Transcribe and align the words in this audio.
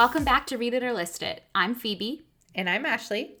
Welcome 0.00 0.24
back 0.24 0.46
to 0.46 0.56
Read 0.56 0.72
It 0.72 0.82
or 0.82 0.94
List 0.94 1.22
It. 1.22 1.42
I'm 1.54 1.74
Phoebe. 1.74 2.22
And 2.54 2.70
I'm 2.70 2.86
Ashley. 2.86 3.32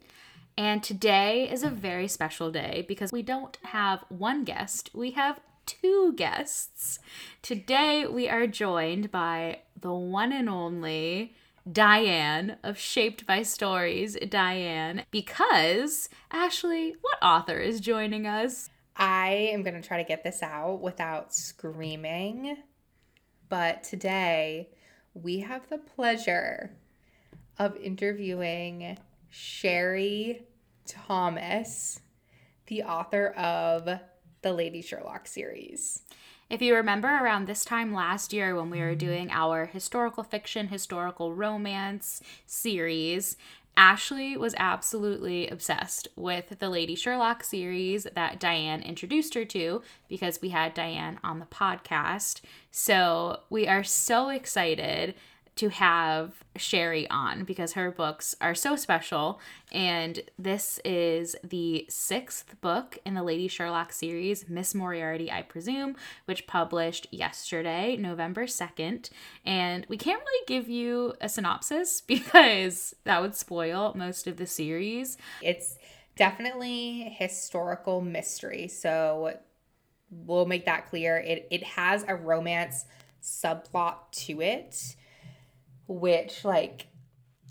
And 0.58 0.82
today 0.82 1.48
is 1.50 1.62
a 1.62 1.70
very 1.70 2.06
special 2.06 2.50
day 2.50 2.84
because 2.86 3.10
we 3.10 3.22
don't 3.22 3.56
have 3.62 4.04
one 4.10 4.44
guest, 4.44 4.90
we 4.92 5.12
have 5.12 5.40
two 5.64 6.12
guests. 6.16 6.98
Today 7.40 8.04
we 8.06 8.28
are 8.28 8.46
joined 8.46 9.10
by 9.10 9.60
the 9.74 9.94
one 9.94 10.32
and 10.32 10.50
only 10.50 11.32
Diane 11.72 12.58
of 12.62 12.78
Shaped 12.78 13.26
by 13.26 13.42
Stories, 13.42 14.18
Diane, 14.28 15.06
because 15.10 16.10
Ashley, 16.30 16.94
what 17.00 17.16
author 17.22 17.56
is 17.56 17.80
joining 17.80 18.26
us? 18.26 18.68
I 18.94 19.48
am 19.54 19.62
going 19.62 19.80
to 19.80 19.88
try 19.88 19.96
to 19.96 20.06
get 20.06 20.24
this 20.24 20.42
out 20.42 20.82
without 20.82 21.32
screaming. 21.32 22.58
But 23.48 23.82
today 23.82 24.68
we 25.14 25.40
have 25.40 25.68
the 25.68 25.78
pleasure 25.78 26.72
of 27.58 27.76
interviewing 27.76 28.98
Sherry 29.28 30.46
Thomas, 30.86 32.00
the 32.66 32.82
author 32.82 33.28
of 33.28 34.00
the 34.42 34.52
Lady 34.52 34.82
Sherlock 34.82 35.26
series. 35.26 36.02
If 36.48 36.60
you 36.60 36.74
remember 36.74 37.06
around 37.06 37.46
this 37.46 37.64
time 37.64 37.94
last 37.94 38.32
year 38.32 38.56
when 38.56 38.70
we 38.70 38.80
were 38.80 38.96
doing 38.96 39.30
our 39.30 39.66
historical 39.66 40.24
fiction, 40.24 40.66
historical 40.66 41.32
romance 41.32 42.20
series, 42.44 43.36
Ashley 43.80 44.36
was 44.36 44.54
absolutely 44.58 45.48
obsessed 45.48 46.06
with 46.14 46.58
the 46.58 46.68
Lady 46.68 46.94
Sherlock 46.94 47.42
series 47.42 48.06
that 48.14 48.38
Diane 48.38 48.82
introduced 48.82 49.32
her 49.32 49.46
to 49.46 49.80
because 50.06 50.42
we 50.42 50.50
had 50.50 50.74
Diane 50.74 51.18
on 51.24 51.38
the 51.38 51.46
podcast. 51.46 52.42
So 52.70 53.40
we 53.48 53.66
are 53.66 53.82
so 53.82 54.28
excited 54.28 55.14
to 55.60 55.68
have 55.68 56.42
Sherry 56.56 57.06
on 57.10 57.44
because 57.44 57.74
her 57.74 57.90
books 57.90 58.34
are 58.40 58.54
so 58.54 58.76
special. 58.76 59.38
And 59.70 60.20
this 60.38 60.80
is 60.86 61.36
the 61.44 61.84
sixth 61.90 62.58
book 62.62 62.96
in 63.04 63.12
the 63.12 63.22
Lady 63.22 63.46
Sherlock 63.46 63.92
series, 63.92 64.48
Miss 64.48 64.74
Moriarty, 64.74 65.30
I 65.30 65.42
presume, 65.42 65.96
which 66.24 66.46
published 66.46 67.08
yesterday, 67.10 67.94
November 67.98 68.46
2nd. 68.46 69.10
And 69.44 69.84
we 69.90 69.98
can't 69.98 70.22
really 70.22 70.44
give 70.46 70.66
you 70.66 71.12
a 71.20 71.28
synopsis 71.28 72.00
because 72.06 72.94
that 73.04 73.20
would 73.20 73.34
spoil 73.34 73.92
most 73.94 74.26
of 74.26 74.38
the 74.38 74.46
series. 74.46 75.18
It's 75.42 75.76
definitely 76.16 77.14
historical 77.18 78.00
mystery. 78.00 78.66
So 78.66 79.36
we'll 80.10 80.46
make 80.46 80.64
that 80.64 80.88
clear. 80.88 81.18
It, 81.18 81.48
it 81.50 81.64
has 81.64 82.02
a 82.08 82.14
romance 82.14 82.86
subplot 83.22 84.10
to 84.12 84.40
it 84.40 84.96
which 85.90 86.44
like 86.44 86.86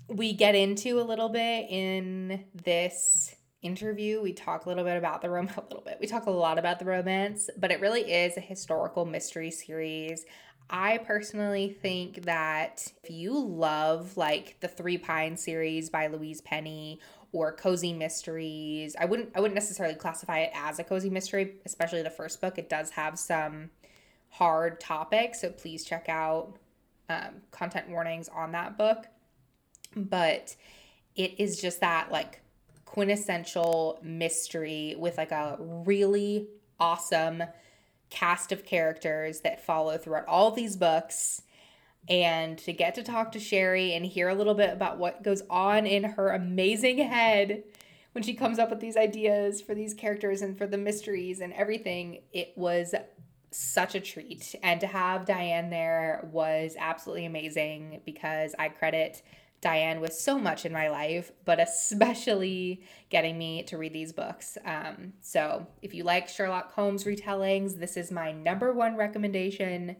we 0.08 0.32
get 0.32 0.54
into 0.54 0.98
a 0.98 1.04
little 1.04 1.28
bit 1.28 1.66
in 1.68 2.44
this 2.64 3.36
interview. 3.62 4.22
We 4.22 4.32
talk 4.32 4.64
a 4.64 4.68
little 4.68 4.82
bit 4.82 4.96
about 4.96 5.20
the 5.20 5.28
romance, 5.28 5.56
a 5.58 5.62
little 5.62 5.82
bit. 5.82 5.98
We 6.00 6.06
talk 6.06 6.26
a 6.26 6.30
lot 6.30 6.58
about 6.58 6.78
the 6.78 6.86
romance, 6.86 7.50
but 7.58 7.70
it 7.70 7.80
really 7.80 8.10
is 8.10 8.36
a 8.36 8.40
historical 8.40 9.04
mystery 9.04 9.50
series. 9.50 10.24
I 10.70 10.98
personally 10.98 11.76
think 11.82 12.24
that 12.24 12.86
if 13.04 13.10
you 13.10 13.38
love 13.38 14.16
like 14.16 14.56
the 14.60 14.68
Three 14.68 14.96
Pine 14.96 15.36
series 15.36 15.90
by 15.90 16.06
Louise 16.06 16.40
Penny 16.40 17.00
or 17.32 17.52
cozy 17.52 17.92
mysteries, 17.92 18.96
I 18.98 19.04
wouldn't 19.04 19.30
I 19.34 19.40
wouldn't 19.40 19.54
necessarily 19.54 19.96
classify 19.96 20.40
it 20.40 20.52
as 20.54 20.78
a 20.78 20.84
cozy 20.84 21.10
mystery, 21.10 21.56
especially 21.66 22.02
the 22.02 22.10
first 22.10 22.40
book. 22.40 22.56
It 22.56 22.70
does 22.70 22.90
have 22.90 23.18
some 23.18 23.70
hard 24.30 24.80
topics, 24.80 25.42
so 25.42 25.50
please 25.50 25.84
check 25.84 26.08
out 26.08 26.56
um, 27.10 27.42
content 27.50 27.88
warnings 27.88 28.28
on 28.28 28.52
that 28.52 28.78
book, 28.78 29.06
but 29.96 30.54
it 31.16 31.40
is 31.40 31.60
just 31.60 31.80
that 31.80 32.12
like 32.12 32.40
quintessential 32.84 33.98
mystery 34.02 34.94
with 34.96 35.18
like 35.18 35.32
a 35.32 35.56
really 35.58 36.46
awesome 36.78 37.42
cast 38.10 38.52
of 38.52 38.64
characters 38.64 39.40
that 39.40 39.64
follow 39.64 39.98
throughout 39.98 40.26
all 40.26 40.52
these 40.52 40.76
books. 40.76 41.42
And 42.08 42.56
to 42.58 42.72
get 42.72 42.94
to 42.94 43.02
talk 43.02 43.32
to 43.32 43.40
Sherry 43.40 43.92
and 43.92 44.06
hear 44.06 44.28
a 44.28 44.34
little 44.34 44.54
bit 44.54 44.70
about 44.70 44.98
what 44.98 45.22
goes 45.22 45.42
on 45.50 45.86
in 45.86 46.04
her 46.04 46.30
amazing 46.30 46.98
head 46.98 47.64
when 48.12 48.24
she 48.24 48.34
comes 48.34 48.58
up 48.58 48.70
with 48.70 48.80
these 48.80 48.96
ideas 48.96 49.60
for 49.60 49.74
these 49.74 49.94
characters 49.94 50.42
and 50.42 50.56
for 50.56 50.66
the 50.66 50.78
mysteries 50.78 51.40
and 51.40 51.52
everything, 51.52 52.22
it 52.32 52.52
was 52.56 52.94
such 53.50 53.94
a 53.94 54.00
treat. 54.00 54.54
And 54.62 54.80
to 54.80 54.86
have 54.86 55.26
Diane 55.26 55.70
there 55.70 56.28
was 56.32 56.76
absolutely 56.78 57.26
amazing 57.26 58.00
because 58.04 58.54
I 58.58 58.68
credit 58.68 59.22
Diane 59.60 60.00
with 60.00 60.14
so 60.14 60.38
much 60.38 60.64
in 60.64 60.72
my 60.72 60.88
life, 60.88 61.32
but 61.44 61.60
especially 61.60 62.82
getting 63.10 63.36
me 63.36 63.62
to 63.64 63.76
read 63.76 63.92
these 63.92 64.12
books. 64.12 64.56
Um, 64.64 65.12
so 65.20 65.66
if 65.82 65.92
you 65.92 66.04
like 66.04 66.28
Sherlock 66.28 66.72
Holmes 66.72 67.04
retellings, 67.04 67.78
this 67.78 67.96
is 67.96 68.10
my 68.10 68.32
number 68.32 68.72
one 68.72 68.96
recommendation 68.96 69.96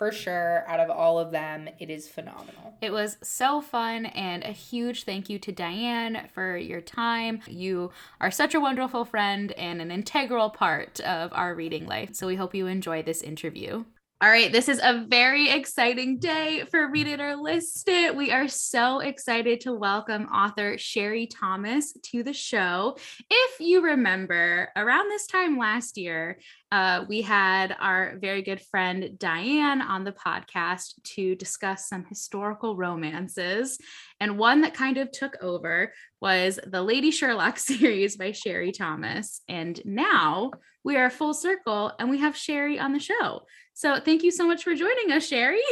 for 0.00 0.10
sure. 0.10 0.64
Out 0.66 0.80
of 0.80 0.88
all 0.88 1.18
of 1.18 1.30
them, 1.30 1.68
it 1.78 1.90
is 1.90 2.08
phenomenal. 2.08 2.74
It 2.80 2.90
was 2.90 3.18
so 3.22 3.60
fun, 3.60 4.06
and 4.06 4.42
a 4.42 4.50
huge 4.50 5.04
thank 5.04 5.28
you 5.28 5.38
to 5.40 5.52
Diane 5.52 6.26
for 6.32 6.56
your 6.56 6.80
time. 6.80 7.42
You 7.46 7.90
are 8.18 8.30
such 8.30 8.54
a 8.54 8.60
wonderful 8.60 9.04
friend 9.04 9.52
and 9.52 9.82
an 9.82 9.90
integral 9.90 10.48
part 10.48 11.00
of 11.00 11.34
our 11.34 11.54
reading 11.54 11.84
life. 11.84 12.14
So 12.14 12.26
we 12.26 12.36
hope 12.36 12.54
you 12.54 12.66
enjoy 12.66 13.02
this 13.02 13.20
interview. 13.20 13.84
All 14.22 14.28
right, 14.28 14.52
this 14.52 14.68
is 14.68 14.80
a 14.82 15.06
very 15.08 15.48
exciting 15.48 16.18
day 16.18 16.64
for 16.70 16.90
Read 16.90 17.06
It 17.06 17.20
or 17.20 17.36
List 17.36 17.88
It. 17.88 18.14
We 18.14 18.30
are 18.32 18.48
so 18.48 19.00
excited 19.00 19.62
to 19.62 19.72
welcome 19.72 20.26
author 20.26 20.76
Sherry 20.76 21.26
Thomas 21.26 21.94
to 22.04 22.22
the 22.22 22.34
show. 22.34 22.98
If 23.30 23.60
you 23.60 23.82
remember, 23.82 24.68
around 24.76 25.08
this 25.08 25.26
time 25.26 25.56
last 25.56 25.96
year, 25.96 26.38
uh, 26.72 27.04
we 27.08 27.22
had 27.22 27.76
our 27.80 28.16
very 28.20 28.42
good 28.42 28.60
friend 28.60 29.18
Diane 29.18 29.82
on 29.82 30.04
the 30.04 30.12
podcast 30.12 30.94
to 31.14 31.34
discuss 31.34 31.88
some 31.88 32.04
historical 32.04 32.76
romances. 32.76 33.78
And 34.20 34.38
one 34.38 34.60
that 34.60 34.74
kind 34.74 34.96
of 34.96 35.10
took 35.10 35.36
over 35.42 35.92
was 36.20 36.60
the 36.64 36.82
Lady 36.82 37.10
Sherlock 37.10 37.58
series 37.58 38.16
by 38.16 38.32
Sherry 38.32 38.72
Thomas. 38.72 39.42
And 39.48 39.80
now 39.84 40.52
we 40.84 40.96
are 40.96 41.10
full 41.10 41.34
circle 41.34 41.92
and 41.98 42.08
we 42.08 42.18
have 42.18 42.36
Sherry 42.36 42.78
on 42.78 42.92
the 42.92 43.00
show. 43.00 43.42
So 43.74 43.98
thank 43.98 44.22
you 44.22 44.30
so 44.30 44.46
much 44.46 44.62
for 44.62 44.74
joining 44.74 45.10
us, 45.12 45.26
Sherry. 45.26 45.62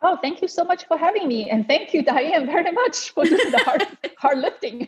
Oh, 0.00 0.16
thank 0.22 0.40
you 0.42 0.46
so 0.46 0.62
much 0.62 0.86
for 0.86 0.96
having 0.96 1.26
me. 1.26 1.50
And 1.50 1.66
thank 1.66 1.92
you, 1.92 2.04
Diane, 2.04 2.46
very 2.46 2.70
much 2.70 3.10
for 3.10 3.24
the 3.24 3.62
hard, 3.64 3.84
hard 4.18 4.38
lifting. 4.38 4.86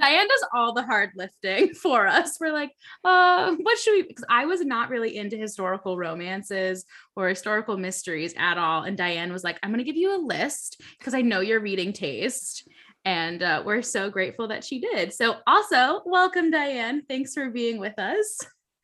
Diane 0.00 0.28
does 0.28 0.44
all 0.54 0.72
the 0.72 0.82
hard 0.82 1.10
lifting 1.14 1.74
for 1.82 2.06
us. 2.06 2.38
We're 2.40 2.52
like, 2.52 2.72
uh, 3.04 3.54
what 3.60 3.78
should 3.78 3.92
we? 3.92 4.02
Because 4.02 4.24
I 4.28 4.46
was 4.46 4.62
not 4.62 4.90
really 4.90 5.16
into 5.16 5.36
historical 5.36 5.96
romances 5.96 6.84
or 7.16 7.28
historical 7.28 7.76
mysteries 7.76 8.34
at 8.36 8.58
all. 8.58 8.82
And 8.82 8.96
Diane 8.96 9.32
was 9.32 9.44
like, 9.44 9.58
I'm 9.62 9.70
going 9.70 9.78
to 9.78 9.84
give 9.84 9.96
you 9.96 10.16
a 10.16 10.24
list 10.24 10.80
because 10.98 11.14
I 11.14 11.22
know 11.22 11.40
your 11.40 11.60
reading 11.60 11.92
taste. 11.92 12.68
And 13.04 13.42
uh, 13.42 13.62
we're 13.64 13.82
so 13.82 14.10
grateful 14.10 14.48
that 14.48 14.64
she 14.64 14.80
did. 14.80 15.12
So, 15.14 15.36
also, 15.46 16.02
welcome, 16.04 16.50
Diane. 16.50 17.02
Thanks 17.08 17.32
for 17.32 17.48
being 17.48 17.78
with 17.78 17.98
us. 17.98 18.38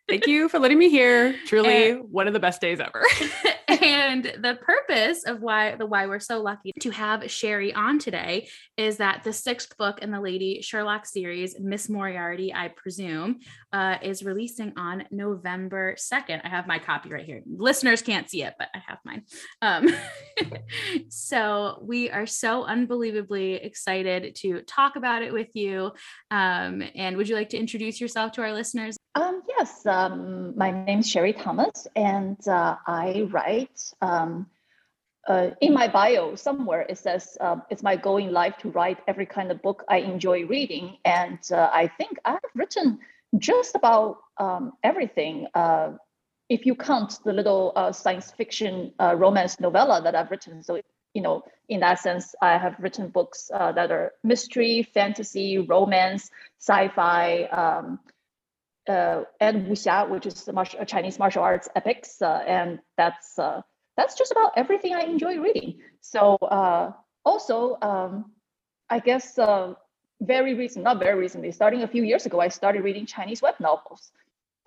Thank 0.08 0.28
you 0.28 0.48
for 0.48 0.60
letting 0.60 0.78
me 0.78 0.88
here. 0.88 1.34
Truly 1.46 1.90
and, 1.90 2.12
one 2.12 2.28
of 2.28 2.32
the 2.32 2.38
best 2.38 2.60
days 2.60 2.78
ever. 2.78 3.02
and 3.68 4.24
the 4.24 4.56
purpose 4.62 5.24
of 5.24 5.40
why 5.40 5.74
the 5.74 5.84
why 5.84 6.06
we're 6.06 6.20
so 6.20 6.40
lucky 6.40 6.72
to 6.80 6.90
have 6.90 7.28
Sherry 7.28 7.74
on 7.74 7.98
today 7.98 8.48
is 8.76 8.98
that 8.98 9.24
the 9.24 9.32
sixth 9.32 9.76
book 9.76 10.00
in 10.02 10.12
the 10.12 10.20
Lady 10.20 10.62
Sherlock 10.62 11.06
series, 11.06 11.58
Miss 11.58 11.88
Moriarty, 11.88 12.54
I 12.54 12.68
presume, 12.68 13.40
uh, 13.72 13.96
is 14.00 14.22
releasing 14.22 14.72
on 14.76 15.04
November 15.10 15.96
2nd. 15.98 16.40
I 16.44 16.48
have 16.48 16.68
my 16.68 16.78
copy 16.78 17.10
right 17.10 17.24
here. 17.24 17.42
Listeners 17.44 18.00
can't 18.00 18.30
see 18.30 18.44
it, 18.44 18.54
but 18.60 18.68
I 18.74 18.78
have 18.86 18.98
mine. 19.04 19.22
Um, 19.60 19.88
so 21.08 21.80
we 21.82 22.10
are 22.10 22.26
so 22.26 22.64
unbelievably 22.64 23.54
excited 23.54 24.36
to 24.36 24.62
talk 24.62 24.94
about 24.94 25.22
it 25.22 25.32
with 25.32 25.48
you. 25.54 25.92
Um, 26.30 26.84
and 26.94 27.16
would 27.16 27.28
you 27.28 27.34
like 27.34 27.48
to 27.50 27.58
introduce 27.58 28.00
yourself 28.00 28.32
to 28.32 28.42
our 28.42 28.52
listeners? 28.52 28.95
Um, 29.16 29.42
yes, 29.48 29.86
um, 29.86 30.52
my 30.58 30.70
name 30.70 30.98
is 30.98 31.08
Sherry 31.08 31.32
Thomas, 31.32 31.86
and 31.96 32.36
uh, 32.46 32.76
I 32.86 33.26
write. 33.30 33.80
Um, 34.02 34.46
uh, 35.26 35.50
in 35.60 35.72
my 35.72 35.88
bio 35.88 36.36
somewhere 36.36 36.82
it 36.82 36.96
says 36.98 37.36
uh, 37.40 37.56
it's 37.68 37.82
my 37.82 37.96
goal 37.96 38.18
in 38.18 38.30
life 38.30 38.56
to 38.58 38.68
write 38.70 38.98
every 39.08 39.26
kind 39.26 39.50
of 39.50 39.60
book 39.62 39.82
I 39.88 39.98
enjoy 40.00 40.44
reading, 40.44 40.98
and 41.06 41.38
uh, 41.50 41.70
I 41.72 41.90
think 41.96 42.18
I've 42.26 42.52
written 42.54 42.98
just 43.38 43.74
about 43.74 44.18
um, 44.36 44.74
everything. 44.84 45.46
Uh, 45.54 45.92
if 46.50 46.66
you 46.66 46.74
count 46.74 47.18
the 47.24 47.32
little 47.32 47.72
uh, 47.74 47.92
science 47.92 48.30
fiction 48.32 48.92
romance 49.00 49.58
novella 49.60 50.02
that 50.02 50.14
I've 50.14 50.30
written, 50.30 50.62
so 50.62 50.78
you 51.14 51.22
know, 51.22 51.42
in 51.70 51.80
that 51.80 52.00
sense, 52.00 52.34
I 52.42 52.58
have 52.58 52.76
written 52.78 53.08
books 53.08 53.50
that 53.50 53.90
are 53.90 54.12
mystery, 54.22 54.82
fantasy, 54.82 55.56
romance, 55.56 56.30
sci-fi. 56.58 57.48
Uh, 58.88 59.24
and 59.40 59.66
wuxia, 59.66 60.08
which 60.08 60.26
is 60.26 60.48
martial, 60.52 60.84
Chinese 60.84 61.18
martial 61.18 61.42
arts 61.42 61.68
epics, 61.74 62.22
uh, 62.22 62.44
and 62.46 62.78
that's 62.96 63.38
uh, 63.38 63.60
that's 63.96 64.14
just 64.16 64.30
about 64.30 64.52
everything 64.56 64.94
I 64.94 65.00
enjoy 65.00 65.38
reading. 65.38 65.80
So 66.00 66.36
uh, 66.36 66.92
also, 67.24 67.78
um, 67.82 68.32
I 68.88 69.00
guess 69.00 69.38
uh, 69.38 69.74
very 70.20 70.54
recent, 70.54 70.84
not 70.84 71.00
very 71.00 71.18
recently, 71.18 71.50
starting 71.50 71.82
a 71.82 71.88
few 71.88 72.04
years 72.04 72.26
ago, 72.26 72.40
I 72.40 72.48
started 72.48 72.84
reading 72.84 73.06
Chinese 73.06 73.42
web 73.42 73.56
novels. 73.58 74.12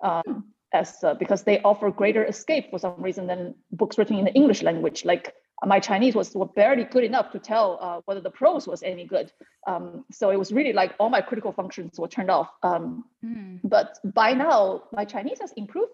Um, 0.02 0.52
as 0.72 1.02
uh, 1.02 1.14
because 1.14 1.42
they 1.42 1.60
offer 1.62 1.90
greater 1.90 2.24
escape 2.24 2.70
for 2.70 2.78
some 2.78 3.02
reason 3.02 3.26
than 3.26 3.54
books 3.72 3.98
written 3.98 4.18
in 4.18 4.24
the 4.24 4.32
English 4.34 4.62
language. 4.62 5.04
Like 5.04 5.34
my 5.66 5.78
Chinese 5.78 6.14
was 6.14 6.34
barely 6.54 6.84
good 6.84 7.04
enough 7.04 7.30
to 7.32 7.38
tell 7.38 7.78
uh, 7.80 8.00
whether 8.06 8.20
the 8.20 8.30
prose 8.30 8.66
was 8.66 8.82
any 8.82 9.06
good. 9.06 9.30
Um, 9.66 10.04
so 10.10 10.30
it 10.30 10.38
was 10.38 10.52
really 10.52 10.72
like 10.72 10.94
all 10.98 11.10
my 11.10 11.20
critical 11.20 11.52
functions 11.52 11.98
were 11.98 12.08
turned 12.08 12.30
off. 12.30 12.50
Um, 12.62 13.04
mm. 13.24 13.60
But 13.64 13.98
by 14.04 14.32
now, 14.32 14.84
my 14.92 15.04
Chinese 15.04 15.38
has 15.40 15.52
improved 15.56 15.92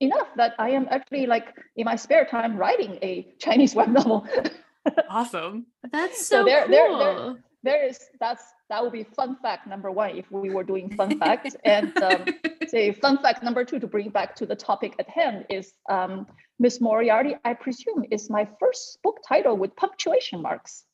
enough 0.00 0.28
that 0.36 0.54
I 0.58 0.70
am 0.70 0.86
actually 0.90 1.26
like 1.26 1.54
in 1.76 1.86
my 1.86 1.96
spare 1.96 2.26
time 2.26 2.56
writing 2.56 2.98
a 3.02 3.26
Chinese 3.38 3.74
web 3.74 3.88
novel. 3.88 4.26
awesome. 5.08 5.66
That's 5.90 6.26
so, 6.26 6.40
so 6.40 6.44
there, 6.44 6.66
cool. 6.66 6.98
There, 6.98 7.14
there, 7.14 7.36
there 7.62 7.86
is 7.86 7.98
that's 8.20 8.42
that 8.68 8.82
would 8.82 8.92
be 8.92 9.04
fun 9.04 9.36
fact 9.42 9.66
number 9.66 9.90
one 9.90 10.16
if 10.16 10.30
we 10.30 10.50
were 10.50 10.62
doing 10.62 10.94
fun 10.94 11.18
facts 11.22 11.56
and 11.64 11.96
um, 12.02 12.24
say 12.66 12.92
fun 12.92 13.18
fact 13.18 13.42
number 13.42 13.64
two 13.64 13.78
to 13.78 13.86
bring 13.86 14.10
back 14.10 14.34
to 14.36 14.46
the 14.46 14.54
topic 14.54 14.94
at 14.98 15.08
hand 15.08 15.44
is 15.50 15.72
um, 15.90 16.26
miss 16.58 16.80
moriarty 16.80 17.36
i 17.44 17.54
presume 17.54 18.04
is 18.10 18.30
my 18.30 18.48
first 18.58 18.98
book 19.02 19.18
title 19.26 19.56
with 19.56 19.74
punctuation 19.76 20.42
marks 20.42 20.84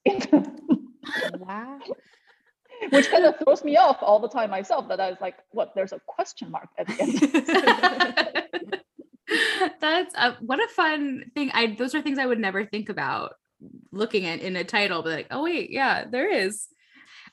wow. 1.38 1.78
Which 2.90 3.10
kind 3.10 3.24
of 3.24 3.38
throws 3.38 3.64
me 3.64 3.76
off 3.76 3.98
all 4.02 4.18
the 4.18 4.28
time 4.28 4.50
myself 4.50 4.88
that 4.88 5.00
i 5.00 5.08
was 5.10 5.18
like 5.20 5.36
what 5.50 5.72
there's 5.74 5.92
a 5.92 6.00
question 6.06 6.50
mark 6.50 6.68
at 6.76 6.86
the 6.86 7.00
end. 7.00 8.80
That's 9.80 10.14
a, 10.14 10.36
what 10.40 10.58
a 10.58 10.68
fun 10.68 11.30
thing. 11.34 11.50
I 11.54 11.74
those 11.78 11.94
are 11.94 12.02
things 12.02 12.18
i 12.18 12.26
would 12.26 12.40
never 12.40 12.64
think 12.66 12.88
about 12.88 13.34
looking 13.92 14.26
at 14.26 14.40
in 14.40 14.56
a 14.56 14.64
title 14.64 15.02
but 15.02 15.12
like 15.12 15.28
oh 15.30 15.44
wait 15.44 15.70
yeah 15.70 16.04
there 16.10 16.30
is. 16.30 16.68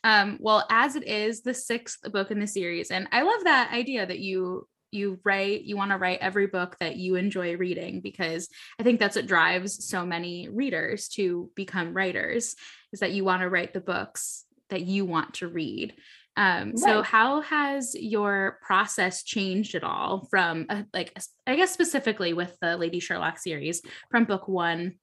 Um, 0.03 0.39
well, 0.41 0.65
as 0.71 0.95
it 0.95 1.07
is 1.07 1.41
the 1.41 1.53
sixth 1.53 2.11
book 2.11 2.31
in 2.31 2.39
the 2.39 2.47
series, 2.47 2.89
and 2.89 3.07
I 3.11 3.21
love 3.21 3.43
that 3.43 3.71
idea 3.71 4.03
that 4.03 4.17
you 4.17 4.67
you 4.91 5.19
write 5.23 5.63
you 5.63 5.77
want 5.77 5.91
to 5.91 5.97
write 5.97 6.19
every 6.21 6.47
book 6.47 6.75
that 6.79 6.95
you 6.95 7.15
enjoy 7.15 7.55
reading 7.57 8.01
because 8.01 8.49
i 8.79 8.83
think 8.83 8.99
that's 8.99 9.15
what 9.15 9.27
drives 9.27 9.87
so 9.87 10.05
many 10.05 10.49
readers 10.49 11.07
to 11.07 11.49
become 11.55 11.93
writers 11.93 12.55
is 12.93 12.99
that 12.99 13.11
you 13.11 13.23
want 13.23 13.41
to 13.41 13.49
write 13.49 13.73
the 13.73 13.81
books 13.81 14.45
that 14.69 14.81
you 14.81 15.05
want 15.05 15.33
to 15.35 15.47
read 15.47 15.93
um, 16.37 16.69
right. 16.69 16.79
so 16.79 17.01
how 17.01 17.41
has 17.41 17.93
your 17.93 18.57
process 18.61 19.23
changed 19.23 19.75
at 19.75 19.83
all 19.83 20.27
from 20.29 20.65
uh, 20.69 20.83
like 20.93 21.17
i 21.45 21.55
guess 21.55 21.73
specifically 21.73 22.33
with 22.33 22.55
the 22.61 22.77
lady 22.77 22.99
sherlock 22.99 23.37
series 23.37 23.81
from 24.09 24.23
book 24.23 24.47
one 24.47 24.93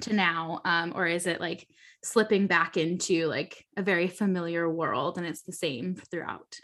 to 0.00 0.14
now 0.14 0.60
um, 0.64 0.92
or 0.94 1.06
is 1.06 1.26
it 1.26 1.40
like 1.40 1.66
slipping 2.02 2.46
back 2.46 2.76
into 2.76 3.26
like 3.26 3.66
a 3.76 3.82
very 3.82 4.08
familiar 4.08 4.68
world 4.68 5.18
and 5.18 5.26
it's 5.26 5.42
the 5.42 5.52
same 5.52 5.94
throughout? 6.10 6.56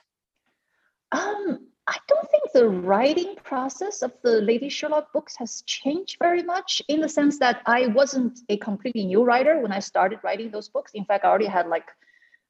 Um, 1.13 1.69
I 1.89 1.99
don't 2.09 2.29
think 2.31 2.51
the 2.53 2.69
writing 2.69 3.37
process 3.45 4.03
of 4.03 4.13
the 4.23 4.41
Lady 4.41 4.69
Sherlock 4.69 5.13
books 5.13 5.37
has 5.37 5.63
changed 5.67 6.17
very 6.21 6.43
much 6.43 6.83
in 6.89 7.01
the 7.01 7.09
sense 7.09 7.39
that 7.39 7.63
I 7.65 7.87
wasn't 7.87 8.41
a 8.49 8.57
completely 8.57 9.05
new 9.05 9.23
writer 9.23 9.61
when 9.61 9.71
I 9.71 9.79
started 9.79 10.19
writing 10.25 10.51
those 10.51 10.69
books. 10.69 10.93
In 10.95 11.05
fact, 11.05 11.25
I 11.25 11.29
already 11.29 11.47
had 11.47 11.69
like, 11.69 11.87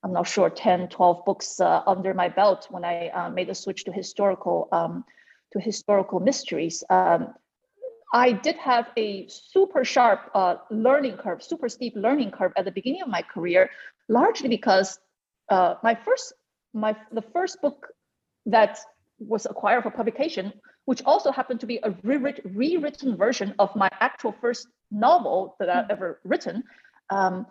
I'm 0.03 0.12
not 0.12 0.27
sure, 0.27 0.49
10, 0.49 0.88
12 0.88 1.25
books 1.27 1.61
uh, 1.61 1.83
under 1.87 2.15
my 2.15 2.29
belt 2.29 2.67
when 2.71 2.85
I 2.85 3.09
uh, 3.09 3.29
made 3.29 3.49
the 3.49 3.55
switch 3.55 3.85
to 3.85 3.93
historical 3.93 4.69
um, 4.73 5.05
to 5.53 5.61
historical 5.61 6.19
mysteries. 6.19 6.82
Um, 6.89 7.35
I 8.15 8.32
did 8.32 8.56
have 8.56 8.91
a 8.97 9.27
super 9.29 9.85
sharp 9.85 10.31
uh, 10.35 10.56
learning 10.71 11.19
curve, 11.19 11.43
super 11.43 11.69
steep 11.69 11.93
learning 11.94 12.31
curve 12.31 12.53
at 12.56 12.65
the 12.65 12.71
beginning 12.71 13.03
of 13.03 13.09
my 13.09 13.21
career, 13.21 13.69
largely 14.09 14.49
because 14.49 14.99
uh, 15.50 15.75
my 15.82 15.94
first, 15.94 16.32
my 16.73 16.97
the 17.12 17.23
first 17.23 17.61
book 17.61 17.89
that 18.47 18.79
was 19.19 19.47
acquired 19.47 19.83
for 19.83 19.91
publication, 19.91 20.53
which 20.85 21.03
also 21.05 21.31
happened 21.31 21.61
to 21.61 21.67
be 21.67 21.81
a 21.83 21.91
rewritten, 22.03 22.55
rewritten 22.55 23.17
version 23.17 23.55
of 23.59 23.75
my 23.75 23.89
actual 24.01 24.35
first 24.41 24.69
novel 24.91 25.57
that 25.59 25.69
I've 25.69 25.91
ever 25.91 26.21
written. 26.25 26.65
Um, 27.11 27.47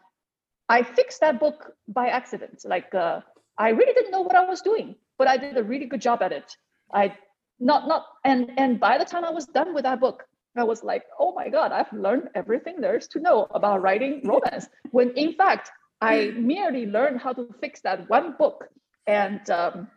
I 0.70 0.84
fixed 0.84 1.22
that 1.22 1.40
book 1.40 1.74
by 1.88 2.08
accident. 2.08 2.64
Like 2.66 2.94
uh, 2.94 3.22
I 3.58 3.70
really 3.70 3.94
didn't 3.94 4.12
know 4.12 4.22
what 4.22 4.36
I 4.36 4.46
was 4.46 4.62
doing, 4.62 4.96
but 5.18 5.28
I 5.28 5.38
did 5.38 5.58
a 5.58 5.64
really 5.64 5.86
good 5.86 6.02
job 6.02 6.22
at 6.22 6.32
it. 6.32 6.56
I 6.94 7.16
not 7.60 7.88
not 7.88 8.06
and 8.24 8.52
and 8.58 8.80
by 8.80 8.98
the 8.98 9.06
time 9.06 9.24
I 9.24 9.32
was 9.32 9.46
done 9.46 9.74
with 9.74 9.84
that 9.84 10.00
book, 10.00 10.24
I 10.58 10.64
was 10.64 10.84
like, 10.84 11.04
oh 11.20 11.34
my 11.34 11.50
God, 11.50 11.72
I've 11.72 11.92
learned 11.94 12.30
everything 12.36 12.82
there 12.82 12.98
is 12.98 13.08
to 13.10 13.20
know 13.20 13.48
about 13.52 13.82
writing 13.82 14.22
romance. 14.26 14.68
when 14.92 15.12
in 15.12 15.34
fact, 15.34 15.72
I 16.02 16.34
merely 16.36 16.86
learned 16.86 17.22
how 17.22 17.34
to 17.34 17.48
fix 17.60 17.82
that 17.82 18.10
one 18.10 18.36
book. 18.38 18.68
And 19.08 19.48
um, 19.50 19.88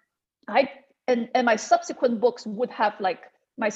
I 0.48 0.70
and, 1.08 1.28
and 1.34 1.44
my 1.46 1.56
subsequent 1.56 2.20
books 2.20 2.46
would 2.46 2.70
have 2.70 2.94
like 3.00 3.22
my 3.56 3.70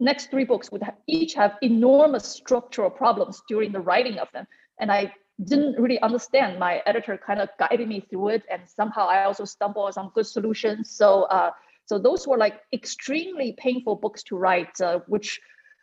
next 0.00 0.30
three 0.30 0.44
books 0.44 0.70
would 0.72 0.82
have, 0.82 0.94
each 1.06 1.34
have 1.34 1.56
enormous 1.60 2.24
structural 2.24 2.88
problems 2.88 3.42
during 3.48 3.72
the 3.72 3.80
writing 3.80 4.18
of 4.18 4.28
them. 4.32 4.46
And 4.80 4.90
I 4.90 5.12
didn't 5.44 5.78
really 5.78 6.00
understand. 6.00 6.58
My 6.58 6.82
editor 6.86 7.18
kind 7.18 7.40
of 7.40 7.48
guided 7.58 7.88
me 7.88 8.00
through 8.08 8.28
it. 8.28 8.44
And 8.50 8.62
somehow 8.66 9.06
I 9.08 9.24
also 9.24 9.44
stumbled 9.44 9.86
on 9.86 9.92
some 9.92 10.12
good 10.14 10.26
solutions. 10.26 10.90
So 10.90 11.24
uh, 11.24 11.50
so 11.86 11.98
those 11.98 12.28
were 12.28 12.38
like 12.38 12.60
extremely 12.72 13.56
painful 13.58 13.96
books 13.96 14.22
to 14.24 14.36
write, 14.36 14.80
uh, 14.80 15.00
which 15.08 15.40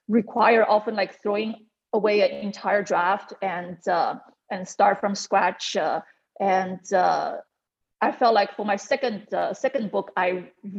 require 0.07 0.63
often 0.69 0.95
like 0.95 1.21
throwing 1.21 1.65
away 1.93 2.21
an 2.21 2.45
entire 2.45 2.83
draft 2.83 3.33
and 3.41 3.77
uh, 3.87 4.15
and 4.51 4.67
start 4.67 4.99
from 4.99 5.15
scratch. 5.15 5.75
Uh, 5.75 6.01
and 6.39 6.79
uh, 6.93 7.37
I 8.05 8.11
felt 8.11 8.33
like 8.33 8.55
for 8.55 8.65
my 8.65 8.75
second 8.75 9.33
uh, 9.33 9.53
second 9.53 9.91
book, 9.91 10.11
I 10.15 10.27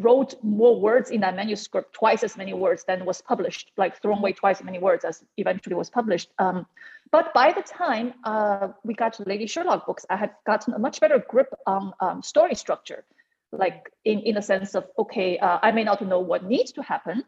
wrote 0.07 0.35
more 0.43 0.81
words 0.81 1.11
in 1.11 1.21
that 1.23 1.35
manuscript, 1.35 1.93
twice 1.93 2.23
as 2.23 2.37
many 2.37 2.55
words 2.55 2.85
than 2.85 3.05
was 3.05 3.21
published, 3.21 3.73
like 3.77 4.01
thrown 4.01 4.19
away 4.19 4.33
twice 4.33 4.61
as 4.61 4.65
many 4.65 4.79
words 4.79 5.05
as 5.05 5.25
eventually 5.37 5.77
was 5.77 5.91
published. 5.91 6.29
Um, 6.39 6.67
but 7.11 7.35
by 7.35 7.53
the 7.53 7.63
time 7.63 8.15
uh, 8.25 8.69
we 8.85 8.95
got 8.95 9.13
to 9.15 9.23
Lady 9.25 9.47
Sherlock 9.47 9.87
books, 9.87 10.05
I 10.09 10.17
had 10.17 10.33
gotten 10.47 10.75
a 10.75 10.79
much 10.79 11.01
better 11.01 11.19
grip 11.33 11.51
on 11.67 11.93
um, 12.01 12.23
story 12.23 12.55
structure 12.55 13.05
like 13.53 13.91
in, 14.05 14.19
in 14.21 14.37
a 14.37 14.43
sense 14.43 14.75
of 14.75 14.85
okay 14.99 15.39
uh, 15.39 15.61
i 15.63 15.71
may 15.71 15.85
not 15.85 16.03
know 16.03 16.19
what 16.19 16.43
needs 16.45 16.73
to 16.73 16.83
happen 16.83 17.23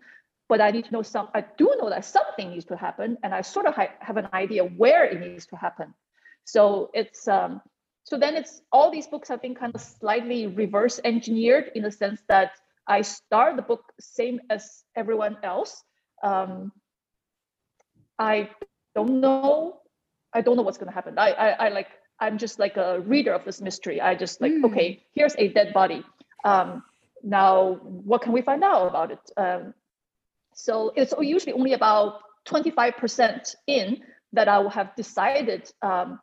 but 0.48 0.60
I 0.60 0.70
need 0.70 0.86
to 0.86 0.92
know 0.92 1.02
some, 1.02 1.28
I 1.34 1.44
do 1.56 1.70
know 1.78 1.90
that 1.90 2.04
something 2.04 2.50
needs 2.50 2.64
to 2.66 2.76
happen 2.76 3.18
and 3.22 3.34
I 3.34 3.42
sort 3.42 3.66
of 3.66 3.74
ha- 3.74 3.94
have 4.00 4.16
an 4.16 4.28
idea 4.32 4.64
where 4.64 5.04
it 5.04 5.20
needs 5.20 5.46
to 5.46 5.56
happen. 5.56 5.94
So 6.44 6.90
it's, 6.94 7.28
um, 7.28 7.60
so 8.08 8.16
then 8.16 8.36
it's 8.36 8.62
all 8.72 8.90
these 8.90 9.06
books 9.06 9.28
have 9.28 9.42
been 9.42 9.54
kind 9.54 9.74
of 9.74 9.82
slightly 9.82 10.46
reverse 10.46 10.98
engineered 11.04 11.70
in 11.74 11.82
the 11.82 11.90
sense 11.90 12.22
that 12.28 12.52
I 12.86 13.02
start 13.02 13.56
the 13.56 13.62
book 13.62 13.84
same 14.00 14.40
as 14.48 14.82
everyone 14.96 15.36
else. 15.42 15.84
Um, 16.22 16.72
I 18.18 18.48
don't 18.94 19.20
know, 19.20 19.80
I 20.32 20.40
don't 20.40 20.56
know 20.56 20.62
what's 20.62 20.78
going 20.78 20.88
to 20.88 20.94
happen. 20.94 21.18
I, 21.18 21.32
I, 21.32 21.48
I 21.66 21.68
like, 21.68 21.88
I'm 22.18 22.38
just 22.38 22.58
like 22.58 22.78
a 22.78 23.00
reader 23.00 23.34
of 23.34 23.44
this 23.44 23.60
mystery. 23.60 24.00
I 24.00 24.14
just 24.14 24.40
like, 24.40 24.52
mm. 24.52 24.64
okay, 24.64 25.04
here's 25.12 25.36
a 25.36 25.48
dead 25.48 25.74
body. 25.74 26.02
Um, 26.46 26.82
now, 27.22 27.74
what 27.82 28.22
can 28.22 28.32
we 28.32 28.40
find 28.40 28.64
out 28.64 28.88
about 28.88 29.10
it? 29.10 29.30
Um, 29.36 29.74
so 30.54 30.94
it's 30.96 31.12
usually 31.20 31.52
only 31.52 31.74
about 31.74 32.20
25% 32.46 33.54
in 33.66 34.00
that 34.32 34.48
I 34.48 34.60
will 34.60 34.70
have 34.70 34.96
decided 34.96 35.70
um, 35.82 36.20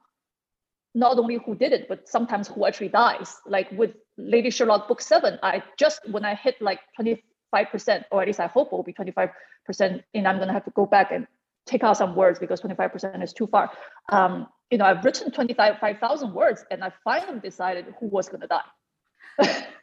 not 0.96 1.20
only 1.20 1.38
who 1.46 1.54
did 1.56 1.74
it, 1.74 1.88
but 1.88 2.08
sometimes 2.08 2.48
who 2.48 2.66
actually 2.66 2.90
dies. 2.90 3.36
Like 3.46 3.70
with 3.72 3.92
Lady 4.18 4.50
Sherlock 4.50 4.88
book 4.88 5.02
seven, 5.02 5.38
I 5.44 5.62
just 5.78 6.00
when 6.10 6.26
I 6.26 6.36
hit 6.36 6.62
like 6.62 6.80
25%, 7.00 7.20
or 8.12 8.22
at 8.22 8.28
least 8.28 8.40
I 8.40 8.48
hope 8.48 8.70
it 8.70 8.76
will 8.76 8.84
be 8.84 8.94
25% 8.94 9.30
and 10.14 10.28
I'm 10.28 10.40
gonna 10.40 10.54
have 10.54 10.66
to 10.66 10.72
go 10.72 10.86
back 10.86 11.12
and 11.12 11.28
take 11.66 11.84
out 11.84 11.98
some 11.98 12.16
words 12.16 12.40
because 12.40 12.62
25% 12.62 13.24
is 13.24 13.34
too 13.34 13.48
far. 13.48 13.72
Um, 14.10 14.48
you 14.72 14.78
know, 14.78 14.86
I've 14.86 15.04
written 15.04 15.32
25,000 15.32 16.34
words 16.34 16.66
and 16.72 16.84
I 16.84 16.92
finally 17.04 17.40
decided 17.40 17.86
who 18.00 18.08
was 18.08 18.30
gonna 18.30 18.48
die. 18.48 19.66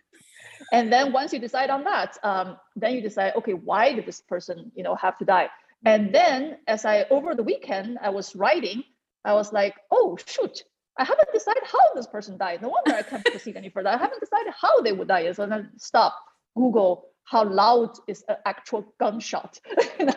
and 0.73 0.92
then 0.92 1.12
once 1.12 1.33
you 1.33 1.38
decide 1.38 1.71
on 1.71 1.85
that 1.85 2.16
um, 2.23 2.57
then 2.76 2.95
you 2.95 3.00
decide 3.00 3.33
okay 3.37 3.52
why 3.52 3.92
did 3.92 4.07
this 4.07 4.21
person 4.21 4.73
you 4.75 4.83
know 4.83 4.95
have 4.95 5.16
to 5.19 5.25
die 5.25 5.49
and 5.85 6.14
then 6.14 6.57
as 6.66 6.85
i 6.85 7.04
over 7.11 7.35
the 7.35 7.42
weekend 7.42 7.99
i 8.00 8.09
was 8.09 8.37
writing 8.37 8.83
i 9.25 9.33
was 9.35 9.52
like 9.52 9.75
oh 9.90 10.16
shoot 10.26 10.62
i 10.99 11.05
haven't 11.05 11.33
decided 11.33 11.63
how 11.65 11.95
this 11.95 12.07
person 12.07 12.37
died. 12.37 12.63
No 12.63 12.69
wonder 12.69 12.95
i 12.95 13.03
can't 13.03 13.25
proceed 13.25 13.57
any 13.57 13.71
further. 13.71 13.89
I 13.89 13.97
haven't 13.97 14.21
decided 14.21 14.53
how 14.59 14.81
they 14.83 14.93
would 14.93 15.09
die. 15.09 15.31
So 15.33 15.47
then 15.47 15.71
stop. 15.77 16.15
Google 16.57 17.09
how 17.25 17.45
loud 17.45 17.97
is 18.09 18.25
an 18.29 18.37
actual 18.47 18.95
gunshot. 18.99 19.61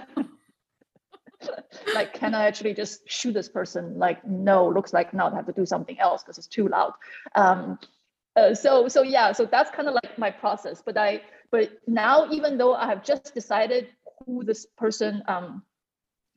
Like 1.94 2.14
can 2.14 2.34
i 2.34 2.46
actually 2.46 2.74
just 2.74 3.08
shoot 3.10 3.34
this 3.34 3.50
person? 3.50 3.98
Like 3.98 4.26
no 4.26 4.68
looks 4.68 4.94
like 4.94 5.14
not. 5.14 5.34
I 5.34 5.38
have 5.38 5.46
to 5.48 5.54
do 5.54 5.66
something 5.66 6.00
else 6.00 6.24
because 6.24 6.38
it's 6.38 6.48
too 6.48 6.68
loud. 6.68 6.94
Um, 7.36 7.80
uh, 8.36 8.54
so 8.54 8.88
so 8.88 9.02
yeah 9.02 9.32
so 9.32 9.46
that's 9.46 9.72
kind 9.72 9.88
of 9.88 9.94
like 9.94 10.18
my 10.18 10.32
process. 10.32 10.82
But 10.86 10.98
i 10.98 11.22
but 11.52 11.72
now 11.88 12.28
even 12.32 12.58
though 12.58 12.74
i 12.74 12.86
have 12.88 13.04
just 13.04 13.34
decided 13.34 13.90
who 14.26 14.44
this 14.44 14.66
person 14.78 15.24
um 15.28 15.64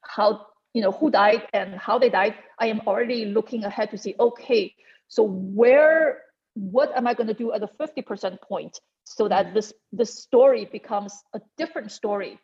how 0.03 0.47
you 0.79 0.85
know 0.87 0.93
who 1.01 1.11
died 1.11 1.43
and 1.53 1.75
how 1.87 1.99
they 1.99 2.09
died 2.09 2.35
i 2.65 2.67
am 2.75 2.81
already 2.87 3.21
looking 3.39 3.65
ahead 3.71 3.91
to 3.91 3.99
see 3.99 4.15
okay 4.27 4.65
so 5.09 5.25
where 5.61 6.23
what 6.55 6.97
am 6.97 7.07
i 7.11 7.15
going 7.19 7.33
to 7.35 7.39
do 7.43 7.53
at 7.53 7.61
the 7.61 7.71
50% 7.81 8.41
point 8.51 8.79
so 9.05 9.29
that 9.33 9.55
this 9.55 9.73
this 10.01 10.13
story 10.27 10.65
becomes 10.79 11.13
a 11.35 11.41
different 11.57 11.91
story 11.91 12.39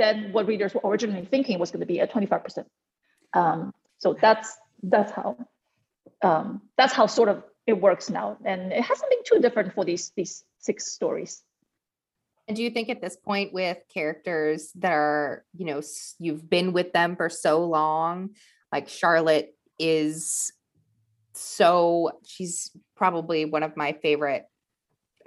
than 0.00 0.32
what 0.32 0.46
readers 0.52 0.72
were 0.74 0.84
originally 0.90 1.26
thinking 1.34 1.58
was 1.58 1.70
going 1.70 1.86
to 1.86 1.92
be 1.94 2.00
at 2.00 2.12
25% 2.12 2.64
um, 3.34 3.74
so 3.98 4.16
that's 4.20 4.56
that's 4.82 5.12
how 5.12 5.36
um, 6.22 6.62
that's 6.78 6.92
how 6.92 7.06
sort 7.06 7.28
of 7.28 7.42
it 7.66 7.80
works 7.80 8.10
now. 8.10 8.36
And 8.44 8.72
it 8.72 8.82
hasn't 8.82 9.10
been 9.10 9.24
too 9.24 9.40
different 9.40 9.74
for 9.74 9.84
these 9.84 10.12
these 10.16 10.44
six 10.58 10.92
stories 10.92 11.42
and 12.46 12.56
do 12.56 12.62
you 12.62 12.70
think 12.70 12.90
at 12.90 13.00
this 13.00 13.16
point 13.16 13.52
with 13.52 13.78
characters 13.92 14.70
that 14.76 14.92
are, 14.92 15.44
you 15.56 15.64
know, 15.64 15.80
you've 16.18 16.48
been 16.48 16.72
with 16.72 16.92
them 16.92 17.16
for 17.16 17.28
so 17.28 17.64
long, 17.64 18.30
like 18.72 18.88
Charlotte 18.88 19.54
is 19.78 20.52
so 21.32 22.12
she's 22.24 22.70
probably 22.96 23.44
one 23.44 23.62
of 23.62 23.76
my 23.76 23.92
favorite 23.92 24.44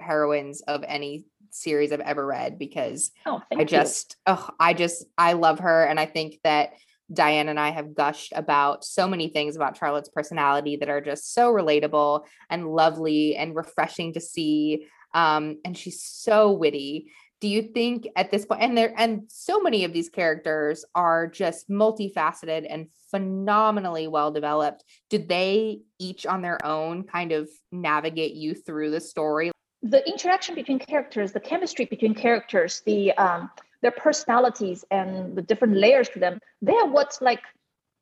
heroines 0.00 0.62
of 0.62 0.84
any 0.86 1.26
series 1.50 1.92
I've 1.92 2.00
ever 2.00 2.24
read 2.24 2.58
because 2.58 3.10
oh, 3.26 3.42
I 3.54 3.64
just 3.64 4.16
oh, 4.26 4.48
I 4.60 4.72
just 4.74 5.04
I 5.16 5.32
love 5.34 5.58
her. 5.60 5.84
And 5.84 5.98
I 5.98 6.06
think 6.06 6.38
that 6.44 6.74
Diane 7.12 7.48
and 7.48 7.58
I 7.58 7.70
have 7.70 7.94
gushed 7.94 8.32
about 8.36 8.84
so 8.84 9.08
many 9.08 9.28
things 9.28 9.56
about 9.56 9.76
Charlotte's 9.76 10.10
personality 10.10 10.76
that 10.76 10.90
are 10.90 11.00
just 11.00 11.34
so 11.34 11.52
relatable 11.52 12.24
and 12.50 12.68
lovely 12.68 13.34
and 13.34 13.56
refreshing 13.56 14.12
to 14.12 14.20
see 14.20 14.86
um, 15.14 15.58
and 15.64 15.76
she's 15.76 16.02
so 16.02 16.52
witty. 16.52 17.10
Do 17.40 17.48
you 17.48 17.62
think 17.62 18.08
at 18.16 18.30
this 18.30 18.44
point 18.44 18.62
and 18.62 18.76
there 18.76 18.92
and 18.96 19.22
so 19.28 19.60
many 19.60 19.84
of 19.84 19.92
these 19.92 20.08
characters 20.08 20.84
are 20.94 21.28
just 21.28 21.70
multifaceted 21.70 22.66
and 22.68 22.88
phenomenally 23.10 24.08
well 24.08 24.30
developed. 24.30 24.84
Do 25.10 25.18
they 25.18 25.80
each 25.98 26.26
on 26.26 26.42
their 26.42 26.64
own 26.64 27.04
kind 27.04 27.32
of 27.32 27.48
navigate 27.72 28.34
you 28.34 28.54
through 28.54 28.90
the 28.90 29.00
story? 29.00 29.50
The 29.82 30.06
interaction 30.08 30.54
between 30.54 30.78
characters 30.78 31.32
the 31.32 31.40
chemistry 31.40 31.84
between 31.84 32.14
characters 32.14 32.82
the 32.84 33.12
um 33.12 33.50
their 33.80 33.92
personalities 33.92 34.84
and 34.90 35.36
the 35.36 35.42
different 35.42 35.76
layers 35.76 36.08
to 36.08 36.18
them 36.18 36.40
they 36.60 36.74
are 36.74 36.88
what's 36.88 37.20
like 37.20 37.42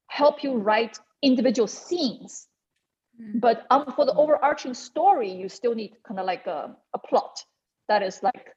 help 0.08 0.42
you 0.42 0.56
write 0.56 0.98
individual 1.22 1.68
scenes 1.68 2.48
Mm. 3.20 3.40
But 3.40 3.66
um, 3.70 3.92
for 3.94 4.04
the 4.04 4.14
overarching 4.14 4.74
story, 4.74 5.30
you 5.30 5.48
still 5.48 5.74
need 5.74 5.92
kind 6.06 6.20
of 6.20 6.26
like 6.26 6.46
a, 6.46 6.76
a 6.94 6.98
plot 6.98 7.44
that 7.88 8.02
is 8.02 8.22
like 8.22 8.54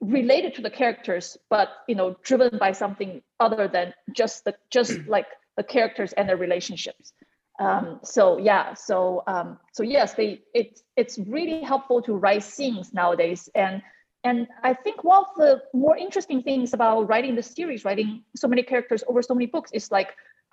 related 0.00 0.54
to 0.54 0.62
the 0.62 0.70
characters, 0.70 1.36
but 1.50 1.68
you 1.88 1.94
know, 1.94 2.16
driven 2.22 2.58
by 2.58 2.72
something 2.72 3.22
other 3.40 3.68
than 3.68 3.94
just 4.12 4.44
the 4.44 4.54
just 4.70 4.98
like 5.06 5.26
the 5.56 5.62
characters 5.62 6.12
and 6.12 6.28
their 6.28 6.36
relationships. 6.36 7.12
Um, 7.58 8.00
so 8.02 8.38
yeah, 8.38 8.74
so 8.74 9.22
um, 9.26 9.58
so 9.72 9.82
yes, 9.82 10.14
they 10.14 10.42
it's 10.54 10.82
it's 10.96 11.18
really 11.18 11.62
helpful 11.62 12.02
to 12.02 12.14
write 12.14 12.42
scenes 12.42 12.92
nowadays, 12.92 13.48
and 13.54 13.82
and 14.24 14.48
I 14.62 14.74
think 14.74 15.04
one 15.04 15.24
of 15.24 15.30
the 15.36 15.62
more 15.72 15.96
interesting 15.96 16.42
things 16.42 16.74
about 16.74 17.08
writing 17.08 17.34
the 17.34 17.42
series, 17.42 17.84
writing 17.84 18.24
so 18.34 18.48
many 18.48 18.62
characters 18.62 19.02
over 19.08 19.22
so 19.22 19.34
many 19.34 19.46
books, 19.46 19.70
is 19.72 19.90
like 19.90 20.08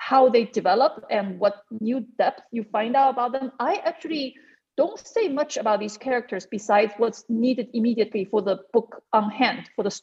how 0.09 0.27
they 0.29 0.43
develop 0.45 1.05
and 1.09 1.39
what 1.39 1.63
new 1.79 2.05
depth 2.17 2.41
you 2.51 2.63
find 2.71 2.95
out 2.95 3.11
about 3.13 3.31
them. 3.31 3.51
I 3.59 3.75
actually 3.85 4.35
don't 4.75 4.99
say 4.99 5.29
much 5.29 5.55
about 5.55 5.79
these 5.79 5.97
characters 5.97 6.45
besides 6.45 6.93
what's 6.97 7.23
needed 7.29 7.69
immediately 7.73 8.25
for 8.25 8.41
the 8.41 8.57
book 8.73 9.01
on 9.13 9.29
hand 9.29 9.69
for 9.75 9.83
the 9.83 10.01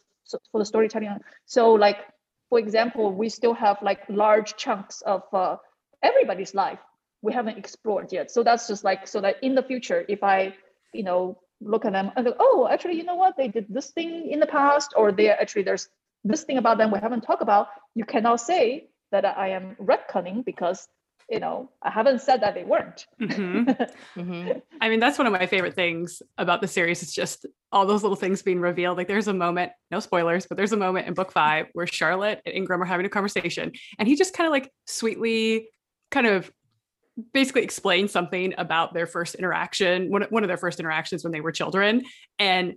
for 0.50 0.58
the 0.58 0.64
storytelling. 0.64 1.18
So, 1.44 1.72
like 1.72 1.98
for 2.48 2.58
example, 2.58 3.12
we 3.12 3.28
still 3.28 3.54
have 3.54 3.76
like 3.82 4.00
large 4.08 4.56
chunks 4.56 5.02
of 5.02 5.22
uh, 5.32 5.56
everybody's 6.02 6.54
life 6.54 6.78
we 7.22 7.32
haven't 7.32 7.58
explored 7.58 8.12
yet. 8.12 8.30
So 8.30 8.42
that's 8.42 8.66
just 8.68 8.84
like 8.84 9.06
so 9.06 9.20
that 9.20 9.36
in 9.42 9.54
the 9.54 9.62
future, 9.62 10.04
if 10.08 10.22
I 10.22 10.54
you 10.94 11.02
know 11.02 11.38
look 11.60 11.84
at 11.84 11.92
them 11.92 12.10
and 12.16 12.24
go, 12.26 12.34
oh, 12.38 12.68
actually, 12.70 12.94
you 12.94 13.04
know 13.04 13.16
what, 13.16 13.36
they 13.36 13.48
did 13.48 13.66
this 13.68 13.90
thing 13.90 14.30
in 14.30 14.40
the 14.40 14.46
past, 14.46 14.94
or 14.96 15.12
they 15.12 15.28
actually 15.30 15.64
there's 15.64 15.88
this 16.24 16.44
thing 16.44 16.58
about 16.58 16.78
them 16.78 16.90
we 16.90 16.98
haven't 17.00 17.22
talked 17.22 17.42
about. 17.42 17.68
You 17.94 18.04
cannot 18.04 18.40
say 18.40 18.89
that 19.12 19.24
I 19.24 19.48
am 19.48 19.76
retconning 19.80 20.44
because 20.44 20.88
you 21.28 21.38
know 21.38 21.70
I 21.82 21.90
haven't 21.90 22.20
said 22.20 22.42
that 22.42 22.54
they 22.54 22.64
weren't. 22.64 23.06
Mm-hmm. 23.20 23.70
mm-hmm. 24.20 24.58
I 24.80 24.88
mean, 24.88 25.00
that's 25.00 25.18
one 25.18 25.26
of 25.26 25.32
my 25.32 25.46
favorite 25.46 25.74
things 25.74 26.22
about 26.38 26.60
the 26.60 26.68
series. 26.68 27.02
It's 27.02 27.14
just 27.14 27.46
all 27.72 27.86
those 27.86 28.02
little 28.02 28.16
things 28.16 28.42
being 28.42 28.60
revealed. 28.60 28.96
Like 28.96 29.08
there's 29.08 29.28
a 29.28 29.34
moment, 29.34 29.72
no 29.90 30.00
spoilers, 30.00 30.46
but 30.46 30.56
there's 30.56 30.72
a 30.72 30.76
moment 30.76 31.06
in 31.06 31.14
book 31.14 31.32
five 31.32 31.66
where 31.72 31.86
Charlotte 31.86 32.40
and 32.44 32.54
Ingram 32.54 32.82
are 32.82 32.86
having 32.86 33.06
a 33.06 33.10
conversation, 33.10 33.72
and 33.98 34.08
he 34.08 34.16
just 34.16 34.34
kind 34.34 34.46
of 34.46 34.52
like 34.52 34.70
sweetly, 34.86 35.68
kind 36.10 36.26
of 36.26 36.50
basically 37.32 37.62
explains 37.62 38.10
something 38.12 38.54
about 38.56 38.94
their 38.94 39.06
first 39.06 39.34
interaction, 39.34 40.10
one, 40.10 40.22
one 40.30 40.42
of 40.42 40.48
their 40.48 40.56
first 40.56 40.80
interactions 40.80 41.22
when 41.22 41.32
they 41.32 41.40
were 41.40 41.52
children. 41.52 42.04
And 42.38 42.74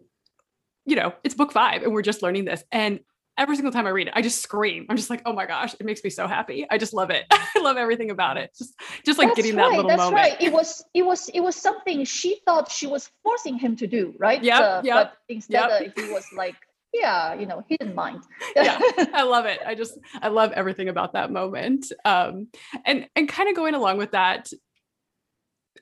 you 0.86 0.96
know, 0.96 1.14
it's 1.24 1.36
book 1.36 1.52
five, 1.52 1.84
and 1.84 1.94
we're 1.94 2.02
just 2.02 2.22
learning 2.22 2.46
this. 2.46 2.64
And 2.72 3.00
every 3.38 3.56
single 3.56 3.72
time 3.72 3.88
I 3.88 3.90
read 3.90 4.08
it, 4.08 4.14
I 4.16 4.22
just 4.22 4.42
scream. 4.42 4.86
I'm 4.90 4.98
just 4.98 5.10
like, 5.10 5.22
oh 5.26 5.34
my 5.34 5.46
gosh, 5.46 5.74
it 5.74 5.86
makes 5.86 6.04
me 6.04 6.10
so 6.10 6.28
happy. 6.28 6.66
I 6.70 6.78
just 6.78 6.94
love 6.94 7.10
it. 7.10 7.26
I 7.32 7.60
love 7.60 7.78
everything 7.78 8.12
about 8.12 8.38
it. 8.38 8.52
Just 8.58 8.74
just 9.06 9.18
like 9.18 9.30
that's 9.30 9.38
getting 9.38 9.56
right, 9.56 9.72
that 9.72 9.76
little 9.78 9.90
that's 9.90 10.00
moment. 10.00 10.24
That's 10.24 10.42
right. 10.42 10.42
It 10.42 10.54
was 10.54 10.84
it 10.94 11.04
was 11.04 11.30
it 11.30 11.40
was 11.40 11.56
something 11.56 12.06
she 12.06 12.42
thought 12.46 12.72
she 12.72 12.88
was 12.88 13.10
forcing 13.24 13.58
him 13.58 13.76
to 13.78 13.88
do, 13.88 14.14
right? 14.18 14.44
Yeah. 14.44 14.60
Uh, 14.60 14.82
yep, 14.84 14.96
but 14.96 15.14
instead 15.34 15.70
yep. 15.70 15.94
uh, 15.98 16.02
he 16.02 16.12
was 16.12 16.26
like, 16.36 16.56
yeah, 16.94 17.34
you 17.34 17.46
know, 17.46 17.64
he 17.68 17.78
didn't 17.78 17.96
mind. 17.96 18.24
yeah, 18.56 18.80
I 19.14 19.24
love 19.24 19.46
it. 19.46 19.60
I 19.66 19.76
just 19.76 19.98
I 20.22 20.28
love 20.28 20.52
everything 20.52 20.90
about 20.90 21.14
that 21.14 21.32
moment. 21.32 21.92
Um 22.06 22.48
and 22.86 23.08
and 23.16 23.28
kind 23.28 23.50
of 23.50 23.56
going 23.56 23.74
along 23.74 23.98
with 23.98 24.12
that, 24.12 24.50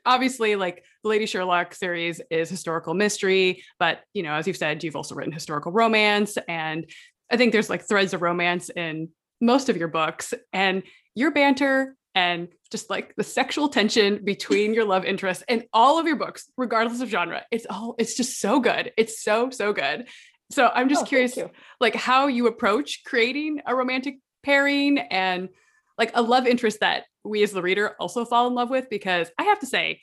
obviously 0.06 0.56
like 0.56 0.84
the 1.04 1.10
lady 1.10 1.26
sherlock 1.26 1.76
series 1.76 2.22
is 2.30 2.50
historical 2.50 2.94
mystery 2.94 3.64
but 3.80 4.00
you 4.14 4.24
know 4.24 4.34
as 4.34 4.48
you've 4.48 4.58
said 4.58 4.84
you've 4.84 4.96
also 4.96 5.16
written 5.16 5.32
historical 5.32 5.72
romance 5.72 6.38
and 6.48 6.90
I 7.32 7.38
think 7.38 7.54
there's 7.54 7.70
like 7.70 7.88
threads 7.88 8.14
of 8.14 8.22
romance 8.22 8.70
in 8.70 9.10
most 9.40 9.70
of 9.70 9.78
your 9.78 9.88
books 9.88 10.34
and 10.54 10.84
your 11.16 11.32
banter 11.32 11.96
and 12.14 12.50
just 12.72 12.90
like 12.90 13.16
the 13.16 13.24
sexual 13.24 13.70
tension 13.70 14.24
between 14.24 14.74
your 14.74 14.86
love 14.86 15.06
interests 15.06 15.44
in 15.48 15.64
all 15.74 15.98
of 15.98 16.06
your 16.06 16.18
books, 16.18 16.50
regardless 16.58 17.02
of 17.02 17.10
genre. 17.10 17.44
It's 17.52 17.66
all 17.70 17.96
it's 17.98 18.16
just 18.16 18.40
so 18.40 18.60
good. 18.60 18.92
It's 18.98 19.24
so, 19.24 19.50
so 19.50 19.74
good. 19.74 20.08
So 20.52 20.70
I'm 20.74 20.90
just 20.90 21.04
oh, 21.04 21.06
curious 21.06 21.38
like 21.80 21.96
how 21.96 22.28
you 22.28 22.48
approach 22.48 23.04
creating 23.06 23.62
a 23.66 23.74
romantic 23.74 24.20
pairing 24.44 25.00
and 25.00 25.50
like 25.98 26.12
a 26.14 26.22
love 26.22 26.46
interest 26.46 26.82
that 26.82 27.06
we 27.24 27.44
as 27.44 27.52
the 27.52 27.62
reader 27.62 27.96
also 28.00 28.26
fall 28.26 28.48
in 28.48 28.56
love 28.56 28.70
with 28.70 28.90
because 28.90 29.30
I 29.38 29.44
have 29.44 29.60
to 29.60 29.66
say 29.66 30.02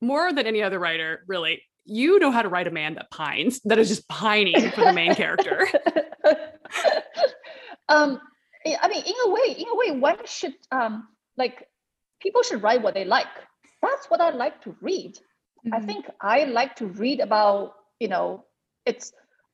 more 0.00 0.32
than 0.32 0.46
any 0.46 0.62
other 0.62 0.78
writer 0.78 1.24
really 1.28 1.62
you 1.90 2.18
know 2.18 2.30
how 2.30 2.42
to 2.42 2.48
write 2.48 2.66
a 2.66 2.70
man 2.70 2.94
that 2.94 3.10
pines 3.10 3.60
that 3.64 3.78
is 3.78 3.88
just 3.88 4.08
pining 4.08 4.70
for 4.70 4.82
the 4.82 4.92
main 4.92 5.14
character. 5.14 5.66
Um 7.88 8.20
i 8.64 8.88
mean 8.88 9.02
in 9.04 9.14
a 9.26 9.30
way 9.30 9.56
in 9.58 9.66
a 9.68 9.74
way 9.74 9.90
one 9.98 10.18
should 10.24 10.54
um 10.70 11.08
like 11.36 11.66
people 12.20 12.44
should 12.44 12.62
write 12.62 12.82
what 12.82 12.94
they 12.94 13.04
like. 13.04 13.26
That's 13.82 14.06
what 14.08 14.20
i 14.20 14.30
like 14.30 14.62
to 14.62 14.76
read. 14.80 15.16
Mm-hmm. 15.16 15.74
i 15.74 15.80
think 15.80 16.06
i 16.20 16.44
like 16.44 16.76
to 16.76 16.86
read 16.86 17.18
about 17.18 17.74
you 17.98 18.08
know 18.08 18.44
it's 18.86 19.12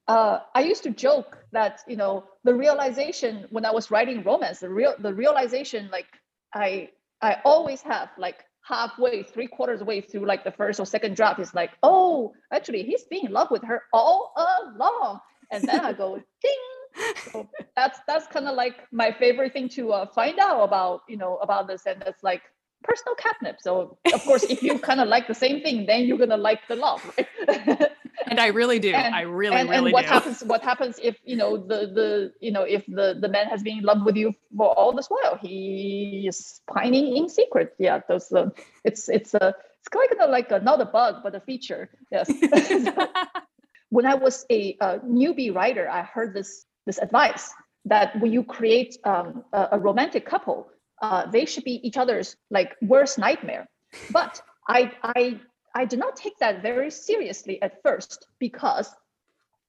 uh, 0.09 0.39
I 0.55 0.61
used 0.61 0.85
to 0.85 0.91
joke 0.91 1.39
that 1.53 1.81
you 1.89 1.97
know 1.97 2.25
the 2.45 2.55
realization 2.55 3.47
when 3.51 3.65
I 3.65 3.73
was 3.73 3.91
writing 3.91 4.23
romance, 4.23 4.61
the 4.61 4.69
real 4.69 4.95
the 4.99 5.13
realization 5.13 5.89
like 5.91 6.07
I 6.55 6.91
I 7.21 7.39
always 7.45 7.83
have 7.83 8.11
like 8.17 8.45
halfway, 8.67 9.23
three 9.23 9.47
quarters 9.47 9.83
way 9.83 10.01
through 10.01 10.27
like 10.27 10.45
the 10.45 10.53
first 10.53 10.81
or 10.81 10.87
second 10.87 11.17
draft 11.17 11.41
is 11.41 11.55
like, 11.55 11.71
oh, 11.83 12.33
actually 12.53 12.83
he's 12.83 13.05
been 13.05 13.27
in 13.27 13.33
love 13.33 13.51
with 13.51 13.63
her 13.65 13.83
all 13.93 14.33
along. 14.37 15.21
And 15.53 15.65
then 15.65 15.81
I 15.81 15.93
go, 15.93 16.17
ding. 16.43 17.13
So 17.33 17.49
that's 17.77 17.99
that's 18.09 18.27
kind 18.29 18.49
of 18.49 18.55
like 18.57 18.77
my 18.91 19.13
favorite 19.13 19.53
thing 19.53 19.69
to 19.71 19.93
uh, 19.93 20.07
find 20.15 20.39
out 20.39 20.63
about, 20.63 21.03
you 21.09 21.17
know, 21.17 21.37
about 21.37 21.69
this. 21.69 21.87
And 21.87 22.03
it's 22.07 22.23
like 22.23 22.43
personal 22.83 23.15
catnip. 23.17 23.57
So 23.61 23.99
of 24.13 24.23
course, 24.25 24.45
if 24.45 24.63
you 24.63 24.79
kind 24.79 25.01
of 25.01 25.09
like 25.09 25.29
the 25.29 25.35
same 25.35 25.63
thing, 25.63 25.87
then 25.87 26.07
you're 26.07 26.19
gonna 26.19 26.37
like 26.39 26.61
the 26.69 26.77
love, 26.77 27.03
right? 27.17 27.93
and 28.27 28.41
I 28.41 28.49
really 28.49 28.79
do. 28.79 28.93
And, 28.93 29.15
I 29.15 29.23
really, 29.23 29.57
and, 29.57 29.69
really 29.69 29.87
and 29.87 29.93
what 29.93 30.03
do. 30.03 30.09
happens? 30.09 30.43
What 30.45 30.63
happens 30.63 30.99
if 31.03 31.17
you 31.25 31.37
know 31.37 31.57
the 31.57 31.87
the 31.87 32.33
you 32.41 32.51
know 32.51 32.63
if 32.63 32.85
the 32.87 33.19
the 33.21 33.29
man 33.29 33.47
has 33.47 33.63
been 33.63 33.79
in 33.79 33.85
love 33.85 34.05
with 34.05 34.17
you 34.17 34.33
for 34.57 34.69
all 34.69 34.93
this 34.93 35.09
while? 35.09 35.39
He 35.41 36.27
is 36.29 36.61
pining 36.67 37.17
in 37.17 37.29
secret. 37.29 37.75
Yeah, 37.79 38.01
those. 38.09 38.33
Uh, 38.33 38.51
it's 38.85 39.09
it's 39.09 39.35
a 39.35 39.45
uh, 39.45 39.53
it's 39.87 39.89
kind 39.89 40.21
of 40.21 40.31
like 40.31 40.51
a, 40.51 40.59
not 40.61 40.81
a 40.81 40.85
bug 40.85 41.23
but 41.23 41.35
a 41.35 41.41
feature. 41.41 41.89
Yes. 42.11 42.31
when 43.91 44.07
I 44.07 44.15
was 44.15 44.45
a, 44.51 44.77
a, 44.81 44.99
newbie 44.99 45.55
writer, 45.55 45.89
I 45.89 46.03
heard 46.03 46.35
this 46.35 46.65
this 46.87 46.99
advice 46.99 47.53
that 47.85 48.21
when 48.21 48.33
you 48.33 48.43
create 48.43 48.99
um, 49.05 49.45
a, 49.53 49.69
a, 49.73 49.79
romantic 49.79 50.27
couple, 50.27 50.69
uh, 51.03 51.31
they 51.31 51.45
should 51.45 51.65
be 51.65 51.81
each 51.87 51.97
other's 51.97 52.37
like 52.51 52.75
worst 52.83 53.19
nightmare. 53.19 53.69
But 54.11 54.43
I 54.69 54.93
I 55.03 55.41
I 55.77 55.85
did 55.85 55.99
not 55.99 56.17
take 56.17 56.39
that 56.39 56.63
very 56.63 56.91
seriously 56.91 57.61
at 57.61 57.83
first 57.83 58.29
because 58.39 58.89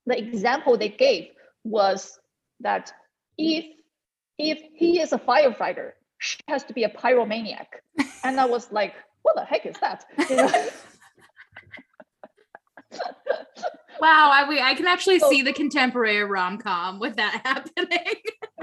the 0.05 0.17
example 0.17 0.77
they 0.77 0.87
gave 0.87 1.27
was 1.65 2.17
that 2.61 2.93
if 3.37 3.65
if 4.37 4.59
he 4.73 5.01
is 5.01 5.11
a 5.11 5.17
firefighter, 5.17 5.91
she 6.19 6.39
has 6.47 6.63
to 6.65 6.73
be 6.73 6.85
a 6.85 6.89
pyromaniac. 6.89 7.67
and 8.23 8.39
I 8.39 8.45
was 8.45 8.71
like, 8.71 8.93
what 9.23 9.35
the 9.35 9.43
heck 9.43 9.65
is 9.65 9.75
that? 9.81 10.05
You 10.29 10.37
know? 10.37 10.69
wow, 13.99 14.31
I, 14.33 14.69
I 14.71 14.73
can 14.75 14.87
actually 14.87 15.19
so, 15.19 15.29
see 15.29 15.41
the 15.41 15.53
contemporary 15.53 16.23
rom 16.23 16.57
com 16.57 16.99
with 16.99 17.15
that 17.15 17.41
happening. 17.45 18.15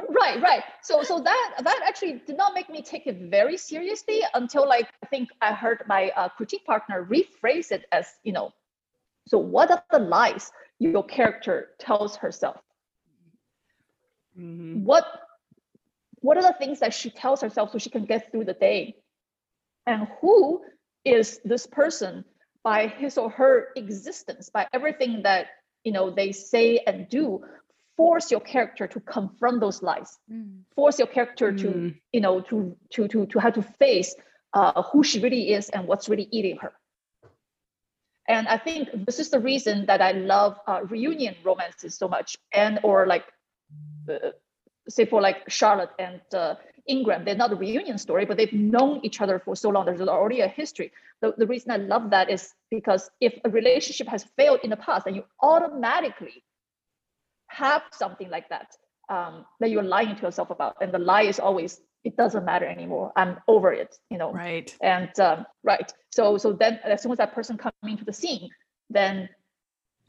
right, 0.09 0.41
right. 0.41 0.63
So, 0.83 1.03
so 1.03 1.21
that 1.21 1.55
that 1.63 1.81
actually 1.87 2.23
did 2.27 2.37
not 2.37 2.55
make 2.55 2.69
me 2.69 2.83
take 2.83 3.07
it 3.07 3.31
very 3.31 3.57
seriously 3.57 4.21
until 4.35 4.69
like 4.69 4.89
I 5.03 5.07
think 5.07 5.31
I 5.41 5.53
heard 5.53 5.83
my 5.87 6.11
uh, 6.17 6.29
critique 6.29 6.65
partner 6.65 7.05
rephrase 7.05 7.73
it 7.73 7.87
as 7.93 8.07
you 8.23 8.33
know. 8.33 8.53
So, 9.27 9.39
what 9.39 9.71
are 9.71 9.83
the 9.91 9.99
lies 9.99 10.53
your 10.79 11.05
character 11.05 11.71
tells 11.79 12.17
herself? 12.17 12.61
Mm-hmm. 14.39 14.85
What 14.85 15.07
what 16.21 16.37
are 16.37 16.43
the 16.43 16.57
things 16.59 16.81
that 16.81 16.95
she 16.95 17.11
tells 17.11 17.41
herself 17.41 17.73
so 17.73 17.79
she 17.79 17.91
can 17.91 18.05
get 18.05 18.31
through 18.31 18.47
the 18.47 18.55
day? 18.55 18.97
And 19.87 20.09
who 20.21 20.63
is 21.05 21.41
this 21.45 21.67
person 21.67 22.25
by 22.65 22.89
his 22.89 23.19
or 23.19 23.31
her 23.31 23.69
existence, 23.77 24.49
by 24.49 24.67
everything 24.73 25.23
that 25.23 25.49
you 25.85 25.93
know 25.93 26.11
they 26.11 26.33
say 26.33 26.79
and 26.79 27.09
do, 27.09 27.45
force 27.97 28.31
your 28.31 28.41
character 28.41 28.87
to 28.89 29.01
confront 29.01 29.61
those 29.61 29.83
lies, 29.83 30.19
mm. 30.33 30.63
force 30.75 30.99
your 30.99 31.07
character 31.07 31.53
mm. 31.53 31.61
to 31.61 31.95
you 32.13 32.21
know 32.21 32.41
to 32.41 32.77
to 32.91 33.07
to 33.07 33.27
to 33.27 33.39
have 33.39 33.55
to 33.55 33.63
face 33.63 34.17
uh, 34.55 34.83
who 34.83 35.05
she 35.05 35.21
really 35.21 35.53
is 35.53 35.69
and 35.69 35.87
what's 35.87 36.09
really 36.09 36.29
eating 36.33 36.57
her. 36.57 36.73
And 38.27 38.49
I 38.49 38.57
think 38.57 38.89
this 39.05 39.19
is 39.21 39.29
the 39.29 39.39
reason 39.39 39.85
that 39.87 40.01
I 40.01 40.13
love 40.13 40.59
uh, 40.67 40.81
reunion 40.89 41.37
romances 41.45 41.95
so 41.97 42.09
much, 42.09 42.39
and 42.53 42.81
or 42.83 43.07
like, 43.07 43.25
uh, 44.09 44.31
say 44.89 45.05
for 45.05 45.21
like 45.21 45.51
Charlotte 45.51 45.91
and 45.99 46.23
uh, 46.33 46.55
Ingram, 46.87 47.25
they're 47.25 47.35
not 47.35 47.53
a 47.53 47.57
reunion 47.57 47.97
story, 47.99 48.25
but 48.27 48.37
they've 48.37 48.53
known 48.53 49.01
each 49.03 49.21
other 49.21 49.39
for 49.39 49.57
so 49.57 49.71
long. 49.71 49.87
There's 49.87 50.01
already 50.01 50.41
a 50.41 50.49
history. 50.49 50.93
The, 51.23 51.35
the 51.37 51.47
reason 51.47 51.71
I 51.71 51.77
love 51.77 52.11
that 52.11 52.31
is 52.31 52.53
because 52.71 53.11
if 53.21 53.39
a 53.45 53.51
relationship 53.51 54.07
has 54.09 54.25
failed 54.37 54.61
in 54.63 54.71
the 54.71 54.77
past, 54.77 55.07
then 55.07 55.15
you 55.15 55.25
automatically 55.41 56.45
have 57.49 57.83
something 57.93 58.29
like 58.29 58.49
that 58.51 58.77
um, 59.09 59.47
that 59.61 59.71
you're 59.71 59.83
lying 59.83 60.15
to 60.17 60.23
yourself 60.23 60.51
about. 60.51 60.77
And 60.81 60.93
the 60.93 60.99
lie 60.99 61.23
is 61.23 61.41
always, 61.41 61.81
it 62.05 62.17
doesn't 62.17 62.45
matter 62.45 62.67
anymore. 62.67 63.13
I'm 63.17 63.39
over 63.49 63.73
it, 63.73 63.97
you 64.11 64.19
know? 64.19 64.33
Right. 64.33 64.75
And 64.83 65.19
um, 65.21 65.47
right. 65.63 65.91
So, 66.11 66.37
so 66.37 66.53
then 66.53 66.81
as 66.85 67.03
soon 67.03 67.13
as 67.13 67.19
that 67.19 67.35
person 67.35 67.57
comes 67.57 67.75
into 67.83 68.05
the 68.05 68.13
scene, 68.13 68.51
then 68.91 69.31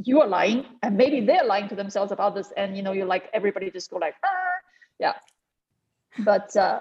you 0.04 0.20
are 0.20 0.28
lying 0.28 0.66
and 0.84 0.98
maybe 0.98 1.26
they're 1.26 1.46
lying 1.46 1.70
to 1.70 1.76
themselves 1.76 2.12
about 2.12 2.36
this. 2.36 2.52
And, 2.58 2.76
you 2.76 2.84
know, 2.84 2.92
you're 2.92 3.06
like, 3.06 3.30
everybody 3.34 3.72
just 3.72 3.90
go 3.90 3.98
like, 3.98 4.16
ah, 4.26 4.30
yeah 5.00 5.14
but 6.20 6.56
uh, 6.56 6.80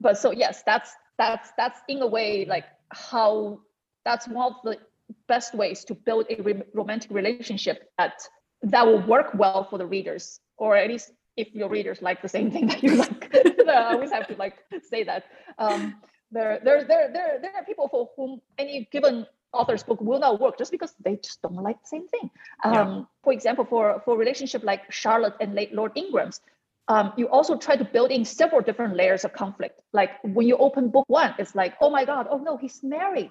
but 0.00 0.18
so 0.18 0.30
yes, 0.30 0.62
that's 0.64 0.92
that's 1.18 1.50
that's 1.56 1.80
in 1.88 2.02
a 2.02 2.06
way 2.06 2.44
like 2.44 2.64
how 2.90 3.60
that's 4.04 4.28
one 4.28 4.52
of 4.52 4.58
the 4.64 4.78
best 5.28 5.54
ways 5.54 5.84
to 5.84 5.94
build 5.94 6.26
a 6.30 6.42
re- 6.42 6.62
romantic 6.74 7.10
relationship 7.10 7.90
that 7.98 8.22
that 8.62 8.86
will 8.86 9.02
work 9.06 9.34
well 9.34 9.64
for 9.68 9.78
the 9.78 9.86
readers, 9.86 10.40
or 10.56 10.76
at 10.76 10.88
least 10.88 11.12
if 11.36 11.52
your 11.54 11.68
readers 11.68 12.00
like 12.00 12.22
the 12.22 12.28
same 12.28 12.50
thing 12.50 12.66
that 12.68 12.82
you 12.82 12.96
like. 12.96 13.34
I 13.68 13.92
always 13.92 14.12
have 14.12 14.28
to 14.28 14.36
like 14.36 14.54
say 14.88 15.04
that. 15.04 15.24
Um, 15.58 15.96
there, 16.30 16.60
there, 16.64 16.84
there, 16.84 17.10
there, 17.12 17.38
there 17.40 17.52
are 17.56 17.64
people 17.64 17.88
for 17.88 18.10
whom 18.16 18.40
any 18.58 18.88
given 18.90 19.26
author's 19.52 19.82
book 19.82 20.00
will 20.00 20.18
not 20.18 20.40
work 20.40 20.58
just 20.58 20.70
because 20.70 20.94
they 21.04 21.16
just 21.16 21.40
don't 21.42 21.54
like 21.54 21.80
the 21.80 21.88
same 21.88 22.08
thing. 22.08 22.30
Um, 22.64 22.72
yeah. 22.72 23.02
For 23.22 23.32
example, 23.32 23.64
for 23.64 24.02
for 24.04 24.16
relationship 24.16 24.64
like 24.64 24.90
Charlotte 24.90 25.34
and 25.40 25.54
late 25.54 25.72
Lord 25.72 25.92
Ingram's, 25.94 26.40
um, 26.88 27.12
you 27.16 27.28
also 27.28 27.56
try 27.56 27.76
to 27.76 27.84
build 27.84 28.10
in 28.10 28.24
several 28.24 28.60
different 28.60 28.96
layers 28.96 29.24
of 29.24 29.32
conflict. 29.32 29.80
Like 29.92 30.10
when 30.22 30.46
you 30.46 30.56
open 30.56 30.90
book 30.90 31.06
one, 31.08 31.34
it's 31.38 31.54
like, 31.54 31.74
oh 31.80 31.90
my 31.90 32.04
God, 32.04 32.26
oh 32.30 32.38
no, 32.38 32.56
he's 32.56 32.82
married. 32.82 33.30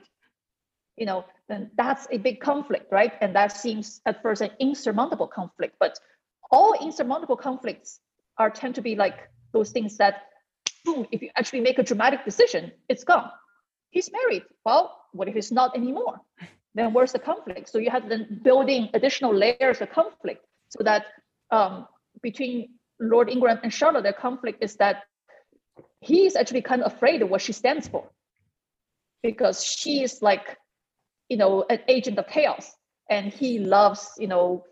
You 0.98 1.06
know, 1.06 1.26
then 1.50 1.72
that's 1.76 2.08
a 2.12 2.18
big 2.18 2.40
conflict, 2.40 2.92
right? 2.92 3.14
And 3.22 3.36
that 3.36 3.52
seems 3.52 4.02
at 4.06 4.22
first 4.22 4.42
an 4.42 4.52
insurmountable 4.60 5.28
conflict. 5.28 5.76
But 5.80 6.00
all 6.52 6.74
insurmountable 6.74 7.38
conflicts 7.38 8.00
are 8.38 8.50
tend 8.50 8.76
to 8.76 8.82
be 8.82 8.96
like 8.96 9.30
those 9.52 9.72
things 9.72 9.98
that, 9.98 10.24
boom, 10.86 11.08
if 11.12 11.22
you 11.22 11.30
actually 11.36 11.62
make 11.62 11.80
a 11.80 11.84
dramatic 11.84 12.26
decision, 12.26 12.72
it's 12.90 13.04
gone. 13.04 13.30
He's 13.92 14.12
married. 14.12 14.44
Well, 14.66 15.00
what 15.12 15.28
if 15.28 15.36
he's 15.36 15.52
not 15.52 15.76
anymore? 15.76 16.20
Then 16.76 16.94
where's 16.94 17.12
the 17.12 17.20
conflict? 17.20 17.70
So 17.70 17.78
you 17.78 17.92
have 17.92 18.10
then 18.10 18.40
building 18.44 18.90
additional 18.96 19.34
layers 19.34 19.82
of 19.82 19.92
conflict 19.92 20.44
so 20.70 20.84
that 20.84 21.06
um, 21.52 21.88
between 22.24 22.70
Lord 23.10 23.30
Ingram 23.30 23.60
and 23.64 23.74
Charlotte, 23.74 24.04
their 24.04 24.14
conflict 24.14 24.64
is 24.64 24.76
that 24.78 25.04
he's 26.00 26.36
actually 26.36 26.62
kind 26.62 26.82
of 26.82 26.94
afraid 26.94 27.22
of 27.22 27.30
what 27.30 27.42
she 27.42 27.54
stands 27.54 27.88
for 27.88 28.10
because 29.22 29.64
she 29.64 30.04
is 30.04 30.22
like, 30.22 30.58
you 31.30 31.38
know, 31.38 31.66
an 31.70 31.80
agent 31.88 32.18
of 32.20 32.28
chaos, 32.28 32.72
and 33.10 33.34
he 33.34 33.60
loves, 33.60 34.12
you 34.18 34.28
know, 34.28 34.66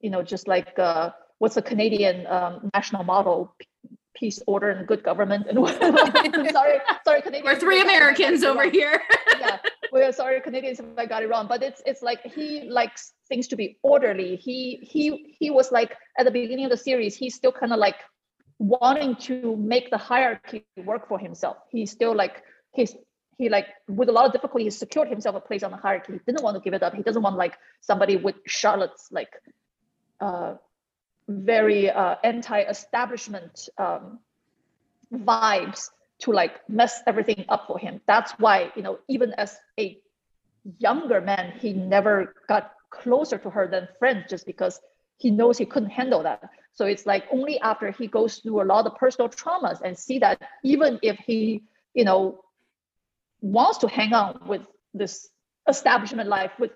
you 0.00 0.10
know, 0.10 0.22
just 0.22 0.46
like 0.46 0.78
uh, 0.78 1.10
what's 1.38 1.56
the 1.56 1.62
Canadian 1.62 2.26
um, 2.26 2.70
national 2.74 3.04
model, 3.04 3.54
peace, 4.14 4.40
order, 4.46 4.70
and 4.70 4.86
good 4.86 5.02
government. 5.02 5.46
And 5.50 6.50
sorry, 6.52 6.78
sorry, 7.04 7.22
Canadian. 7.22 7.44
We're 7.44 7.58
three 7.58 7.82
Americans 7.82 8.44
over 8.44 8.68
here. 8.70 9.02
yeah, 9.40 9.58
we're 9.92 10.12
sorry, 10.12 10.40
Canadians, 10.40 10.80
if 10.80 10.86
I 10.96 11.06
got 11.06 11.22
it 11.22 11.28
wrong. 11.28 11.46
But 11.48 11.62
it's 11.62 11.82
it's 11.86 12.02
like 12.02 12.22
he 12.22 12.68
likes 12.68 13.12
things 13.28 13.48
to 13.48 13.56
be 13.56 13.78
orderly. 13.82 14.36
He 14.36 14.78
he 14.82 15.36
he 15.38 15.50
was 15.50 15.72
like 15.72 15.96
at 16.18 16.24
the 16.24 16.30
beginning 16.30 16.64
of 16.64 16.70
the 16.70 16.76
series, 16.76 17.16
he's 17.16 17.34
still 17.34 17.52
kind 17.52 17.72
of 17.72 17.78
like 17.78 17.96
wanting 18.58 19.16
to 19.16 19.56
make 19.56 19.90
the 19.90 19.98
hierarchy 19.98 20.64
work 20.84 21.08
for 21.08 21.18
himself. 21.18 21.58
He's 21.70 21.90
still 21.90 22.14
like 22.14 22.42
he's 22.72 22.94
he 23.38 23.48
like 23.48 23.66
with 23.88 24.08
a 24.08 24.12
lot 24.12 24.26
of 24.26 24.32
difficulty 24.32 24.64
he 24.64 24.70
secured 24.70 25.08
himself 25.08 25.36
a 25.36 25.40
place 25.40 25.62
on 25.62 25.70
the 25.70 25.76
hierarchy. 25.76 26.14
He 26.14 26.20
didn't 26.26 26.42
want 26.42 26.56
to 26.56 26.60
give 26.60 26.74
it 26.74 26.82
up. 26.82 26.94
He 26.94 27.02
doesn't 27.02 27.22
want 27.22 27.36
like 27.36 27.56
somebody 27.80 28.16
with 28.16 28.36
Charlotte's 28.46 29.08
like 29.10 29.30
uh 30.20 30.54
very 31.28 31.90
uh, 31.90 32.16
anti-establishment 32.22 33.68
um, 33.78 34.20
vibes 35.12 35.90
to 36.20 36.32
like 36.32 36.68
mess 36.68 37.02
everything 37.06 37.44
up 37.48 37.66
for 37.66 37.78
him. 37.78 38.00
That's 38.06 38.32
why 38.32 38.72
you 38.76 38.82
know 38.82 38.98
even 39.08 39.32
as 39.38 39.58
a 39.78 39.98
younger 40.78 41.20
man, 41.20 41.52
he 41.58 41.72
never 41.72 42.34
got 42.48 42.72
closer 42.90 43.38
to 43.38 43.50
her 43.50 43.68
than 43.68 43.88
friends 43.98 44.24
just 44.28 44.46
because 44.46 44.80
he 45.18 45.30
knows 45.30 45.58
he 45.58 45.64
couldn't 45.64 45.90
handle 45.90 46.22
that. 46.22 46.42
So 46.72 46.84
it's 46.86 47.06
like 47.06 47.24
only 47.32 47.58
after 47.60 47.90
he 47.90 48.06
goes 48.06 48.38
through 48.38 48.62
a 48.62 48.64
lot 48.64 48.86
of 48.86 48.96
personal 48.96 49.28
traumas 49.28 49.80
and 49.82 49.96
see 49.98 50.18
that 50.18 50.40
even 50.62 50.98
if 51.02 51.18
he, 51.18 51.62
you 51.94 52.04
know, 52.04 52.40
wants 53.40 53.78
to 53.78 53.88
hang 53.88 54.12
on 54.12 54.40
with 54.46 54.62
this 54.92 55.28
establishment 55.68 56.28
life 56.28 56.52
with, 56.58 56.72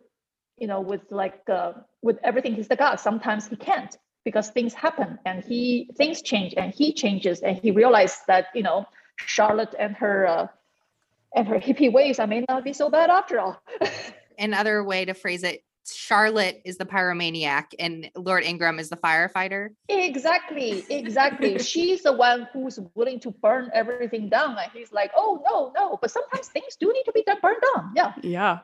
you 0.57 0.67
know, 0.67 0.81
with 0.81 1.03
like 1.11 1.41
uh, 1.49 1.73
with 2.03 2.19
everything 2.23 2.55
he's 2.55 2.69
the 2.69 2.77
god, 2.77 2.97
sometimes 2.97 3.47
he 3.47 3.57
can't 3.57 3.97
because 4.25 4.51
things 4.51 4.75
happen 4.75 5.19
and 5.25 5.45
he 5.45 5.91
things 5.97 6.23
change 6.23 6.55
and 6.57 6.75
he 6.75 6.93
changes 6.93 7.41
and 7.41 7.59
he 7.59 7.71
realized 7.71 8.19
that 8.27 8.47
you 8.55 8.63
know 8.63 8.87
Charlotte 9.27 9.75
and 9.79 9.95
her 9.97 10.27
uh, 10.27 10.47
and 11.35 11.47
her 11.49 11.59
hippie 11.59 11.93
ways 11.93 12.19
I 12.19 12.27
may 12.27 12.45
not 12.49 12.65
be 12.65 12.73
so 12.73 12.91
bad 12.91 13.11
after 13.11 13.39
all. 13.39 13.63
Another 14.39 14.83
way 14.83 15.05
to 15.05 15.15
phrase 15.15 15.43
it, 15.43 15.63
Charlotte 15.87 16.61
is 16.65 16.79
the 16.79 16.85
pyromaniac 16.85 17.67
and 17.79 18.11
Lord 18.17 18.45
Ingram 18.45 18.79
is 18.79 18.89
the 18.89 18.97
firefighter. 18.97 19.71
Exactly, 19.89 20.85
exactly. 20.89 21.59
She's 21.63 22.03
the 22.03 22.13
one 22.13 22.49
who's 22.53 22.79
willing 22.95 23.21
to 23.21 23.31
burn 23.31 23.71
everything 23.75 24.29
down, 24.29 24.57
and 24.59 24.71
he's 24.73 24.93
like, 24.93 25.11
"Oh 25.17 25.43
no, 25.49 25.73
no!" 25.77 25.99
But 26.01 26.11
sometimes 26.11 26.49
things 26.49 26.77
do 26.79 26.93
need 26.93 27.05
to 27.05 27.13
be 27.13 27.25
burned 27.43 27.63
down. 27.75 27.93
Yeah. 27.97 28.13
Yeah. 28.23 28.59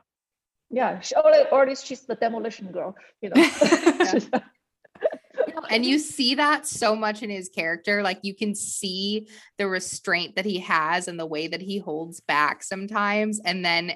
Yeah. 0.71 1.01
Or, 1.16 1.33
or 1.53 1.62
at 1.62 1.69
least 1.69 1.87
she's 1.87 2.03
the 2.03 2.16
demolition 2.16 2.73
girl. 2.73 2.97
You 3.21 3.31
know. 3.31 3.49
and 5.70 5.85
you 5.85 5.99
see 5.99 6.35
that 6.37 6.66
so 6.66 6.94
much 6.94 7.22
in 7.22 7.31
his 7.31 7.49
character 7.49 8.03
like 8.03 8.18
you 8.22 8.35
can 8.35 8.55
see 8.55 9.29
the 9.59 9.66
restraint 9.66 10.37
that 10.37 10.44
he 10.44 10.59
has 10.61 11.09
and 11.09 11.18
the 11.18 11.27
way 11.27 11.46
that 11.46 11.61
he 11.61 11.79
holds 11.79 12.20
back 12.20 12.62
sometimes 12.62 13.40
and 13.44 13.64
then 13.64 13.92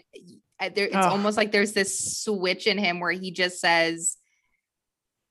uh, 0.61 0.71
there 0.75 0.87
it's 0.87 0.97
oh. 0.97 1.11
almost 1.11 1.37
like 1.37 1.53
there's 1.53 1.73
this 1.73 2.23
switch 2.23 2.67
in 2.67 2.79
him 2.79 3.01
where 3.01 3.13
he 3.13 3.31
just 3.31 3.61
says 3.61 4.17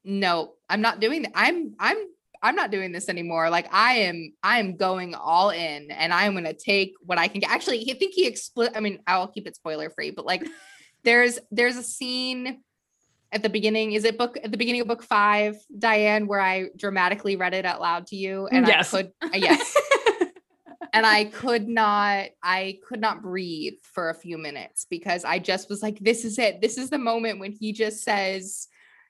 no 0.04 0.54
i'm 0.70 0.82
not 0.82 1.00
doing 1.00 1.24
that 1.24 1.32
i'm 1.36 1.74
i'm 1.80 1.98
i'm 2.42 2.56
not 2.56 2.72
doing 2.72 2.92
this 2.92 3.10
anymore 3.10 3.50
like 3.50 3.68
i 3.74 3.94
am 3.94 4.34
i 4.44 4.60
am 4.60 4.76
going 4.78 5.14
all 5.14 5.50
in 5.50 5.92
and 5.92 6.14
i'm 6.14 6.34
going 6.34 6.46
to 6.46 6.54
take 6.54 6.94
what 7.02 7.18
i 7.18 7.28
can 7.28 7.42
get 7.42 7.52
actually 7.52 7.92
i 7.92 7.94
think 7.94 8.14
he 8.14 8.30
expl 8.30 8.70
i 8.76 8.80
mean 8.80 9.00
i'll 9.08 9.28
keep 9.28 9.46
it 9.46 9.56
spoiler 9.56 9.90
free 9.90 10.12
but 10.12 10.26
like 10.26 10.44
there's 11.04 11.40
there's 11.52 11.78
a 11.78 11.84
scene 11.84 12.62
at 13.32 13.44
the 13.44 13.50
beginning 13.50 13.94
is 13.94 14.04
it 14.04 14.18
book 14.18 14.38
at 14.44 14.52
the 14.52 14.58
beginning 14.58 14.82
of 14.82 14.88
book 14.88 15.04
five 15.04 15.56
diane 15.78 16.28
where 16.28 16.42
i 16.42 16.68
dramatically 16.78 17.36
read 17.36 17.54
it 17.54 17.66
out 17.66 17.82
loud 17.82 18.08
to 18.08 18.16
you 18.16 18.48
and 18.48 18.68
yes. 18.68 18.94
i 18.94 19.04
could 19.04 19.12
uh, 19.22 19.30
yes 19.34 19.76
and 20.94 21.06
i 21.06 21.26
could 21.26 21.68
not 21.68 22.28
i 22.44 22.78
could 22.88 23.00
not 23.00 23.22
breathe 23.22 23.76
for 23.84 24.10
a 24.10 24.16
few 24.16 24.38
minutes 24.38 24.86
because 24.90 25.24
i 25.26 25.38
just 25.38 25.70
was 25.70 25.84
like 25.84 26.00
this 26.00 26.26
is 26.26 26.40
it 26.40 26.62
this 26.62 26.78
is 26.78 26.90
the 26.90 26.98
moment 26.98 27.40
when 27.40 27.52
he 27.52 27.72
just 27.72 28.04
says 28.04 28.68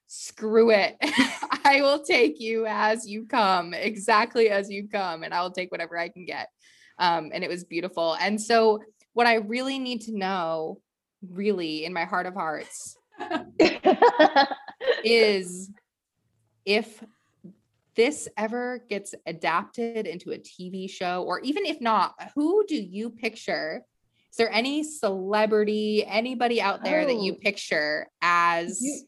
screw 0.09 0.71
it. 0.71 0.97
I 1.63 1.81
will 1.81 2.03
take 2.03 2.39
you 2.39 2.65
as 2.67 3.07
you 3.07 3.25
come, 3.25 3.73
exactly 3.73 4.49
as 4.49 4.69
you 4.69 4.89
come, 4.89 5.23
and 5.23 5.33
I 5.33 5.41
will 5.41 5.51
take 5.51 5.71
whatever 5.71 5.97
I 5.97 6.09
can 6.09 6.25
get. 6.25 6.49
Um, 6.97 7.29
and 7.33 7.43
it 7.43 7.49
was 7.49 7.63
beautiful. 7.63 8.17
And 8.19 8.41
so, 8.41 8.81
what 9.13 9.27
I 9.27 9.35
really 9.35 9.79
need 9.79 10.01
to 10.01 10.17
know, 10.17 10.81
really 11.29 11.85
in 11.85 11.93
my 11.93 12.05
heart 12.05 12.25
of 12.25 12.33
hearts, 12.33 12.97
is 15.03 15.69
if 16.65 17.03
this 17.95 18.27
ever 18.37 18.83
gets 18.89 19.13
adapted 19.25 20.07
into 20.07 20.31
a 20.31 20.37
TV 20.37 20.89
show, 20.89 21.23
or 21.23 21.39
even 21.41 21.65
if 21.65 21.81
not, 21.81 22.13
who 22.35 22.63
do 22.67 22.75
you 22.75 23.09
picture? 23.09 23.83
Is 24.31 24.37
there 24.37 24.51
any 24.51 24.83
celebrity, 24.83 26.05
anybody 26.05 26.61
out 26.61 26.83
there 26.83 27.05
that 27.05 27.15
you 27.15 27.33
Oh. 27.33 27.37
picture 27.41 28.07
as? 28.21 28.81
You- 28.81 29.05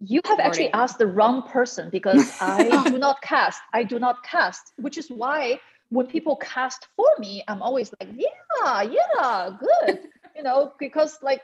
You 0.00 0.20
have 0.26 0.38
actually 0.38 0.72
asked 0.74 0.98
the 0.98 1.08
wrong 1.08 1.42
person 1.42 1.90
because 1.90 2.30
I 2.40 2.84
do 2.86 2.98
not 2.98 3.20
cast. 3.20 3.60
I 3.72 3.82
do 3.82 3.98
not 3.98 4.22
cast, 4.22 4.72
which 4.76 4.96
is 4.96 5.08
why 5.10 5.58
when 5.90 6.06
people 6.06 6.36
cast 6.36 6.86
for 6.94 7.08
me, 7.18 7.42
I'm 7.48 7.62
always 7.62 7.90
like, 7.98 8.10
yeah, 8.14 8.82
yeah, 8.82 9.50
good. 9.58 10.06
You 10.36 10.44
know, 10.44 10.72
because 10.78 11.18
like 11.20 11.42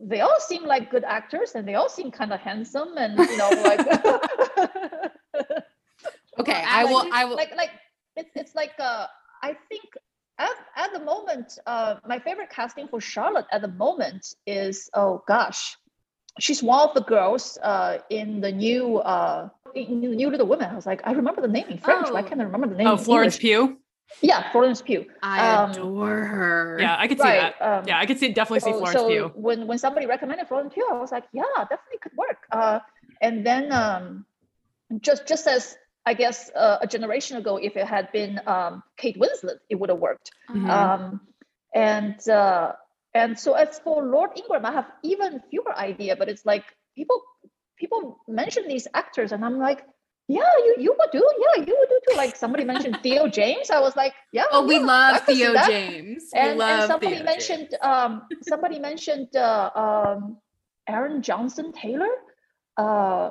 they 0.00 0.20
all 0.20 0.38
seem 0.40 0.64
like 0.64 0.90
good 0.90 1.04
actors 1.04 1.52
and 1.54 1.66
they 1.66 1.74
all 1.74 1.88
seem 1.88 2.10
kind 2.10 2.32
of 2.32 2.40
handsome 2.40 2.96
and 2.96 3.18
you 3.18 3.36
know 3.36 3.50
like 3.64 3.80
okay, 6.38 6.62
I 6.66 6.84
will. 6.84 7.04
I 7.12 7.24
will. 7.24 7.36
like 7.36 7.54
like 7.56 7.70
it's 8.16 8.30
it's 8.34 8.54
like 8.54 8.72
uh 8.78 9.06
I 9.42 9.56
think 9.68 9.84
at, 10.38 10.50
at 10.76 10.92
the 10.92 11.00
moment 11.00 11.58
uh 11.66 11.96
my 12.06 12.18
favorite 12.18 12.50
casting 12.50 12.88
for 12.88 13.00
Charlotte 13.00 13.46
at 13.52 13.62
the 13.62 13.68
moment 13.68 14.34
is 14.46 14.88
oh 14.94 15.22
gosh 15.28 15.76
she's 16.40 16.62
one 16.62 16.88
of 16.88 16.94
the 16.94 17.02
girls 17.02 17.58
uh 17.62 17.98
in 18.10 18.40
the 18.40 18.50
new 18.52 18.98
uh 18.98 19.48
in 19.74 20.00
the 20.00 20.08
new 20.08 20.30
little 20.30 20.46
women 20.46 20.70
I 20.70 20.74
was 20.74 20.86
like 20.86 21.02
I 21.04 21.12
remember 21.12 21.40
the 21.42 21.48
name 21.48 21.66
in 21.68 21.78
French 21.78 22.08
Oh. 22.10 22.22
can't 22.22 22.40
i 22.40 22.44
remember 22.44 22.68
the 22.68 22.76
name 22.76 22.86
Oh, 22.88 22.96
Florence. 22.96 23.36
Pugh. 23.38 23.78
Yeah 24.20 24.50
Florence 24.52 24.82
Pugh 24.82 25.06
I 25.22 25.54
Um, 25.56 25.70
adore 25.70 26.18
her. 26.24 26.78
Yeah, 26.80 26.96
I 26.98 27.08
could 27.08 27.18
see 27.18 27.24
right 27.24 27.54
that. 27.58 27.78
um, 27.80 27.88
Yeah, 27.88 27.98
I 27.98 28.06
could 28.06 28.18
see 28.18 28.28
definitely 28.32 28.60
see 28.60 28.72
so, 28.72 28.78
Florence 28.78 28.98
so 29.00 29.08
Pugh. 29.08 29.32
when 29.34 29.66
when 29.66 29.78
somebody 29.78 30.06
recommended 30.06 30.48
Florence 30.48 30.74
Pugh, 30.74 30.86
I 30.90 30.98
was 30.98 31.12
like, 31.12 31.24
yeah, 31.32 31.42
definitely 31.58 31.98
could 32.02 32.16
work. 32.16 32.38
Uh, 32.50 32.80
and 33.20 33.46
then 33.46 33.72
um, 33.72 34.26
just 35.00 35.26
just 35.26 35.46
as 35.46 35.76
I 36.04 36.14
guess 36.14 36.50
uh, 36.54 36.78
a 36.82 36.86
generation 36.86 37.36
ago, 37.36 37.56
if 37.56 37.76
it 37.76 37.86
had 37.86 38.10
been 38.12 38.40
um, 38.46 38.82
Kate 38.96 39.16
Winslet, 39.18 39.58
it 39.70 39.76
would 39.78 39.88
have 39.90 39.98
worked. 40.00 40.30
Mhm. 40.50 40.68
Um, 40.68 41.20
and 41.74 42.18
uh, 42.28 42.72
and 43.14 43.38
so 43.38 43.54
as 43.54 43.78
for 43.78 44.02
Lord 44.04 44.30
Ingram, 44.36 44.66
I 44.66 44.72
have 44.72 44.86
even 45.02 45.40
fewer 45.50 45.76
idea, 45.76 46.16
but 46.16 46.28
it's 46.28 46.44
like 46.44 46.64
people 46.96 47.22
people 47.78 48.18
mention 48.28 48.66
these 48.68 48.86
actors, 48.94 49.32
and 49.32 49.44
I'm 49.44 49.58
like. 49.58 49.82
Yeah, 50.36 50.52
you, 50.66 50.72
you 50.84 50.90
would 50.98 51.12
do. 51.18 51.24
Yeah, 51.44 51.56
you 51.68 51.74
would 51.78 51.88
do 51.94 51.98
too. 52.08 52.16
Like 52.22 52.34
somebody 52.42 52.64
mentioned 52.72 52.96
Theo 53.02 53.22
James. 53.28 53.66
I 53.70 53.80
was 53.86 53.94
like, 54.02 54.14
yeah. 54.32 54.44
Oh, 54.52 54.64
we 54.66 54.76
yeah, 54.76 54.82
I 54.82 54.84
love 54.94 55.16
Theo 55.26 55.52
that 55.52 55.68
James. 55.74 56.22
We 56.32 56.40
and, 56.40 56.58
love 56.58 56.80
and 56.80 56.88
somebody 56.92 57.16
Theo 57.16 57.24
mentioned 57.32 57.68
James. 57.70 57.82
um 57.92 58.10
somebody 58.52 58.78
mentioned 58.90 59.30
uh, 59.36 59.70
um 59.82 60.20
Aaron 60.88 61.22
Johnson 61.28 61.66
Taylor 61.72 62.14
uh 62.78 63.30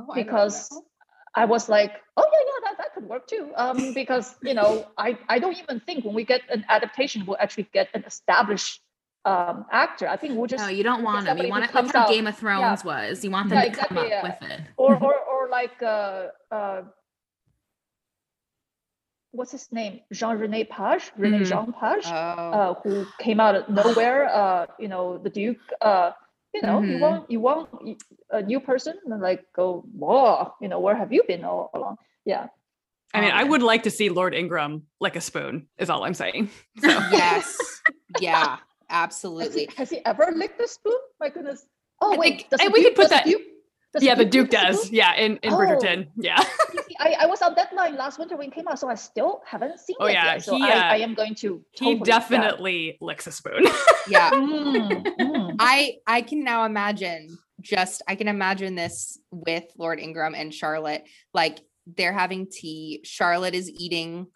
Oh, 0.00 0.14
because 0.14 0.70
know. 0.70 0.82
I 1.34 1.44
was 1.44 1.68
like 1.68 1.92
oh 2.16 2.26
yeah 2.34 2.44
yeah 2.50 2.60
that, 2.70 2.74
that 2.80 2.94
could 2.94 3.06
work 3.12 3.24
too 3.26 3.44
um 3.56 3.78
because 4.00 4.26
you 4.48 4.54
know 4.54 4.70
I 4.96 5.08
I 5.28 5.36
don't 5.42 5.56
even 5.64 5.80
think 5.86 6.04
when 6.04 6.14
we 6.14 6.24
get 6.24 6.42
an 6.56 6.62
adaptation 6.76 7.18
we'll 7.26 7.40
actually 7.44 7.68
get 7.78 7.88
an 7.94 8.04
established 8.12 8.80
um 9.24 9.56
actor 9.72 10.06
I 10.14 10.16
think 10.16 10.30
we'll 10.36 10.46
just 10.54 10.62
No, 10.64 10.68
you 10.78 10.84
don't 10.90 11.02
want 11.02 11.26
them. 11.26 11.36
You 11.38 11.48
want 11.48 11.64
it 11.64 11.74
like 11.74 11.92
how 11.92 12.08
Game 12.14 12.26
of 12.32 12.36
Thrones 12.38 12.84
was. 12.84 13.24
You 13.24 13.30
want 13.36 13.48
them 13.50 13.58
Yeah, 13.58 13.70
to 13.70 13.86
come 13.86 13.98
up 13.98 14.08
yeah. 14.08 14.22
with 14.22 14.38
it. 14.52 14.60
or 14.76 14.92
or 15.08 15.14
or 15.48 15.50
like 15.50 15.82
uh 15.82 16.28
uh 16.50 16.82
what's 19.32 19.52
his 19.52 19.70
name 19.72 20.00
Jean 20.12 20.38
Regé 20.38 20.68
Page 20.68 21.12
Regé 21.18 21.40
Mhm. 21.40 21.46
Jean 21.46 21.72
Page 21.72 22.06
Oh, 22.06 22.50
uh, 22.58 22.74
who 22.82 23.06
came 23.18 23.40
out 23.40 23.54
of 23.54 23.68
nowhere. 23.68 24.26
Uh, 24.28 24.66
you 24.78 24.88
know, 24.88 25.18
the 25.18 25.30
Duke. 25.30 25.60
Uh, 25.80 26.12
you 26.54 26.62
know, 26.62 26.80
you 26.82 26.96
Mhm. 26.96 27.00
want 27.00 27.30
you 27.30 27.40
want 27.40 27.68
a 28.30 28.40
new 28.42 28.58
person, 28.60 28.94
and 29.04 29.20
like 29.20 29.44
go, 29.52 29.84
whoa, 29.92 30.54
you 30.60 30.68
know, 30.68 30.80
where 30.80 30.96
have 30.96 31.12
you 31.12 31.22
been 31.28 31.44
all 31.44 31.70
along? 31.74 31.96
Yeah, 32.24 32.48
I 33.14 33.20
mean, 33.20 33.30
Oh, 33.32 33.36
I 33.36 33.44
would 33.44 33.62
like 33.62 33.82
to 33.84 33.90
see 33.90 34.08
Lord 34.08 34.34
Ingram 34.34 34.86
like 34.98 35.14
a 35.16 35.20
spoon, 35.20 35.68
is 35.78 35.90
all 35.90 36.04
I'm 36.04 36.14
saying. 36.14 36.48
So 36.80 36.88
yes, 37.12 37.56
yeah, 38.20 38.56
has 38.56 38.58
absolutely. 38.88 39.66
he, 39.66 39.74
has 39.76 39.90
he 39.90 39.98
ever 40.06 40.32
licked 40.34 40.60
a 40.60 40.66
spoon? 40.68 40.98
My 41.20 41.28
goodness. 41.28 41.66
Oh 42.00 42.14
I 42.14 42.16
wait, 42.16 42.46
think- 42.48 42.62
and 42.62 42.72
we 42.72 42.82
could 42.82 42.94
put 42.96 43.10
that- 43.10 43.26
Duke- 43.26 43.42
does 43.94 44.02
yeah, 44.02 44.14
the 44.14 44.24
Duke 44.24 44.50
does. 44.50 44.82
spoon? 44.82 44.94
Yeah, 44.94 45.14
in, 45.16 45.36
in 45.38 45.52
Oh. 45.52 45.56
Bridgerton. 45.56 46.08
Yeah. 46.16 46.36
I, 47.00 47.16
I 47.20 47.26
was 47.26 47.40
on 47.42 47.54
deadline 47.54 47.96
last 47.96 48.18
winter 48.18 48.36
when 48.36 48.48
it 48.48 48.54
came 48.54 48.66
out, 48.68 48.78
so 48.78 48.88
I 48.88 48.94
still 48.96 49.40
haven't 49.46 49.78
seen 49.80 49.96
Oh, 50.00 50.06
it 50.06 50.12
yeah, 50.12 50.32
yet. 50.34 50.42
So 50.44 50.56
he, 50.56 50.62
I, 50.62 50.70
uh, 50.70 50.92
I 50.92 50.96
am 50.98 51.14
going 51.14 51.34
to. 51.36 51.64
He 51.72 51.78
totally- 51.78 51.98
yeah. 51.98 52.04
definitely 52.04 52.98
licks 53.00 53.26
a 53.26 53.32
spoon. 53.32 53.66
Yeah, 54.10 54.30
Mm, 54.30 55.04
mm. 55.20 55.56
I 55.58 55.96
I 56.06 56.22
can 56.22 56.42
now 56.42 56.64
imagine 56.64 57.36
just 57.60 58.00
I 58.08 58.14
can 58.14 58.26
imagine 58.26 58.74
this 58.74 59.18
with 59.30 59.64
Lord 59.76 60.00
Ingram 60.00 60.34
and 60.34 60.52
Charlotte. 60.54 61.04
Like 61.34 61.58
they're 61.86 62.14
having 62.14 62.46
tea. 62.50 63.00
Charlotte 63.04 63.54
is 63.54 63.68
eating 63.70 64.28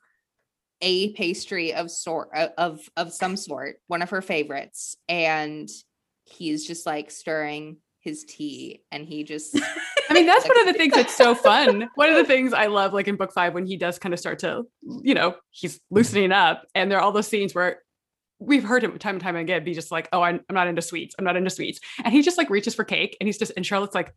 a 0.83 1.13
pastry 1.15 1.73
of 1.73 1.91
sort 1.91 2.29
of 2.59 2.81
of 2.99 3.13
some 3.15 3.35
sort, 3.37 3.77
one 3.87 4.03
of 4.03 4.11
her 4.11 4.21
favorites, 4.21 4.97
and 5.09 5.71
he's 6.25 6.67
just 6.67 6.85
like 6.85 7.11
stirring 7.11 7.79
his 8.03 8.25
tea, 8.25 8.83
and 8.91 9.07
he 9.07 9.25
just 9.25 9.59
I 10.11 10.15
mean, 10.15 10.27
that's 10.27 10.47
one 10.47 10.61
of 10.61 10.67
the 10.67 10.75
things 10.75 10.95
that's 10.95 11.17
so 11.17 11.35
fun. 11.35 11.89
One 11.95 12.11
of 12.11 12.17
the 12.17 12.25
things 12.25 12.53
I 12.53 12.67
love, 12.67 12.93
like 12.93 13.09
in 13.09 13.17
book 13.17 13.33
five, 13.33 13.55
when 13.55 13.67
he 13.67 13.77
does 13.77 13.99
kind 13.99 14.13
of 14.13 14.21
start 14.21 14.41
to, 14.41 14.65
you 15.03 15.15
know, 15.15 15.37
he's 15.51 15.81
loosening 15.91 16.33
up, 16.33 16.67
and 16.75 16.91
there 16.91 16.99
are 16.99 17.03
all 17.03 17.13
those 17.13 17.29
scenes 17.29 17.55
where 17.55 17.81
we've 18.39 18.65
heard 18.65 18.83
him 18.83 18.99
time 18.99 19.15
and 19.15 19.23
time 19.23 19.37
again 19.37 19.63
be 19.65 19.73
just 19.73 19.91
like, 19.93 20.09
"Oh, 20.13 20.21
I'm, 20.23 20.41
I'm 20.49 20.55
not 20.55 20.67
into 20.67 20.83
sweets. 20.83 21.15
I'm 21.19 21.25
not 21.25 21.37
into 21.37 21.51
sweets," 21.51 21.79
and 22.05 22.13
he 22.13 22.23
just 22.23 22.37
like 22.39 22.51
reaches 22.51 22.75
for 22.75 22.85
cake, 22.85 23.17
and 23.21 23.29
he's 23.29 23.39
just, 23.39 23.53
and 23.57 23.65
Charlotte's 23.65 23.95
like, 23.95 24.13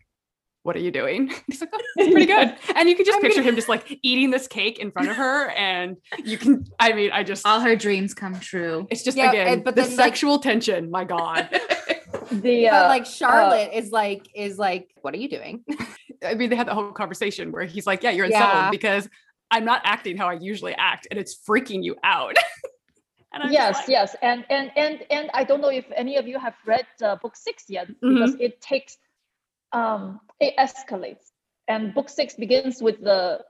"What 0.64 0.76
are 0.76 0.80
you 0.80 0.90
doing?" 0.90 1.32
He's 1.48 1.62
like, 1.62 1.70
"Oh, 1.72 1.80
it's 1.98 2.12
pretty 2.12 2.26
good," 2.26 2.56
and 2.76 2.90
you 2.90 2.96
can 2.96 3.06
just 3.06 3.20
I 3.20 3.22
picture 3.22 3.42
mean- 3.42 3.50
him 3.50 3.56
just 3.56 3.70
like 3.70 4.00
eating 4.02 4.32
this 4.32 4.48
cake 4.48 4.80
in 4.80 4.90
front 4.90 5.10
of 5.10 5.16
her, 5.16 5.50
and 5.52 5.98
you 6.24 6.40
can, 6.40 6.66
I 6.80 6.94
mean, 6.94 7.12
I 7.12 7.22
just, 7.24 7.46
All 7.46 7.60
her 7.60 7.76
dreams 7.76 8.16
come 8.16 8.40
true. 8.40 8.88
it's 8.90 9.04
just 9.04 9.16
Yeah, 9.16 9.30
again 9.30 9.62
but 9.64 9.76
the 9.76 9.84
then, 9.84 9.92
like- 9.92 9.96
sexual 10.08 10.40
tension. 10.40 10.90
My 10.90 11.04
God. 11.04 11.48
The 12.32 12.68
but 12.70 12.86
uh, 12.86 12.88
like 12.88 13.06
Charlotte 13.06 13.72
is 13.74 13.92
like 13.92 14.28
is 14.36 14.58
like, 14.58 14.90
what 15.02 15.14
are 15.14 15.18
you 15.18 15.30
doing? 15.30 15.64
I 16.24 16.36
mean, 16.36 16.50
they 16.50 16.56
had 16.56 16.68
the 16.68 16.74
whole 16.74 16.92
conversation 16.92 17.52
where 17.52 17.66
he's 17.66 17.86
like, 17.86 18.04
"Yeah, 18.04 18.12
you're 18.12 18.26
unsettled 18.26 18.56
Yeah. 18.56 18.70
because 18.72 19.10
I'm 19.52 19.66
not 19.66 19.82
acting 19.84 20.18
how 20.18 20.28
I 20.28 20.34
usually 20.34 20.74
act, 20.74 21.08
and 21.12 21.20
it's 21.20 21.36
freaking 21.48 21.84
you 21.84 21.96
out." 22.04 22.36
and 23.36 23.52
yes 23.52 23.76
like, 23.76 23.88
yes 23.88 24.16
and 24.22 24.46
and 24.50 24.72
and 24.78 25.06
and 25.12 25.30
i 25.34 25.44
don't 25.44 25.62
know 25.62 25.70
if 25.70 25.86
any 25.96 26.16
of 26.16 26.28
you 26.28 26.40
have 26.40 26.56
read 26.66 26.86
uh, 27.04 27.16
book 27.18 27.36
six 27.36 27.66
yet 27.68 27.88
Mm-hmm. 27.88 28.14
because 28.14 28.36
it 28.40 28.62
takes 28.62 28.98
um 29.74 30.20
it 30.40 30.54
escalates 30.58 31.32
and 31.68 31.94
book 31.94 32.10
six 32.10 32.36
begins 32.36 32.82
with 32.82 33.02
the 33.02 33.42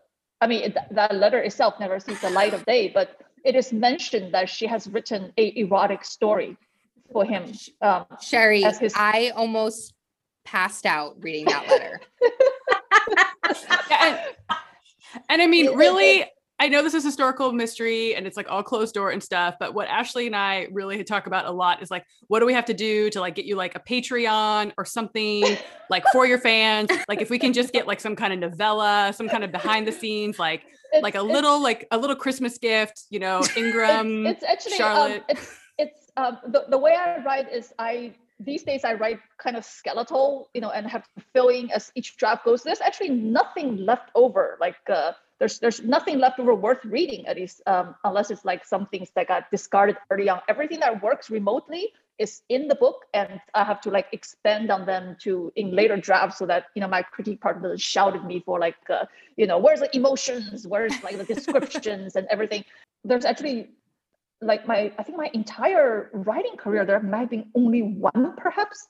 i 0.41 0.47
mean 0.47 0.63
it, 0.63 0.77
that 0.91 1.15
letter 1.15 1.39
itself 1.39 1.75
never 1.79 1.99
sees 1.99 2.19
the 2.21 2.29
light 2.29 2.53
of 2.53 2.65
day 2.65 2.89
but 2.89 3.21
it 3.43 3.55
is 3.55 3.71
mentioned 3.71 4.33
that 4.33 4.49
she 4.49 4.65
has 4.65 4.87
written 4.87 5.31
a 5.37 5.53
erotic 5.59 6.03
story 6.03 6.57
for 7.11 7.25
him 7.25 7.51
um 7.81 8.05
Sherry, 8.21 8.61
his- 8.63 8.93
I 8.95 9.31
almost 9.35 9.93
passed 10.43 10.85
out 10.85 11.15
reading 11.19 11.45
that 11.45 11.67
letter. 11.67 12.01
And, 13.91 14.19
and 15.29 15.41
I 15.41 15.47
mean, 15.47 15.65
It- 15.67 15.71
it- 15.71 15.75
really, 15.77 16.25
I 16.59 16.67
know 16.69 16.81
this 16.83 16.93
is 16.93 17.03
historical 17.03 17.51
mystery 17.51 18.15
and 18.15 18.25
it's 18.25 18.35
like 18.37 18.49
all 18.49 18.63
closed 18.63 18.93
door 18.95 19.11
and 19.11 19.21
stuff, 19.21 19.55
but 19.59 19.73
what 19.73 19.87
Ashley 19.87 20.25
and 20.27 20.35
I 20.35 20.67
really 20.71 21.03
talk 21.03 21.27
about 21.27 21.45
a 21.45 21.51
lot 21.51 21.81
is 21.81 21.91
like, 21.91 22.03
what 22.27 22.39
do 22.39 22.45
we 22.45 22.53
have 22.53 22.65
to 22.65 22.73
do 22.73 23.09
to 23.11 23.19
like 23.21 23.35
get 23.35 23.45
you 23.45 23.55
like 23.55 23.75
a 23.75 23.79
Patreon 23.79 24.71
or 24.77 24.85
something 24.85 25.57
like 25.89 26.03
for 26.11 26.25
your 26.25 26.39
fans? 26.39 26.89
Like 27.07 27.21
if 27.21 27.29
we 27.29 27.37
can 27.39 27.53
just 27.53 27.71
get 27.73 27.87
like 27.87 27.99
some 27.99 28.15
kind 28.15 28.33
of 28.33 28.39
novella, 28.39 29.13
some 29.15 29.29
kind 29.29 29.43
of 29.43 29.51
behind 29.51 29.87
the 29.87 29.91
scenes, 29.91 30.39
like 30.39 30.61
it's- 30.91 31.03
like 31.03 31.15
a 31.15 31.21
little 31.21 31.61
like 31.61 31.87
a 31.91 31.97
little 31.97 32.15
Christmas 32.15 32.57
gift, 32.57 33.03
you 33.09 33.19
know, 33.19 33.41
Ingram. 33.57 34.25
it's, 34.25 34.41
it's 34.43 34.51
actually 34.51 34.77
Charlotte. 34.77 35.17
um, 35.17 35.23
it's 35.29 35.41
it's 35.41 35.59
um, 36.17 36.37
the, 36.47 36.65
the 36.69 36.77
way 36.77 36.95
I 36.95 37.21
write 37.23 37.51
is 37.51 37.73
I 37.79 38.13
these 38.39 38.63
days 38.63 38.83
I 38.83 38.93
write 38.93 39.19
kind 39.37 39.55
of 39.55 39.63
skeletal, 39.63 40.49
you 40.53 40.61
know, 40.61 40.71
and 40.71 40.87
have 40.87 41.03
to 41.03 41.23
fill 41.33 41.49
in 41.49 41.71
as 41.71 41.91
each 41.95 42.17
draft 42.17 42.45
goes. 42.45 42.63
There's 42.63 42.81
actually 42.81 43.09
nothing 43.09 43.77
left 43.77 44.09
over. 44.13 44.57
Like 44.59 44.75
uh, 44.89 45.13
there's 45.39 45.59
there's 45.59 45.81
nothing 45.83 46.19
left 46.19 46.39
over 46.39 46.53
worth 46.53 46.83
reading 46.85 47.27
at 47.27 47.37
least, 47.37 47.61
um, 47.67 47.95
unless 48.03 48.31
it's 48.31 48.45
like 48.45 48.65
some 48.65 48.87
things 48.87 49.09
that 49.15 49.27
got 49.27 49.49
discarded 49.51 49.97
early 50.09 50.29
on. 50.29 50.41
Everything 50.47 50.79
that 50.81 51.01
works 51.01 51.29
remotely 51.29 51.93
is 52.17 52.41
in 52.47 52.67
the 52.69 52.75
book, 52.75 53.05
and 53.13 53.41
I 53.53 53.63
have 53.65 53.81
to 53.81 53.89
like 53.89 54.07
expand 54.13 54.71
on 54.71 54.85
them 54.85 55.17
to 55.21 55.51
in 55.55 55.71
later 55.71 55.97
drafts 55.97 56.37
so 56.37 56.45
that 56.45 56.65
you 56.75 56.81
know 56.81 56.87
my 56.87 57.01
critique 57.01 57.41
part 57.41 57.61
doesn't 57.61 57.81
shout 57.81 58.15
at 58.15 58.25
me 58.25 58.41
for 58.45 58.59
like 58.59 58.77
uh, 58.89 59.05
you 59.37 59.47
know 59.47 59.57
where's 59.57 59.79
the 59.79 59.95
emotions, 59.95 60.67
where's 60.67 61.01
like 61.03 61.17
the 61.17 61.25
descriptions 61.25 62.15
and 62.15 62.27
everything. 62.29 62.63
There's 63.03 63.25
actually 63.25 63.69
like 64.45 64.67
my 64.67 64.91
i 64.97 65.03
think 65.03 65.17
my 65.17 65.29
entire 65.33 66.09
writing 66.13 66.55
career 66.57 66.85
there 66.85 66.99
might 67.01 67.19
have 67.19 67.29
been 67.29 67.49
only 67.55 67.81
one 67.81 68.33
perhaps 68.37 68.87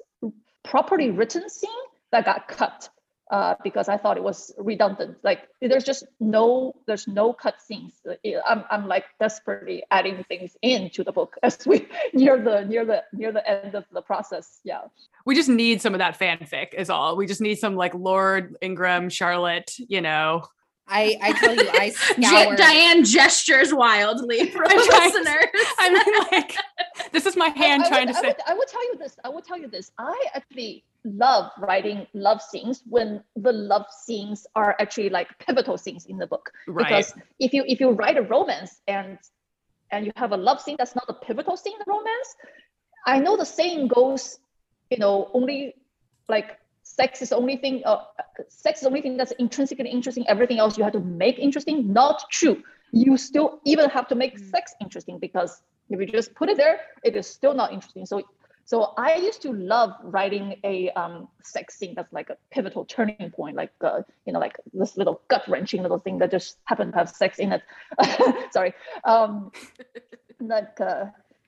properly 0.64 1.12
written 1.12 1.50
scene 1.50 1.70
that 2.12 2.26
got 2.26 2.48
cut 2.48 2.90
uh, 3.32 3.56
because 3.64 3.90
I 3.90 3.98
thought 3.98 4.18
it 4.18 4.24
was 4.24 4.54
redundant. 4.58 5.18
Like 5.24 5.48
there's 5.60 5.84
just 5.84 6.06
no 6.20 6.76
there's 6.86 7.08
no 7.08 7.34
cut 7.34 7.60
scenes. 7.60 7.94
I'm 8.48 8.64
I'm 8.70 8.88
like 8.88 9.06
desperately 9.20 9.84
adding 9.90 10.24
things 10.26 10.56
into 10.62 11.04
the 11.04 11.12
book 11.12 11.36
as 11.44 11.66
we 11.66 11.88
near 12.14 12.40
the 12.42 12.66
near 12.66 12.86
the 12.86 13.04
near 13.14 13.32
the 13.32 13.48
end 13.50 13.74
of 13.74 13.86
the 13.92 14.02
process. 14.02 14.60
Yeah. 14.64 14.82
We 15.26 15.34
just 15.34 15.50
need 15.50 15.82
some 15.82 15.96
of 15.96 16.00
that 16.00 16.20
fanfic 16.20 16.76
is 16.76 16.90
all. 16.90 17.16
We 17.16 17.26
just 17.26 17.42
need 17.42 17.56
some 17.56 17.76
like 17.76 17.96
Lord 17.96 18.56
Ingram, 18.62 19.10
Charlotte, 19.10 19.74
you 19.78 20.02
know. 20.02 20.46
I, 20.88 21.18
I 21.22 21.32
tell 21.34 21.56
you, 21.56 21.68
I 21.74 21.90
scoured. 21.90 22.58
Diane 22.58 23.04
gestures 23.04 23.74
wildly 23.74 24.50
for 24.52 24.64
I'm 24.64 24.86
trying- 24.86 25.14
listeners. 25.14 25.46
I 25.80 25.90
mean, 25.90 26.26
like, 26.32 26.56
this 27.12 27.26
is 27.26 27.36
my 27.36 27.50
hand 27.50 27.84
I, 27.84 27.86
I 27.86 27.90
trying 27.90 28.08
would, 28.08 28.14
to 28.14 28.18
I 28.20 28.22
say. 28.22 28.28
would, 28.28 28.36
I 28.48 28.54
would 28.54 28.68
tell 28.68 28.84
you 28.86 28.98
this. 28.98 29.16
I 29.24 29.30
will 29.30 29.42
tell 29.42 29.58
you 29.60 29.68
this. 29.68 29.92
I 29.98 30.24
actually 30.34 30.84
love 31.04 31.52
writing 31.60 32.08
love 32.14 32.42
scenes 32.42 32.82
when 32.88 33.24
the 33.36 33.52
love 33.52 33.86
scenes 33.92 34.48
are 34.56 34.76
actually 34.80 35.10
like 35.10 35.28
pivotal 35.40 35.78
scenes 35.78 36.06
in 36.08 36.18
the 36.18 36.28
book. 36.28 36.52
Right. 36.68 36.88
Because 36.88 37.14
if 37.40 37.54
you 37.54 37.64
if 37.68 37.80
you 37.80 37.92
write 37.92 38.18
a 38.18 38.24
romance 38.24 38.82
and 38.88 39.18
and 39.92 40.06
you 40.06 40.12
have 40.16 40.32
a 40.32 40.38
love 40.38 40.60
scene 40.62 40.76
that's 40.78 40.96
not 40.96 41.06
a 41.10 41.14
pivotal 41.14 41.58
scene 41.58 41.74
in 41.74 41.80
the 41.86 41.92
romance, 41.92 42.36
I 43.06 43.20
know 43.20 43.38
the 43.38 43.46
saying 43.46 43.88
goes, 43.88 44.40
you 44.90 44.98
know, 44.98 45.30
only 45.34 45.76
like 46.28 46.58
sex 46.96 47.22
is 47.22 47.30
the 47.30 47.38
only 47.38 47.58
thing. 47.58 47.82
Uh, 47.86 48.04
sex 48.48 48.80
is 48.80 48.84
the 48.84 48.90
only 48.90 49.02
thing 49.02 49.18
that's 49.18 49.32
intrinsically 49.40 49.90
interesting. 49.90 50.26
Everything 50.28 50.60
else 50.60 50.78
you 50.78 50.84
have 50.84 50.94
to 50.94 51.00
make 51.00 51.40
interesting. 51.40 51.92
Not 51.92 52.24
true. 52.32 52.64
You 52.92 53.18
still 53.18 53.60
even 53.66 53.90
have 53.90 54.08
to 54.10 54.16
make 54.16 54.38
sex 54.40 54.74
interesting 54.82 55.20
because 55.20 55.62
if 55.90 56.00
you 56.00 56.06
just 56.06 56.34
put 56.36 56.50
it 56.50 56.58
there, 56.58 56.80
it 57.04 57.16
is 57.16 57.28
still 57.28 57.54
not 57.54 57.74
interesting. 57.74 58.06
So 58.06 58.24
so 58.68 58.94
I 58.98 59.16
used 59.18 59.44
to 59.44 59.54
love 59.54 59.92
writing 60.02 60.56
a 60.64 60.90
um, 60.92 61.28
sex 61.44 61.78
scene 61.78 61.94
that's 61.96 62.12
like 62.12 62.32
a 62.32 62.38
pivotal 62.50 62.84
turning 62.86 63.30
point, 63.30 63.56
like 63.56 63.72
uh, 63.82 64.02
you 64.26 64.34
know, 64.34 64.40
like 64.40 64.58
this 64.74 64.98
little 64.98 65.22
gut 65.28 65.44
wrenching 65.48 65.84
little 65.84 66.00
thing 66.00 66.18
that 66.18 66.32
just 66.32 66.58
happened 66.66 66.94
to 66.94 66.98
have 66.98 67.10
sex 67.10 67.38
in 67.38 67.54
it. 67.54 67.62
Sorry, 68.52 68.74
um, 69.04 69.52
like 70.40 70.82
uh, 70.82 71.06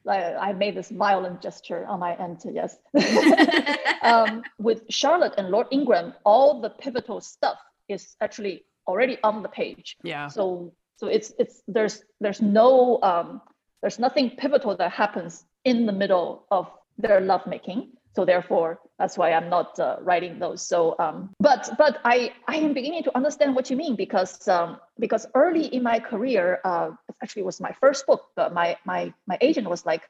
I 0.08 0.54
made 0.54 0.76
this 0.76 0.90
violent 0.90 1.42
gesture 1.42 1.86
on 1.88 2.00
my 2.00 2.16
end. 2.16 2.40
to 2.42 2.52
Yes, 2.52 2.78
um, 4.02 4.44
with 4.58 4.84
Charlotte 4.90 5.34
and 5.38 5.50
Lord 5.50 5.68
Ingram, 5.72 6.14
all 6.24 6.62
the 6.62 6.70
pivotal 6.70 7.22
stuff 7.22 7.58
is 7.88 8.16
actually 8.22 8.66
already 8.88 9.18
on 9.24 9.44
the 9.44 9.50
page. 9.50 9.98
yeah. 10.04 10.28
So 10.28 10.74
so 10.98 11.08
it's 11.08 11.34
it's 11.40 11.62
there's 11.68 12.04
there's 12.20 12.42
no 12.42 13.00
um, 13.04 13.42
there's 13.82 14.00
nothing 14.00 14.32
pivotal 14.32 14.76
that 14.78 14.92
happens 14.92 15.46
in 15.64 15.86
the 15.86 15.94
middle 15.94 16.46
of 16.52 16.68
their 16.98 17.22
lovemaking. 17.22 17.92
So 18.18 18.26
therefore, 18.26 18.80
that's 18.98 19.16
why 19.16 19.32
I'm 19.32 19.48
not 19.48 19.80
uh, 19.80 19.98
writing 20.02 20.40
those. 20.40 20.64
So, 20.64 20.96
um, 20.98 21.30
but 21.40 21.70
but 21.78 22.02
I 22.04 22.34
I 22.48 22.56
am 22.56 22.74
beginning 22.74 23.04
to 23.04 23.12
understand 23.16 23.54
what 23.54 23.70
you 23.70 23.78
mean 23.78 23.96
because 23.96 24.48
um, 24.48 24.80
because 24.98 25.28
early 25.36 25.66
in 25.68 25.84
my 25.84 26.00
career, 26.00 26.60
uh, 26.66 26.90
actually 27.22 27.44
it 27.44 27.46
was 27.46 27.62
my 27.62 27.74
first 27.80 28.08
book. 28.08 28.24
Uh, 28.36 28.50
my 28.50 28.76
my 28.86 29.14
my 29.28 29.38
agent 29.40 29.70
was 29.70 29.86
like, 29.86 30.02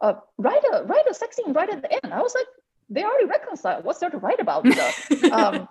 uh, 0.00 0.14
write 0.38 0.62
a 0.62 0.84
write 0.84 1.10
a 1.10 1.14
sex 1.14 1.34
scene 1.34 1.52
right 1.54 1.68
at 1.68 1.82
the 1.82 1.90
end. 1.90 2.14
I 2.14 2.22
was 2.22 2.36
like, 2.38 2.46
they 2.88 3.02
already 3.02 3.26
reconciled. 3.26 3.82
What's 3.84 3.98
there 3.98 4.10
to 4.10 4.18
write 4.18 4.38
about? 4.38 4.62
um, 5.32 5.66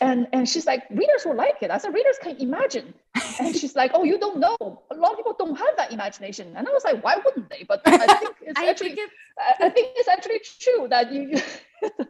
and 0.00 0.26
and 0.32 0.48
she's 0.48 0.66
like, 0.66 0.82
readers 0.90 1.24
will 1.24 1.36
like 1.36 1.56
it. 1.62 1.70
I 1.70 1.78
said, 1.78 1.94
readers 1.94 2.16
can 2.22 2.36
imagine. 2.36 2.94
And 3.40 3.54
she's 3.54 3.74
like, 3.76 3.92
oh, 3.94 4.04
you 4.04 4.18
don't 4.18 4.38
know. 4.38 4.56
A 4.90 4.94
lot 4.94 5.12
of 5.12 5.16
people 5.18 5.34
don't 5.38 5.56
have 5.56 5.76
that 5.76 5.92
imagination. 5.92 6.54
And 6.56 6.66
I 6.66 6.70
was 6.70 6.84
like, 6.84 7.02
why 7.02 7.16
wouldn't 7.24 7.48
they? 7.50 7.64
But 7.66 7.82
I 7.86 8.06
think 8.18 8.36
it's 8.42 8.58
I 8.58 8.68
actually, 8.68 8.94
think 8.94 8.98
it, 8.98 9.10
I 9.38 9.66
I 9.66 9.70
think 9.70 9.92
it's 9.96 10.08
actually 10.08 10.40
true 10.60 10.88
that 10.88 11.12
you. 11.12 11.30
the 11.82 12.06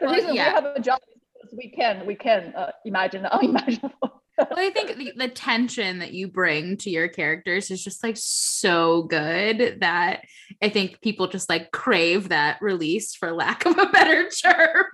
Well, 0.00 0.14
reason 0.14 0.34
yeah. 0.34 0.48
we 0.48 0.54
have 0.54 0.64
a 0.64 0.80
job 0.80 1.00
is 1.08 1.20
because 1.34 1.54
we 1.56 1.70
can 1.70 2.06
we 2.06 2.14
can 2.14 2.54
uh, 2.56 2.72
imagine 2.84 3.22
the 3.22 3.34
unimaginable. 3.38 4.22
well, 4.38 4.48
I 4.56 4.70
think 4.70 4.96
the, 4.96 5.12
the 5.16 5.28
tension 5.28 6.00
that 6.00 6.12
you 6.12 6.28
bring 6.28 6.76
to 6.78 6.90
your 6.90 7.08
characters 7.08 7.70
is 7.70 7.82
just 7.84 8.02
like 8.02 8.16
so 8.18 9.04
good 9.04 9.78
that 9.80 10.24
I 10.62 10.68
think 10.70 11.00
people 11.02 11.28
just 11.28 11.48
like 11.48 11.70
crave 11.70 12.30
that 12.30 12.58
release 12.60 13.14
for 13.14 13.32
lack 13.32 13.64
of 13.66 13.78
a 13.78 13.86
better 13.86 14.28
term. 14.28 14.86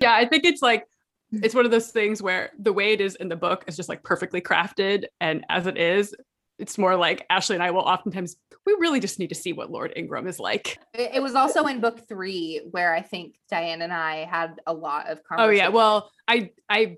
Yeah, 0.00 0.14
I 0.14 0.26
think 0.26 0.44
it's 0.44 0.62
like 0.62 0.86
it's 1.32 1.54
one 1.54 1.64
of 1.64 1.70
those 1.70 1.88
things 1.88 2.20
where 2.22 2.50
the 2.58 2.72
way 2.72 2.92
it 2.92 3.00
is 3.00 3.14
in 3.16 3.28
the 3.28 3.36
book 3.36 3.64
is 3.66 3.76
just 3.76 3.88
like 3.88 4.02
perfectly 4.02 4.40
crafted, 4.40 5.04
and 5.20 5.44
as 5.48 5.66
it 5.66 5.78
is, 5.78 6.14
it's 6.58 6.76
more 6.78 6.96
like 6.96 7.26
Ashley 7.30 7.56
and 7.56 7.62
I 7.62 7.70
will 7.70 7.82
oftentimes 7.82 8.36
we 8.66 8.76
really 8.78 9.00
just 9.00 9.18
need 9.18 9.28
to 9.28 9.34
see 9.34 9.52
what 9.52 9.70
Lord 9.70 9.92
Ingram 9.96 10.26
is 10.26 10.38
like. 10.38 10.78
It 10.92 11.22
was 11.22 11.34
also 11.34 11.64
in 11.66 11.80
book 11.80 12.06
three 12.08 12.60
where 12.70 12.94
I 12.94 13.00
think 13.00 13.36
Diane 13.48 13.82
and 13.82 13.92
I 13.92 14.24
had 14.26 14.60
a 14.66 14.72
lot 14.72 15.08
of 15.08 15.22
conversations. 15.24 15.60
Oh 15.60 15.64
yeah, 15.64 15.68
well, 15.68 16.10
I 16.28 16.50
I 16.68 16.96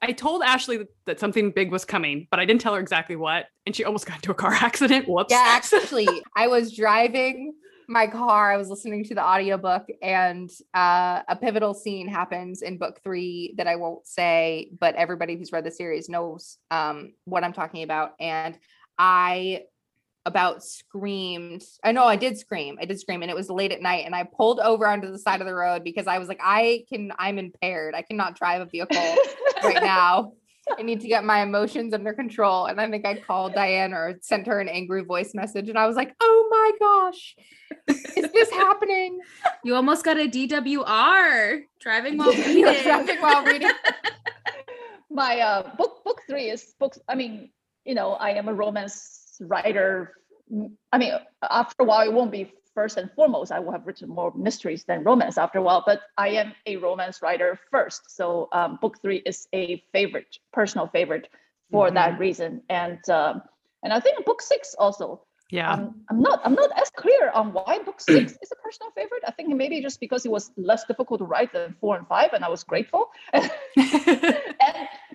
I 0.00 0.12
told 0.12 0.42
Ashley 0.42 0.86
that 1.04 1.20
something 1.20 1.52
big 1.52 1.70
was 1.70 1.84
coming, 1.84 2.26
but 2.30 2.40
I 2.40 2.44
didn't 2.44 2.60
tell 2.60 2.74
her 2.74 2.80
exactly 2.80 3.14
what, 3.16 3.46
and 3.66 3.76
she 3.76 3.84
almost 3.84 4.06
got 4.06 4.16
into 4.16 4.32
a 4.32 4.34
car 4.34 4.52
accident. 4.52 5.06
Whoops. 5.08 5.30
Yeah, 5.30 5.44
actually, 5.46 6.08
I 6.36 6.48
was 6.48 6.74
driving 6.74 7.52
my 7.88 8.06
car. 8.06 8.52
I 8.52 8.56
was 8.56 8.68
listening 8.68 9.04
to 9.04 9.14
the 9.14 9.24
audiobook, 9.24 9.86
and 10.02 10.50
uh, 10.74 11.22
a 11.28 11.36
pivotal 11.36 11.74
scene 11.74 12.08
happens 12.08 12.62
in 12.62 12.78
book 12.78 13.00
three 13.02 13.54
that 13.56 13.66
I 13.66 13.76
won't 13.76 14.06
say, 14.06 14.70
but 14.78 14.94
everybody 14.94 15.36
who's 15.36 15.52
read 15.52 15.64
the 15.64 15.70
series 15.70 16.08
knows 16.08 16.58
um, 16.70 17.14
what 17.24 17.44
I'm 17.44 17.52
talking 17.52 17.82
about. 17.82 18.12
And 18.20 18.58
I 18.98 19.62
about 20.24 20.62
screamed. 20.62 21.64
I 21.82 21.92
know 21.92 22.04
I 22.04 22.16
did 22.16 22.38
scream. 22.38 22.78
I 22.80 22.84
did 22.84 23.00
scream, 23.00 23.22
and 23.22 23.30
it 23.30 23.34
was 23.34 23.50
late 23.50 23.72
at 23.72 23.82
night. 23.82 24.06
And 24.06 24.14
I 24.14 24.24
pulled 24.24 24.60
over 24.60 24.86
onto 24.86 25.10
the 25.10 25.18
side 25.18 25.40
of 25.40 25.46
the 25.46 25.54
road 25.54 25.84
because 25.84 26.06
I 26.06 26.18
was 26.18 26.28
like, 26.28 26.40
I 26.42 26.84
can. 26.88 27.12
I'm 27.18 27.38
impaired. 27.38 27.94
I 27.94 28.02
cannot 28.02 28.36
drive 28.36 28.60
a 28.60 28.66
vehicle 28.66 29.16
right 29.62 29.74
now. 29.82 30.32
I 30.78 30.82
need 30.82 31.00
to 31.00 31.08
get 31.08 31.24
my 31.24 31.42
emotions 31.42 31.92
under 31.92 32.12
control. 32.12 32.66
And 32.66 32.80
I 32.80 32.88
think 32.88 33.04
I 33.04 33.16
called 33.18 33.54
Diane 33.54 33.92
or 33.92 34.18
sent 34.22 34.46
her 34.46 34.60
an 34.60 34.68
angry 34.68 35.02
voice 35.02 35.34
message. 35.34 35.68
And 35.68 35.78
I 35.78 35.86
was 35.86 35.96
like, 35.96 36.14
oh 36.20 36.48
my 36.50 36.72
gosh, 36.80 37.36
is 38.16 38.30
this 38.32 38.50
happening? 38.52 39.18
You 39.64 39.74
almost 39.74 40.04
got 40.04 40.18
a 40.18 40.28
DWR 40.28 41.62
driving 41.80 42.16
while 42.16 42.32
reading. 42.32 42.82
Driving 42.82 43.20
while 43.20 43.44
reading. 43.44 43.70
my 45.10 45.40
uh, 45.40 45.74
book 45.76 46.04
book 46.04 46.20
three 46.28 46.48
is 46.48 46.74
books. 46.78 46.98
I 47.08 47.16
mean, 47.16 47.50
you 47.84 47.94
know, 47.94 48.12
I 48.12 48.30
am 48.30 48.48
a 48.48 48.54
romance 48.54 49.36
writer. 49.40 50.14
I 50.92 50.98
mean, 50.98 51.12
after 51.42 51.82
a 51.82 51.84
while, 51.84 52.06
it 52.06 52.12
won't 52.12 52.30
be 52.30 52.52
first 52.74 52.96
and 52.96 53.10
foremost. 53.12 53.52
I 53.52 53.60
will 53.60 53.72
have 53.72 53.86
written 53.86 54.08
more 54.08 54.32
mysteries 54.34 54.84
than 54.84 55.04
romance 55.04 55.38
after 55.38 55.58
a 55.58 55.62
while, 55.62 55.82
but 55.86 56.00
I 56.16 56.28
am 56.30 56.52
a 56.66 56.76
romance 56.76 57.22
writer 57.22 57.58
first. 57.70 58.10
So 58.14 58.48
um, 58.52 58.78
book 58.80 59.00
three 59.02 59.22
is 59.24 59.48
a 59.52 59.82
favorite, 59.92 60.38
personal 60.52 60.86
favorite 60.88 61.28
for 61.70 61.90
that 61.90 62.18
reason. 62.18 62.62
And 62.68 62.98
um, 63.08 63.42
and 63.82 63.92
I 63.92 64.00
think 64.00 64.24
book 64.24 64.42
six 64.42 64.74
also. 64.78 65.22
Yeah. 65.50 65.70
Um, 65.70 65.96
I'm 66.08 66.20
not 66.20 66.40
I'm 66.44 66.54
not 66.54 66.70
as 66.80 66.88
clear 66.96 67.30
on 67.34 67.52
why 67.52 67.78
book 67.84 68.00
six 68.00 68.32
is 68.32 68.52
a 68.52 68.56
personal 68.56 68.90
favorite. 68.92 69.22
I 69.26 69.32
think 69.32 69.54
maybe 69.54 69.82
just 69.82 70.00
because 70.00 70.24
it 70.24 70.30
was 70.30 70.50
less 70.56 70.84
difficult 70.84 71.20
to 71.20 71.26
write 71.26 71.52
than 71.52 71.76
four 71.80 71.96
and 71.96 72.06
five, 72.08 72.30
and 72.32 72.44
I 72.44 72.48
was 72.48 72.64
grateful. 72.64 73.10
and 73.32 73.50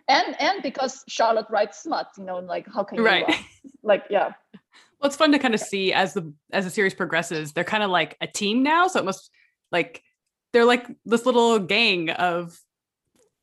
and 0.08 0.36
and 0.40 0.64
because 0.64 1.04
Charlotte 1.08 1.48
writes 1.50 1.82
smut, 1.82 2.08
you 2.18 2.24
know, 2.24 2.38
like 2.40 2.68
how 2.72 2.84
can 2.84 2.98
you 2.98 3.06
Right. 3.06 3.28
uh, 3.28 3.34
like 3.84 4.04
yeah. 4.10 4.34
Well, 5.00 5.08
it's 5.08 5.16
fun 5.18 5.32
to 5.32 5.40
kind 5.40 5.54
of 5.54 5.60
see 5.60 5.94
as 5.94 6.14
the 6.14 6.34
as 6.52 6.66
the 6.66 6.72
series 6.72 6.94
progresses. 6.94 7.54
They're 7.54 7.64
kind 7.64 7.84
of 7.84 7.90
like 7.92 8.18
a 8.22 8.28
team 8.28 8.64
now, 8.64 8.88
so 8.88 9.00
it 9.00 9.06
must 9.06 9.30
like 9.72 10.02
they're 10.54 10.66
like 10.66 10.88
this 11.06 11.26
little 11.26 11.60
gang 11.60 12.10
of 12.10 12.58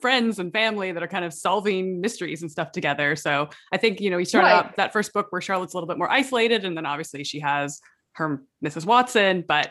friends 0.00 0.38
and 0.38 0.52
family 0.52 0.92
that 0.92 1.02
are 1.02 1.06
kind 1.08 1.24
of 1.24 1.32
solving 1.32 2.00
mysteries 2.00 2.42
and 2.42 2.50
stuff 2.50 2.72
together. 2.72 3.14
So 3.16 3.48
I 3.72 3.76
think 3.76 4.00
you 4.00 4.10
know 4.10 4.18
you 4.18 4.24
started 4.24 4.48
Right. 4.48 4.64
out 4.66 4.76
that 4.76 4.92
first 4.92 5.12
book 5.12 5.28
where 5.30 5.40
Charlotte's 5.40 5.74
a 5.74 5.76
little 5.76 5.88
bit 5.88 5.98
more 5.98 6.10
isolated, 6.10 6.64
and 6.64 6.76
then 6.76 6.86
obviously 6.86 7.22
she 7.24 7.40
has 7.40 7.80
her 8.14 8.42
Mrs. 8.64 8.84
Watson. 8.84 9.44
But 9.46 9.70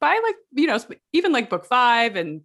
by 0.00 0.18
like 0.24 0.36
you 0.52 0.66
know 0.66 0.78
even 1.12 1.32
like 1.32 1.50
book 1.50 1.66
five 1.66 2.16
and 2.16 2.40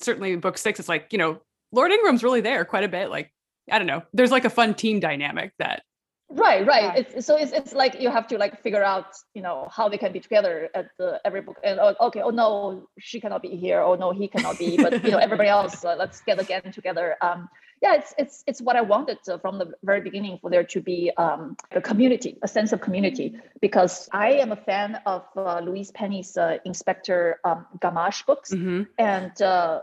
certainly 0.00 0.34
book 0.36 0.58
six, 0.58 0.80
it's 0.80 0.88
like 0.88 1.12
you 1.12 1.18
know 1.18 1.40
Lord 1.72 1.92
Ingram's 1.92 2.24
really 2.24 2.40
there 2.40 2.64
quite 2.64 2.84
a 2.84 2.88
bit. 2.88 3.08
Like 3.10 3.32
I 3.70 3.78
don't 3.78 3.86
know, 3.86 4.02
there's 4.12 4.32
like 4.32 4.44
a 4.44 4.50
fun 4.50 4.74
team 4.74 4.98
dynamic 4.98 5.52
that 5.60 5.82
Right, 6.30 6.64
right. 6.64 6.84
Yeah. 6.84 6.94
It's 7.02 7.26
so 7.26 7.36
it's 7.36 7.52
it's 7.52 7.72
like 7.72 8.00
you 8.00 8.08
have 8.08 8.28
to 8.28 8.38
like 8.38 8.62
figure 8.62 8.84
out, 8.84 9.16
you 9.34 9.42
know, 9.42 9.68
how 9.70 9.88
they 9.88 9.98
can 9.98 10.12
be 10.12 10.20
together 10.20 10.68
at 10.74 10.86
the 10.96 11.20
every 11.24 11.40
book. 11.40 11.58
And 11.64 11.80
oh, 11.80 11.94
okay, 12.06 12.22
oh 12.22 12.30
no, 12.30 12.86
she 12.98 13.20
cannot 13.20 13.42
be 13.42 13.56
here. 13.56 13.80
Oh 13.80 13.96
no, 13.96 14.12
he 14.12 14.28
cannot 14.28 14.56
be. 14.58 14.76
But 14.76 15.02
you 15.04 15.10
know, 15.10 15.18
everybody 15.18 15.48
else, 15.48 15.84
uh, 15.84 15.96
let's 15.98 16.20
get 16.22 16.38
again 16.40 16.70
together. 16.72 17.16
Um, 17.20 17.48
yeah, 17.82 17.94
it's 17.96 18.14
it's 18.16 18.44
it's 18.46 18.62
what 18.62 18.76
I 18.76 18.82
wanted 18.82 19.18
uh, 19.28 19.38
from 19.38 19.58
the 19.58 19.72
very 19.82 20.02
beginning 20.02 20.38
for 20.40 20.50
there 20.50 20.64
to 20.64 20.80
be 20.80 21.10
um, 21.16 21.56
a 21.72 21.80
community, 21.80 22.38
a 22.42 22.48
sense 22.48 22.72
of 22.72 22.80
community, 22.80 23.34
because 23.60 24.08
I 24.12 24.34
am 24.34 24.52
a 24.52 24.56
fan 24.56 25.00
of 25.06 25.24
uh, 25.36 25.60
Louise 25.60 25.90
Penny's 25.90 26.36
uh, 26.36 26.58
Inspector 26.64 27.40
um, 27.44 27.66
Gamache 27.80 28.24
books, 28.26 28.52
Mhm. 28.54 28.86
and 28.98 29.42
uh, 29.42 29.80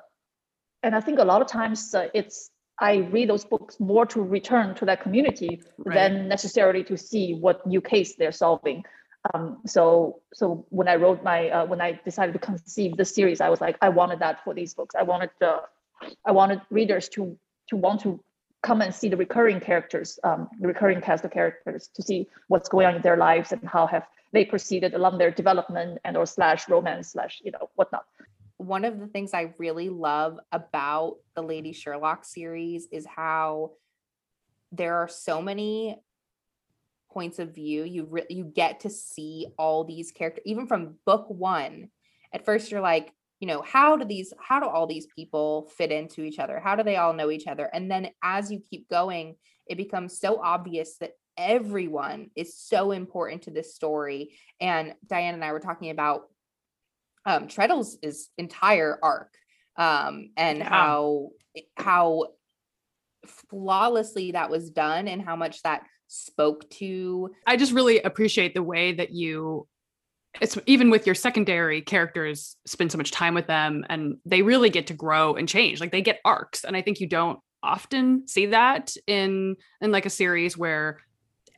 and 0.83 0.95
I 0.95 1.01
think 1.01 1.19
a 1.19 1.25
lot 1.25 1.41
of 1.41 1.47
times 1.47 1.93
uh, 1.93 2.07
it's 2.13 2.51
I 2.79 2.97
read 2.97 3.29
those 3.29 3.45
books 3.45 3.79
more 3.79 4.05
to 4.07 4.21
return 4.21 4.75
to 4.75 4.85
that 4.85 5.01
community 5.01 5.61
Right. 5.77 5.95
than 5.95 6.27
necessarily 6.27 6.83
to 6.85 6.97
see 6.97 7.33
what 7.33 7.65
new 7.65 7.81
case 7.81 8.15
they're 8.15 8.31
solving. 8.31 8.83
Um, 9.33 9.57
so 9.65 10.21
so 10.33 10.65
when 10.69 10.87
I 10.87 10.95
wrote 10.95 11.23
my 11.23 11.49
uh, 11.49 11.65
when 11.65 11.81
I 11.81 11.99
decided 12.05 12.33
to 12.33 12.39
conceive 12.39 12.97
the 12.97 13.05
series, 13.05 13.41
I 13.41 13.49
was 13.49 13.59
like, 13.61 13.77
I 13.81 13.89
wanted 13.89 14.19
that 14.19 14.43
for 14.43 14.53
these 14.53 14.73
books. 14.73 14.95
I 14.95 15.03
wanted 15.03 15.31
the 15.39 15.61
I 16.25 16.31
wanted 16.31 16.61
readers 16.69 17.09
to 17.09 17.37
to 17.69 17.75
want 17.75 18.01
to 18.01 18.23
come 18.63 18.81
and 18.81 18.93
see 18.93 19.09
the 19.09 19.17
recurring 19.17 19.59
characters, 19.59 20.19
um, 20.23 20.49
the 20.59 20.67
recurring 20.67 21.01
cast 21.01 21.25
of 21.25 21.31
characters, 21.31 21.89
to 21.95 22.01
see 22.01 22.27
what's 22.47 22.69
going 22.69 22.85
on 22.87 22.95
in 22.95 23.01
their 23.01 23.17
lives 23.17 23.51
and 23.51 23.61
how 23.67 23.85
have 23.87 24.05
they 24.33 24.45
proceeded 24.45 24.93
along 24.93 25.17
their 25.17 25.31
development 25.31 25.99
and 26.05 26.15
or 26.17 26.25
slash 26.25 26.67
romance 26.69 27.11
slash 27.11 27.41
you 27.43 27.51
know 27.51 27.69
whatnot. 27.75 28.05
One 28.57 28.85
of 28.85 28.99
the 28.99 29.07
things 29.07 29.33
I 29.33 29.53
really 29.57 29.89
love 29.89 30.39
about 30.51 31.17
the 31.35 31.41
Lady 31.41 31.73
Sherlock 31.73 32.25
series 32.25 32.87
is 32.91 33.05
how 33.05 33.71
there 34.71 34.95
are 34.95 35.07
so 35.07 35.41
many 35.41 35.97
points 37.11 37.39
of 37.39 37.55
view. 37.55 37.83
You 37.83 38.05
re- 38.05 38.25
you 38.29 38.43
get 38.43 38.81
to 38.81 38.89
see 38.89 39.47
all 39.57 39.83
these 39.83 40.11
characters, 40.11 40.43
even 40.45 40.67
from 40.67 40.95
book 41.05 41.25
one. 41.29 41.89
At 42.33 42.45
first, 42.45 42.71
you're 42.71 42.81
like, 42.81 43.13
you 43.39 43.47
know, 43.47 43.61
how 43.61 43.95
do 43.95 44.05
these, 44.05 44.33
how 44.39 44.59
do 44.59 44.67
all 44.67 44.87
these 44.87 45.07
people 45.15 45.69
fit 45.77 45.91
into 45.91 46.21
each 46.21 46.39
other? 46.39 46.59
How 46.59 46.75
do 46.75 46.83
they 46.83 46.97
all 46.97 47.13
know 47.13 47.29
each 47.29 47.47
other? 47.47 47.65
And 47.71 47.89
then 47.89 48.09
as 48.23 48.51
you 48.51 48.59
keep 48.59 48.89
going, 48.89 49.35
it 49.67 49.77
becomes 49.77 50.19
so 50.19 50.41
obvious 50.41 50.97
that 50.97 51.11
everyone 51.37 52.31
is 52.35 52.57
so 52.57 52.91
important 52.91 53.43
to 53.43 53.51
this 53.51 53.75
story. 53.75 54.31
And 54.59 54.95
Diane 55.05 55.35
and 55.35 55.45
I 55.45 55.51
were 55.51 55.59
talking 55.59 55.91
about 55.91 56.29
um, 57.27 57.47
Treadle's 57.47 57.97
is 58.01 58.29
entire 58.37 58.97
arc 59.03 59.33
um, 59.75 60.31
and 60.37 60.59
yeah. 60.59 60.69
how 60.69 61.29
how 61.75 62.27
flawlessly 63.49 64.31
that 64.31 64.49
was 64.49 64.71
done 64.71 65.07
and 65.07 65.21
how 65.21 65.35
much 65.35 65.61
that 65.63 65.83
spoke 66.07 66.67
to. 66.69 67.29
I 67.45 67.57
just 67.57 67.73
really 67.73 67.99
appreciate 67.99 68.53
the 68.53 68.63
way 68.63 68.93
that 68.93 69.11
you 69.11 69.67
it's 70.39 70.57
even 70.67 70.89
with 70.89 71.05
your 71.05 71.15
secondary 71.15 71.81
characters 71.81 72.55
spend 72.65 72.91
so 72.91 72.97
much 72.97 73.11
time 73.11 73.33
with 73.33 73.47
them 73.47 73.85
and 73.89 74.17
they 74.25 74.41
really 74.41 74.69
get 74.69 74.87
to 74.87 74.93
grow 74.93 75.35
and 75.35 75.49
change 75.49 75.79
like 75.79 75.91
they 75.91 76.01
get 76.01 76.19
arcs 76.23 76.63
and 76.63 76.75
i 76.75 76.81
think 76.81 76.99
you 76.99 77.07
don't 77.07 77.39
often 77.63 78.27
see 78.27 78.47
that 78.47 78.93
in 79.07 79.55
in 79.81 79.91
like 79.91 80.05
a 80.05 80.11
series 80.11 80.55
where 80.55 80.99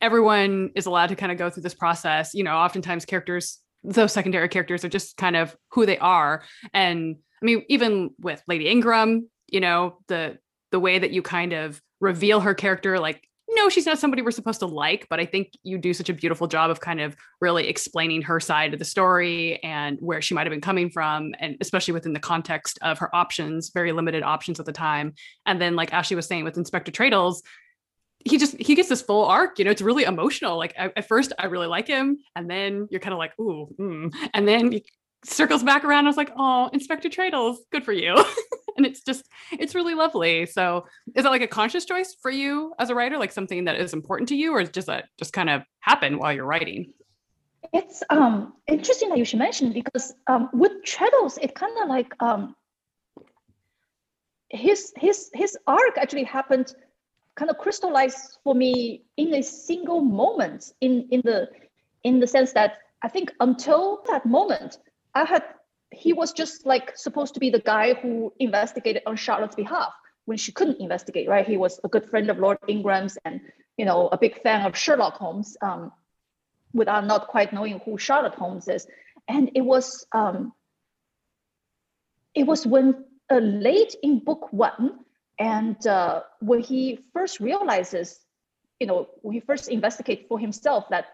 everyone 0.02 0.72
is 0.76 0.86
allowed 0.86 1.08
to 1.08 1.16
kind 1.16 1.32
of 1.32 1.38
go 1.38 1.50
through 1.50 1.64
this 1.64 1.74
process 1.74 2.34
you 2.34 2.44
know 2.44 2.56
oftentimes 2.56 3.04
characters 3.04 3.60
those 3.84 4.12
secondary 4.12 4.50
characters 4.50 4.84
are 4.84 4.90
just 4.90 5.18
kind 5.18 5.36
of 5.36 5.56
who 5.72 5.86
they 5.86 5.98
are 5.98 6.44
and 6.74 7.16
i 7.42 7.46
mean 7.46 7.64
even 7.70 8.10
with 8.20 8.42
lady 8.48 8.68
ingram 8.68 9.28
you 9.48 9.60
know 9.60 9.98
the 10.08 10.38
the 10.72 10.80
way 10.80 11.00
that 11.00 11.12
you 11.12 11.22
kind 11.22 11.54
of 11.54 11.82
reveal 12.00 12.40
her 12.40 12.54
character 12.54 13.00
like 13.00 13.30
no, 13.56 13.70
she's 13.70 13.86
not 13.86 13.98
somebody 13.98 14.22
we're 14.22 14.32
supposed 14.32 14.60
to 14.60 14.68
like, 14.68 15.08
but 15.10 15.20
I 15.20 15.26
think 15.26 15.54
you 15.64 15.78
do 15.78 15.94
such 15.94 16.10
a 16.10 16.14
beautiful 16.14 16.48
job 16.48 16.70
of 16.70 16.82
kind 16.82 17.02
of 17.02 17.16
really 17.42 17.68
explaining 17.68 18.22
her 18.24 18.40
side 18.40 18.74
of 18.74 18.80
the 18.80 18.86
story 18.86 19.62
and 19.64 19.98
where 20.02 20.22
she 20.22 20.34
might 20.34 20.46
have 20.46 20.52
been 20.52 20.62
coming 20.62 20.90
from, 20.90 21.34
and 21.40 21.58
especially 21.60 21.94
within 21.94 22.14
the 22.14 22.20
context 22.20 22.78
of 22.82 23.00
her 23.00 23.14
options, 23.16 23.72
very 23.74 23.92
limited 23.92 24.24
options 24.24 24.60
at 24.60 24.66
the 24.66 24.72
time. 24.72 25.14
And 25.46 25.60
then, 25.60 25.76
like 25.76 25.94
Ashley 25.94 26.16
was 26.16 26.28
saying 26.28 26.44
with 26.44 26.58
Inspector 26.58 26.92
Treadles, 26.92 27.42
he 28.26 28.38
just 28.38 28.56
he 28.60 28.76
gets 28.76 28.90
this 28.90 29.02
full 29.02 29.26
arc 29.26 29.60
you 29.60 29.66
know 29.66 29.72
it's 29.72 29.82
really 29.82 30.04
emotional. 30.04 30.58
Like 30.58 30.74
at 30.78 31.08
first 31.08 31.34
i 31.40 31.46
really 31.46 31.68
like 31.68 31.88
him 31.88 32.18
and 32.36 32.50
then 32.50 32.88
you're 32.92 33.00
kind 33.00 33.14
of 33.14 33.20
like 33.20 33.38
ooh 33.40 33.74
mm. 33.80 34.14
and 34.34 34.48
then 34.48 34.72
he 34.72 34.86
circles 35.26 35.64
back 35.64 35.84
around 35.84 36.06
i 36.06 36.10
was 36.10 36.18
like 36.18 36.32
oh 36.38 36.70
inspector 36.74 37.10
Treadles, 37.10 37.60
good 37.72 37.84
for 37.84 37.94
you. 37.94 38.24
And 38.80 38.86
it's 38.86 39.02
just 39.02 39.28
it's 39.52 39.76
really 39.76 39.94
lovely. 39.94 40.46
So 40.46 40.86
is 41.14 41.24
that 41.24 41.30
like 41.30 41.42
a 41.42 41.48
conscious 41.48 41.84
choice 41.84 42.16
for 42.22 42.32
you 42.32 42.74
as 42.80 42.90
a 42.90 42.96
writer? 42.96 43.18
Like 43.18 43.34
something 43.34 43.66
that 43.66 43.76
is 43.76 43.94
important 43.94 44.30
to 44.30 44.38
you 44.38 44.56
or 44.56 44.64
does 44.64 44.86
that 44.86 45.10
just 45.18 45.34
kind 45.34 45.50
of 45.50 45.64
happen 45.82 46.18
while 46.18 46.32
you're 46.32 46.46
writing? 46.46 46.94
It's 47.74 48.04
um 48.10 48.54
interesting 48.68 49.10
that 49.10 49.18
you 49.18 49.26
should 49.26 49.40
mention 49.40 49.74
because 49.74 50.14
um 50.28 50.50
with 50.54 50.82
Treadles 50.86 51.38
it 51.42 51.56
kind 51.56 51.74
of 51.84 51.90
like 51.90 52.14
um 52.22 52.56
his 54.48 54.94
his 54.96 55.30
his 55.34 55.58
arc 55.68 55.98
actually 55.98 56.24
happened 56.24 56.74
kind 57.40 57.50
of 57.50 57.58
crystallized 57.58 58.38
for 58.44 58.54
me 58.54 59.04
in 59.16 59.34
a 59.34 59.42
single 59.42 60.02
moment 60.02 60.74
in 60.82 61.08
in 61.10 61.22
the 61.24 61.48
in 62.04 62.20
the 62.20 62.28
sense 62.28 62.52
that 62.54 62.72
I 63.02 63.08
think 63.08 63.32
until 63.40 64.04
that 64.10 64.26
moment 64.26 64.78
I 65.16 65.24
had 65.24 65.44
he 65.92 66.12
was 66.14 66.34
just 66.34 66.66
like 66.66 66.98
supposed 66.98 67.34
to 67.36 67.40
be 67.40 67.50
the 67.50 67.64
guy 67.74 67.94
who 67.94 68.34
investigated 68.40 69.04
on 69.06 69.16
Charlotte's 69.16 69.56
behalf 69.56 69.94
when 70.26 70.38
she 70.38 70.52
couldn't 70.52 70.80
investigate, 70.80 71.28
right? 71.28 71.48
He 71.48 71.58
was 71.58 71.80
a 71.84 71.88
good 71.88 72.06
friend 72.10 72.30
of 72.30 72.38
Lord 72.38 72.60
Ingram's 72.68 73.18
and 73.26 73.40
you 73.78 73.86
know 73.86 74.10
a 74.12 74.18
big 74.18 74.42
fan 74.44 74.66
of 74.66 74.78
Sherlock 74.78 75.16
Holmes, 75.16 75.58
um, 75.62 75.92
without 76.74 77.06
not 77.06 77.28
quite 77.28 77.54
knowing 77.54 77.80
who 77.86 77.98
Charlotte 77.98 78.36
Holmes 78.36 78.68
is. 78.68 78.86
And 79.28 79.52
it 79.56 79.62
was 79.62 80.06
um, 80.12 80.52
it 82.36 82.46
was 82.46 82.68
when 82.68 83.06
uh, 83.32 83.38
late 83.38 83.96
in 84.04 84.20
book 84.20 84.52
one, 84.52 85.00
and 85.40 85.88
uh, 85.88 86.22
when 86.40 86.60
he 86.62 87.00
first 87.14 87.40
realizes 87.40 88.20
you 88.80 88.88
know, 88.88 89.10
when 89.22 89.34
he 89.34 89.42
first 89.42 89.68
investigates 89.68 90.24
for 90.28 90.40
himself 90.40 90.86
that 90.90 91.06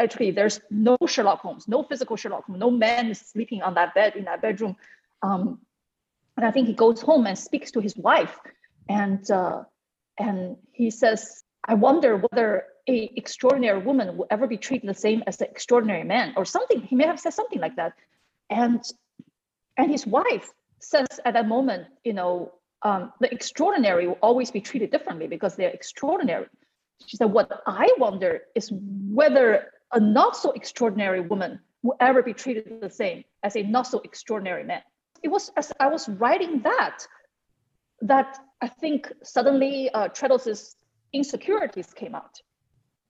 actually 0.00 0.32
there's 0.32 0.60
no 0.70 0.96
Sherlock 1.06 1.40
Holmes, 1.40 1.68
no 1.68 1.84
physical 1.84 2.16
Sherlock 2.16 2.44
Holmes, 2.44 2.58
no 2.58 2.70
man 2.70 3.08
is 3.08 3.20
sleeping 3.20 3.62
on 3.62 3.74
that 3.74 3.94
bed 3.94 4.16
in 4.16 4.24
that 4.24 4.42
bedroom. 4.42 4.76
Um, 5.22 5.60
and 6.36 6.44
I 6.44 6.50
think 6.50 6.66
he 6.66 6.72
goes 6.72 7.00
home 7.00 7.26
and 7.26 7.38
speaks 7.38 7.70
to 7.72 7.80
his 7.80 7.96
wife, 7.96 8.36
and 8.88 9.30
uh, 9.30 9.62
and 10.18 10.56
he 10.72 10.90
says, 10.90 11.44
"I 11.64 11.74
wonder 11.74 12.16
whether 12.16 12.64
a 12.88 13.12
extraordinary 13.16 13.78
woman 13.78 14.16
will 14.16 14.26
ever 14.30 14.48
be 14.48 14.56
treated 14.56 14.88
the 14.88 14.94
same 14.94 15.22
as 15.28 15.40
an 15.40 15.46
extraordinary 15.48 16.02
man, 16.02 16.34
or 16.36 16.44
something." 16.44 16.80
He 16.80 16.96
may 16.96 17.06
have 17.06 17.20
said 17.20 17.34
something 17.34 17.60
like 17.60 17.76
that, 17.76 17.92
and 18.50 18.82
and 19.76 19.92
his 19.92 20.04
wife 20.04 20.50
says 20.80 21.06
at 21.24 21.34
that 21.34 21.46
moment, 21.46 21.86
you 22.02 22.12
know, 22.12 22.52
um, 22.84 23.12
the 23.20 23.32
extraordinary 23.32 24.06
will 24.06 24.18
always 24.20 24.50
be 24.50 24.60
treated 24.60 24.90
differently 24.90 25.26
because 25.26 25.56
they're 25.56 25.70
extraordinary. 25.70 26.46
She 27.06 27.16
said, 27.16 27.26
What 27.26 27.50
I 27.66 27.88
wonder 27.98 28.42
is 28.54 28.70
whether 28.72 29.72
a 29.92 30.00
not 30.00 30.36
so 30.36 30.52
extraordinary 30.52 31.20
woman 31.20 31.60
will 31.82 31.96
ever 32.00 32.22
be 32.22 32.34
treated 32.34 32.80
the 32.80 32.90
same 32.90 33.24
as 33.42 33.56
a 33.56 33.62
not 33.62 33.86
so 33.86 34.00
extraordinary 34.04 34.64
man. 34.64 34.82
It 35.22 35.28
was 35.28 35.50
as 35.56 35.72
I 35.80 35.88
was 35.88 36.08
writing 36.08 36.60
that, 36.62 37.06
that 38.02 38.38
I 38.60 38.68
think 38.68 39.10
suddenly 39.22 39.90
uh, 39.90 40.08
Treadles's 40.08 40.76
insecurities 41.12 41.92
came 41.94 42.14
out 42.14 42.40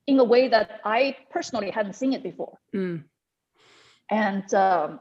in 0.07 0.19
a 0.21 0.25
way 0.25 0.49
that 0.49 0.81
I 0.85 1.17
personally 1.31 1.71
hadn't 1.71 1.95
seen 1.95 2.13
it 2.13 2.23
before. 2.23 2.59
Mm. 2.75 3.05
And 4.11 4.55
um, 4.55 5.01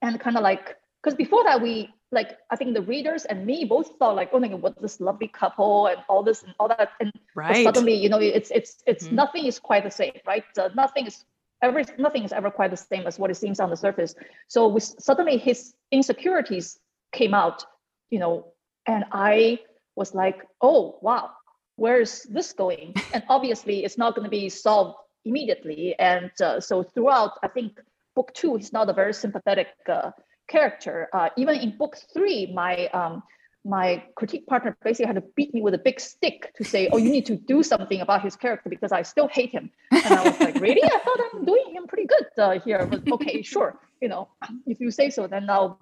and 0.00 0.18
kind 0.20 0.36
of 0.36 0.42
like 0.42 0.76
because 1.02 1.16
before 1.16 1.44
that 1.44 1.60
we 1.60 1.92
like 2.14 2.38
I 2.50 2.56
think 2.56 2.74
the 2.74 2.82
readers 2.82 3.24
and 3.24 3.44
me 3.44 3.64
both 3.64 3.98
thought 3.98 4.16
like, 4.16 4.30
oh 4.32 4.38
my 4.38 4.48
god, 4.48 4.62
what 4.62 4.80
this 4.80 5.00
lovely 5.00 5.28
couple 5.28 5.88
and 5.88 5.98
all 6.08 6.22
this 6.22 6.42
and 6.42 6.54
all 6.58 6.68
that, 6.68 6.90
and 7.00 7.12
right. 7.34 7.64
suddenly 7.64 7.94
you 7.94 8.08
know 8.08 8.18
it's 8.18 8.50
it's 8.50 8.82
it's 8.86 9.06
mm-hmm. 9.06 9.16
nothing 9.16 9.46
is 9.46 9.58
quite 9.58 9.84
the 9.84 9.90
same, 9.90 10.12
right? 10.26 10.44
Uh, 10.58 10.70
nothing 10.74 11.06
is 11.06 11.24
every 11.62 11.84
nothing 11.98 12.24
is 12.24 12.32
ever 12.32 12.50
quite 12.50 12.70
the 12.70 12.76
same 12.76 13.06
as 13.06 13.18
what 13.18 13.30
it 13.30 13.36
seems 13.36 13.60
on 13.60 13.70
the 13.70 13.76
surface. 13.76 14.14
So 14.48 14.68
we, 14.68 14.80
suddenly 14.80 15.36
his 15.36 15.74
insecurities 15.90 16.78
came 17.12 17.34
out, 17.34 17.64
you 18.10 18.18
know, 18.18 18.52
and 18.86 19.04
I 19.12 19.60
was 19.96 20.14
like, 20.14 20.42
oh 20.60 20.98
wow, 21.02 21.30
where's 21.76 22.22
this 22.24 22.52
going? 22.52 22.94
and 23.12 23.22
obviously, 23.28 23.84
it's 23.84 23.98
not 23.98 24.14
going 24.14 24.24
to 24.24 24.30
be 24.30 24.48
solved 24.48 24.96
immediately. 25.24 25.94
And 25.98 26.30
uh, 26.40 26.60
so 26.60 26.82
throughout, 26.82 27.32
I 27.42 27.48
think 27.48 27.80
book 28.14 28.32
two 28.34 28.56
is 28.56 28.72
not 28.72 28.88
a 28.88 28.92
very 28.92 29.14
sympathetic. 29.14 29.68
Uh, 29.88 30.10
character. 30.48 31.08
Uh, 31.12 31.28
even 31.36 31.56
in 31.56 31.76
book 31.76 31.96
three, 32.12 32.52
my 32.52 32.86
um, 32.88 33.22
my 33.64 34.04
critique 34.14 34.46
partner 34.46 34.76
basically 34.84 35.06
had 35.06 35.16
to 35.16 35.24
beat 35.36 35.54
me 35.54 35.62
with 35.62 35.74
a 35.74 35.78
big 35.78 35.98
stick 35.98 36.52
to 36.56 36.64
say, 36.64 36.88
"Oh, 36.92 36.98
you 36.98 37.10
need 37.10 37.26
to 37.26 37.36
do 37.36 37.62
something 37.62 38.00
about 38.00 38.22
his 38.22 38.36
character 38.36 38.68
because 38.68 38.92
I 38.92 39.02
still 39.02 39.28
hate 39.28 39.50
him." 39.50 39.70
And 39.90 40.14
I 40.14 40.24
was 40.24 40.40
like, 40.40 40.60
"Really? 40.60 40.82
I 40.82 40.98
thought 40.98 41.20
I'm 41.32 41.44
doing 41.44 41.72
him 41.72 41.86
pretty 41.86 42.06
good 42.06 42.26
uh, 42.38 42.60
here." 42.60 42.86
But 42.86 43.10
okay, 43.12 43.42
sure. 43.42 43.78
You 44.00 44.08
know, 44.08 44.28
if 44.66 44.80
you 44.80 44.90
say 44.90 45.10
so, 45.10 45.26
then 45.26 45.48
I'll 45.48 45.80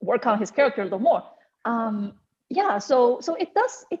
work 0.00 0.26
on 0.26 0.38
his 0.38 0.50
character 0.50 0.80
a 0.82 0.84
little 0.84 0.98
more. 0.98 1.22
Um, 1.64 2.14
yeah. 2.50 2.78
So 2.78 3.20
so 3.20 3.34
it 3.34 3.54
does. 3.54 3.86
It 3.90 4.00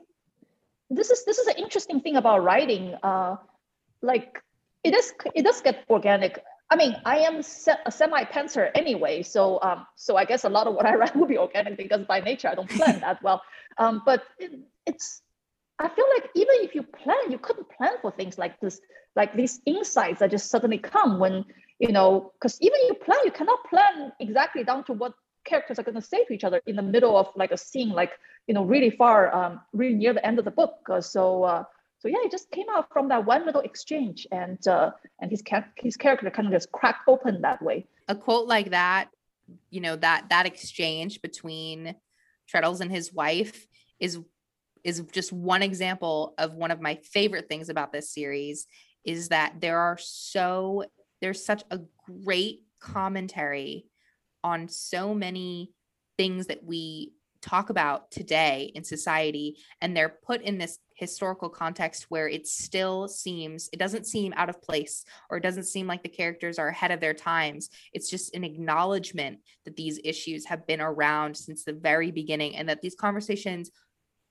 this 0.90 1.10
is 1.10 1.24
this 1.24 1.38
is 1.38 1.46
an 1.46 1.56
interesting 1.58 2.00
thing 2.00 2.16
about 2.16 2.42
writing. 2.42 2.94
Uh, 3.02 3.36
like 4.02 4.42
it 4.82 4.90
does 4.90 5.12
it 5.34 5.42
does 5.42 5.60
get 5.60 5.84
organic 5.88 6.42
I 6.74 6.76
mean, 6.76 6.96
I 7.04 7.18
am 7.18 7.40
se- 7.40 7.84
a 7.86 7.92
semi-pantser 7.92 8.68
anyway, 8.74 9.22
so 9.22 9.60
um, 9.62 9.86
so 9.94 10.16
I 10.16 10.24
guess 10.24 10.42
a 10.42 10.48
lot 10.48 10.66
of 10.66 10.74
what 10.74 10.86
I 10.86 10.96
write 11.00 11.14
will 11.14 11.28
be 11.28 11.38
organic 11.38 11.76
because 11.76 12.04
by 12.04 12.18
nature 12.18 12.48
I 12.48 12.56
don't 12.56 12.68
plan 12.68 12.98
that 12.98 13.22
well. 13.22 13.42
Um, 13.78 14.02
but 14.04 14.24
it, 14.40 14.50
it's 14.84 15.22
I 15.78 15.88
feel 15.88 16.06
like 16.16 16.30
even 16.34 16.56
if 16.66 16.74
you 16.74 16.82
plan, 16.82 17.30
you 17.30 17.38
couldn't 17.38 17.68
plan 17.68 17.92
for 18.02 18.10
things 18.10 18.38
like 18.38 18.58
this, 18.58 18.80
like 19.14 19.36
these 19.36 19.60
insights 19.66 20.18
that 20.18 20.32
just 20.32 20.50
suddenly 20.50 20.78
come 20.78 21.20
when 21.20 21.44
you 21.78 21.92
know, 21.92 22.32
because 22.34 22.60
even 22.60 22.80
you 22.88 22.94
plan, 22.94 23.18
you 23.24 23.30
cannot 23.30 23.60
plan 23.70 24.12
exactly 24.18 24.64
down 24.64 24.82
to 24.84 24.94
what 24.94 25.12
characters 25.44 25.78
are 25.78 25.84
going 25.84 25.94
to 25.94 26.00
say 26.00 26.24
to 26.24 26.32
each 26.32 26.42
other 26.42 26.60
in 26.66 26.74
the 26.74 26.82
middle 26.82 27.16
of 27.16 27.28
like 27.36 27.52
a 27.52 27.56
scene, 27.56 27.90
like 27.90 28.10
you 28.48 28.54
know, 28.54 28.64
really 28.64 28.90
far, 28.90 29.32
um, 29.32 29.60
really 29.72 29.94
near 29.94 30.12
the 30.12 30.26
end 30.26 30.40
of 30.40 30.44
the 30.44 30.50
book. 30.50 30.74
Uh, 30.90 31.00
so 31.00 31.44
uh, 31.44 31.64
so 32.04 32.08
yeah, 32.08 32.18
it 32.22 32.30
just 32.30 32.50
came 32.50 32.66
out 32.70 32.92
from 32.92 33.08
that 33.08 33.24
one 33.24 33.46
little 33.46 33.62
exchange, 33.62 34.26
and 34.30 34.58
uh, 34.68 34.90
and 35.22 35.30
his 35.30 35.40
ca- 35.40 35.64
his 35.76 35.96
character 35.96 36.30
kind 36.30 36.46
of 36.46 36.52
just 36.52 36.70
cracked 36.70 37.08
open 37.08 37.40
that 37.40 37.62
way. 37.62 37.86
A 38.08 38.14
quote 38.14 38.46
like 38.46 38.72
that, 38.72 39.08
you 39.70 39.80
know 39.80 39.96
that 39.96 40.26
that 40.28 40.44
exchange 40.44 41.22
between 41.22 41.94
Treadles 42.46 42.82
and 42.82 42.90
his 42.90 43.10
wife 43.10 43.66
is 43.98 44.20
is 44.84 45.02
just 45.12 45.32
one 45.32 45.62
example 45.62 46.34
of 46.36 46.52
one 46.52 46.70
of 46.70 46.78
my 46.78 46.96
favorite 46.96 47.48
things 47.48 47.70
about 47.70 47.90
this 47.90 48.12
series 48.12 48.66
is 49.06 49.30
that 49.30 49.54
there 49.62 49.78
are 49.78 49.96
so 49.98 50.84
there's 51.22 51.42
such 51.42 51.64
a 51.70 51.80
great 52.22 52.64
commentary 52.80 53.86
on 54.42 54.68
so 54.68 55.14
many 55.14 55.72
things 56.18 56.48
that 56.48 56.62
we 56.62 57.13
talk 57.44 57.68
about 57.68 58.10
today 58.10 58.72
in 58.74 58.82
society 58.82 59.58
and 59.80 59.94
they're 59.94 60.16
put 60.24 60.40
in 60.42 60.56
this 60.56 60.78
historical 60.94 61.50
context 61.50 62.06
where 62.08 62.28
it 62.28 62.46
still 62.46 63.06
seems 63.06 63.68
it 63.72 63.78
doesn't 63.78 64.06
seem 64.06 64.32
out 64.36 64.48
of 64.48 64.62
place 64.62 65.04
or 65.28 65.36
it 65.36 65.42
doesn't 65.42 65.64
seem 65.64 65.86
like 65.86 66.02
the 66.02 66.08
characters 66.08 66.58
are 66.58 66.68
ahead 66.68 66.90
of 66.90 67.00
their 67.00 67.12
times. 67.12 67.68
It's 67.92 68.08
just 68.08 68.34
an 68.34 68.44
acknowledgement 68.44 69.40
that 69.64 69.76
these 69.76 70.00
issues 70.04 70.46
have 70.46 70.66
been 70.66 70.80
around 70.80 71.36
since 71.36 71.64
the 71.64 71.72
very 71.72 72.10
beginning 72.10 72.56
and 72.56 72.68
that 72.68 72.80
these 72.80 72.94
conversations 72.94 73.70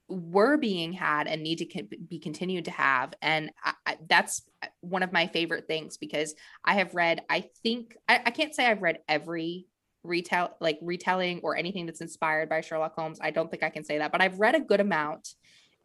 were 0.10 0.58
being 0.58 0.92
had 0.92 1.28
and 1.28 1.44
need 1.44 1.60
to 1.60 1.84
be 2.10 2.20
continued 2.20 2.66
to 2.66 2.72
have. 2.72 3.14
And 3.22 3.52
I, 3.64 3.74
I, 3.86 3.98
that's 4.10 4.42
one 4.82 5.04
of 5.04 5.14
my 5.14 5.28
favorite 5.28 5.68
things 5.68 5.98
because 5.98 6.36
i 6.64 6.76
have 6.76 6.94
read 6.94 7.22
i 7.30 7.46
think 7.64 7.98
I, 8.08 8.22
I 8.26 8.32
can't 8.32 8.54
say 8.54 8.66
i've 8.66 8.82
read 8.82 9.00
every 9.08 9.68
retell 10.04 10.56
like 10.60 10.78
retelling 10.82 11.40
or 11.44 11.56
anything 11.56 11.86
that's 11.86 12.02
inspired 12.02 12.50
by 12.50 12.62
Sherlock 12.62 12.96
Holmes. 12.96 13.20
I 13.22 13.32
don't 13.32 13.50
think 13.50 13.64
I 13.64 13.70
can 13.70 13.84
say 13.84 14.00
that, 14.00 14.12
but 14.12 14.22
I've 14.22 14.40
read 14.40 14.56
a 14.56 14.60
good 14.60 14.80
amount. 14.80 15.30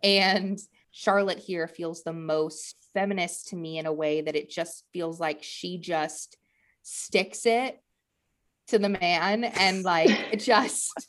And 0.02 0.58
Charlotte 0.90 1.38
here 1.38 1.68
feels 1.68 2.02
the 2.02 2.12
most 2.12 2.76
feminist 2.94 3.48
to 3.48 3.56
me 3.56 3.78
in 3.78 3.86
a 3.86 3.92
way 3.92 4.20
that 4.20 4.36
it 4.36 4.50
just 4.50 4.84
feels 4.92 5.20
like 5.20 5.42
she 5.42 5.78
just 5.78 6.36
sticks 6.82 7.46
it 7.46 7.80
to 8.68 8.78
the 8.78 8.88
man 8.88 9.44
and 9.44 9.84
like 9.84 10.10
it 10.32 10.40
just 10.40 11.08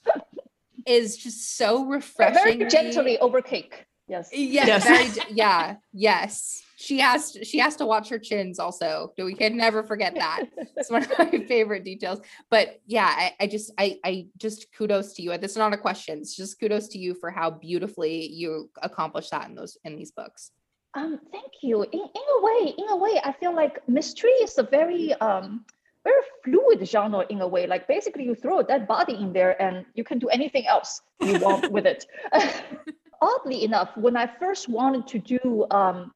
is 0.86 1.18
just 1.18 1.58
so 1.58 1.86
refreshing. 1.86 2.60
Very 2.60 2.70
gently 2.70 3.18
over 3.20 3.42
cake. 3.42 3.86
Yes. 4.08 4.30
Yeah. 4.34 4.66
Yes. 4.66 4.84
Very, 4.84 5.34
yeah. 5.36 5.76
Yes 5.94 6.64
she 6.80 6.98
has 7.00 7.36
she 7.44 7.60
has 7.60 7.76
to 7.76 7.86
watch 7.86 8.08
her 8.08 8.18
chins 8.18 8.58
also. 8.58 9.14
We 9.18 9.34
can 9.34 9.58
never 9.58 9.84
forget 9.84 10.16
that. 10.16 10.46
It's 10.78 10.90
one 10.90 11.04
of 11.04 11.12
my 11.20 11.44
favorite 11.46 11.84
details. 11.84 12.22
But 12.50 12.80
yeah 12.88 13.06
I, 13.06 13.36
I, 13.42 13.48
just 13.48 13.74
I, 13.78 14.00
I 14.06 14.28
just 14.38 14.68
kudos 14.72 15.14
to 15.16 15.22
you. 15.22 15.38
This 15.38 15.52
is 15.52 15.58
not 15.58 15.74
a 15.74 15.78
question. 15.78 16.20
It's 16.20 16.38
just 16.38 16.58
kudos 16.58 16.88
to 16.90 16.98
you 16.98 17.16
for 17.16 17.32
how 17.32 17.50
beautifully 17.50 18.28
you 18.28 18.70
accomplished 18.82 19.32
that 19.32 19.50
in 19.50 19.56
those 19.56 19.78
in 19.84 19.98
these 19.98 20.12
books. 20.12 20.52
Um 20.94 21.20
thank 21.34 21.52
you. 21.62 21.84
In, 21.84 22.00
in 22.00 22.26
a 22.38 22.42
way 22.42 22.74
in 22.78 22.90
a 22.90 22.96
way 22.96 23.20
i 23.26 23.34
feel 23.34 23.54
like 23.54 23.88
mystery 23.90 24.32
is 24.42 24.58
a 24.58 24.64
very 24.64 25.14
um 25.16 25.66
very 26.06 26.24
fluid 26.46 26.88
genre 26.88 27.26
in 27.30 27.42
a 27.42 27.48
way. 27.48 27.68
Like 27.68 27.90
basically 27.90 28.24
you 28.24 28.36
throw 28.36 28.64
dead 28.64 28.88
body 28.88 29.16
in 29.16 29.34
there 29.34 29.62
and 29.62 29.86
you 29.96 30.06
can 30.06 30.18
do 30.18 30.30
anything 30.30 30.66
else 30.66 31.02
you 31.20 31.40
want 31.40 31.70
with 31.74 31.86
it. 31.86 32.06
Oddly 33.22 33.66
enough 33.66 33.90
when 33.98 34.16
i 34.16 34.26
first 34.26 34.70
wanted 34.70 35.06
to 35.08 35.20
do 35.20 35.66
um, 35.72 36.14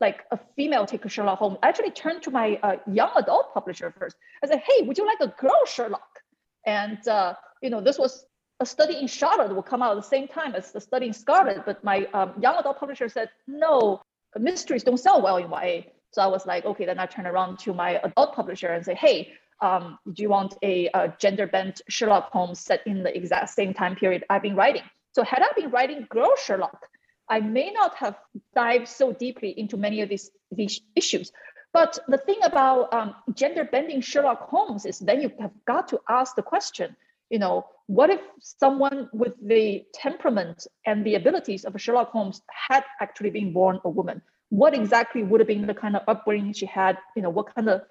like 0.00 0.24
a 0.30 0.38
female 0.56 0.86
take 0.86 1.04
a 1.04 1.08
Sherlock 1.08 1.38
Holmes, 1.38 1.58
I 1.62 1.68
actually 1.68 1.90
turned 1.90 2.22
to 2.22 2.30
my 2.30 2.58
uh, 2.62 2.76
young 2.90 3.10
adult 3.16 3.54
publisher 3.54 3.94
first. 3.98 4.16
I 4.42 4.46
said, 4.46 4.62
hey, 4.66 4.84
would 4.86 4.98
you 4.98 5.06
like 5.06 5.20
a 5.20 5.34
girl 5.40 5.64
Sherlock? 5.66 6.20
And, 6.66 7.06
uh, 7.08 7.34
you 7.62 7.70
know, 7.70 7.80
this 7.80 7.98
was 7.98 8.26
a 8.60 8.66
study 8.66 8.98
in 8.98 9.06
Charlotte 9.06 9.54
will 9.54 9.62
come 9.62 9.82
out 9.82 9.92
at 9.96 10.02
the 10.02 10.08
same 10.08 10.28
time 10.28 10.54
as 10.54 10.72
the 10.72 10.80
study 10.80 11.06
in 11.06 11.12
Scarlet. 11.12 11.64
But 11.64 11.82
my 11.84 12.06
um, 12.14 12.32
young 12.40 12.56
adult 12.58 12.78
publisher 12.78 13.08
said, 13.08 13.30
no, 13.46 14.00
mysteries 14.38 14.82
don't 14.82 14.98
sell 14.98 15.22
well 15.22 15.36
in 15.36 15.50
YA. 15.50 15.82
So 16.10 16.22
I 16.22 16.26
was 16.26 16.46
like, 16.46 16.64
okay, 16.64 16.86
then 16.86 16.98
I 16.98 17.06
turn 17.06 17.26
around 17.26 17.58
to 17.60 17.74
my 17.74 18.00
adult 18.02 18.34
publisher 18.34 18.68
and 18.68 18.84
say, 18.84 18.94
hey, 18.94 19.32
um, 19.60 19.98
do 20.12 20.22
you 20.22 20.28
want 20.28 20.54
a, 20.62 20.88
a 20.94 21.14
gender 21.18 21.46
bent 21.46 21.80
Sherlock 21.88 22.30
Holmes 22.30 22.60
set 22.60 22.86
in 22.86 23.02
the 23.02 23.14
exact 23.16 23.50
same 23.50 23.72
time 23.72 23.96
period 23.96 24.24
I've 24.28 24.42
been 24.42 24.56
writing? 24.56 24.82
So 25.12 25.22
had 25.22 25.42
I 25.42 25.48
been 25.56 25.70
writing 25.70 26.06
girl 26.10 26.32
Sherlock, 26.44 26.88
I 27.28 27.40
may 27.40 27.70
not 27.70 27.94
have 27.96 28.16
dived 28.54 28.88
so 28.88 29.12
deeply 29.12 29.50
into 29.58 29.76
many 29.76 30.00
of 30.02 30.08
these, 30.08 30.30
these 30.50 30.80
issues. 30.94 31.32
But 31.72 31.98
the 32.08 32.18
thing 32.18 32.38
about 32.42 32.92
um, 32.92 33.14
gender 33.34 33.64
bending 33.64 34.00
Sherlock 34.00 34.48
Holmes 34.48 34.86
is 34.86 34.98
then 34.98 35.20
you 35.20 35.30
have 35.40 35.50
got 35.66 35.88
to 35.88 36.00
ask 36.08 36.34
the 36.34 36.42
question, 36.42 36.96
you 37.28 37.38
know, 37.38 37.66
what 37.86 38.10
if 38.10 38.20
someone 38.40 39.08
with 39.12 39.34
the 39.42 39.84
temperament 39.92 40.66
and 40.86 41.04
the 41.04 41.16
abilities 41.16 41.64
of 41.64 41.80
Sherlock 41.80 42.10
Holmes 42.10 42.42
had 42.68 42.84
actually 43.00 43.30
been 43.30 43.52
born 43.52 43.80
a 43.84 43.90
woman? 43.90 44.22
What 44.48 44.74
exactly 44.74 45.22
would 45.22 45.40
have 45.40 45.48
been 45.48 45.66
the 45.66 45.74
kind 45.74 45.96
of 45.96 46.02
upbringing 46.08 46.52
she 46.52 46.66
had? 46.66 46.98
You 47.14 47.22
know, 47.22 47.30
what 47.30 47.54
kind 47.54 47.68
of 47.68 47.82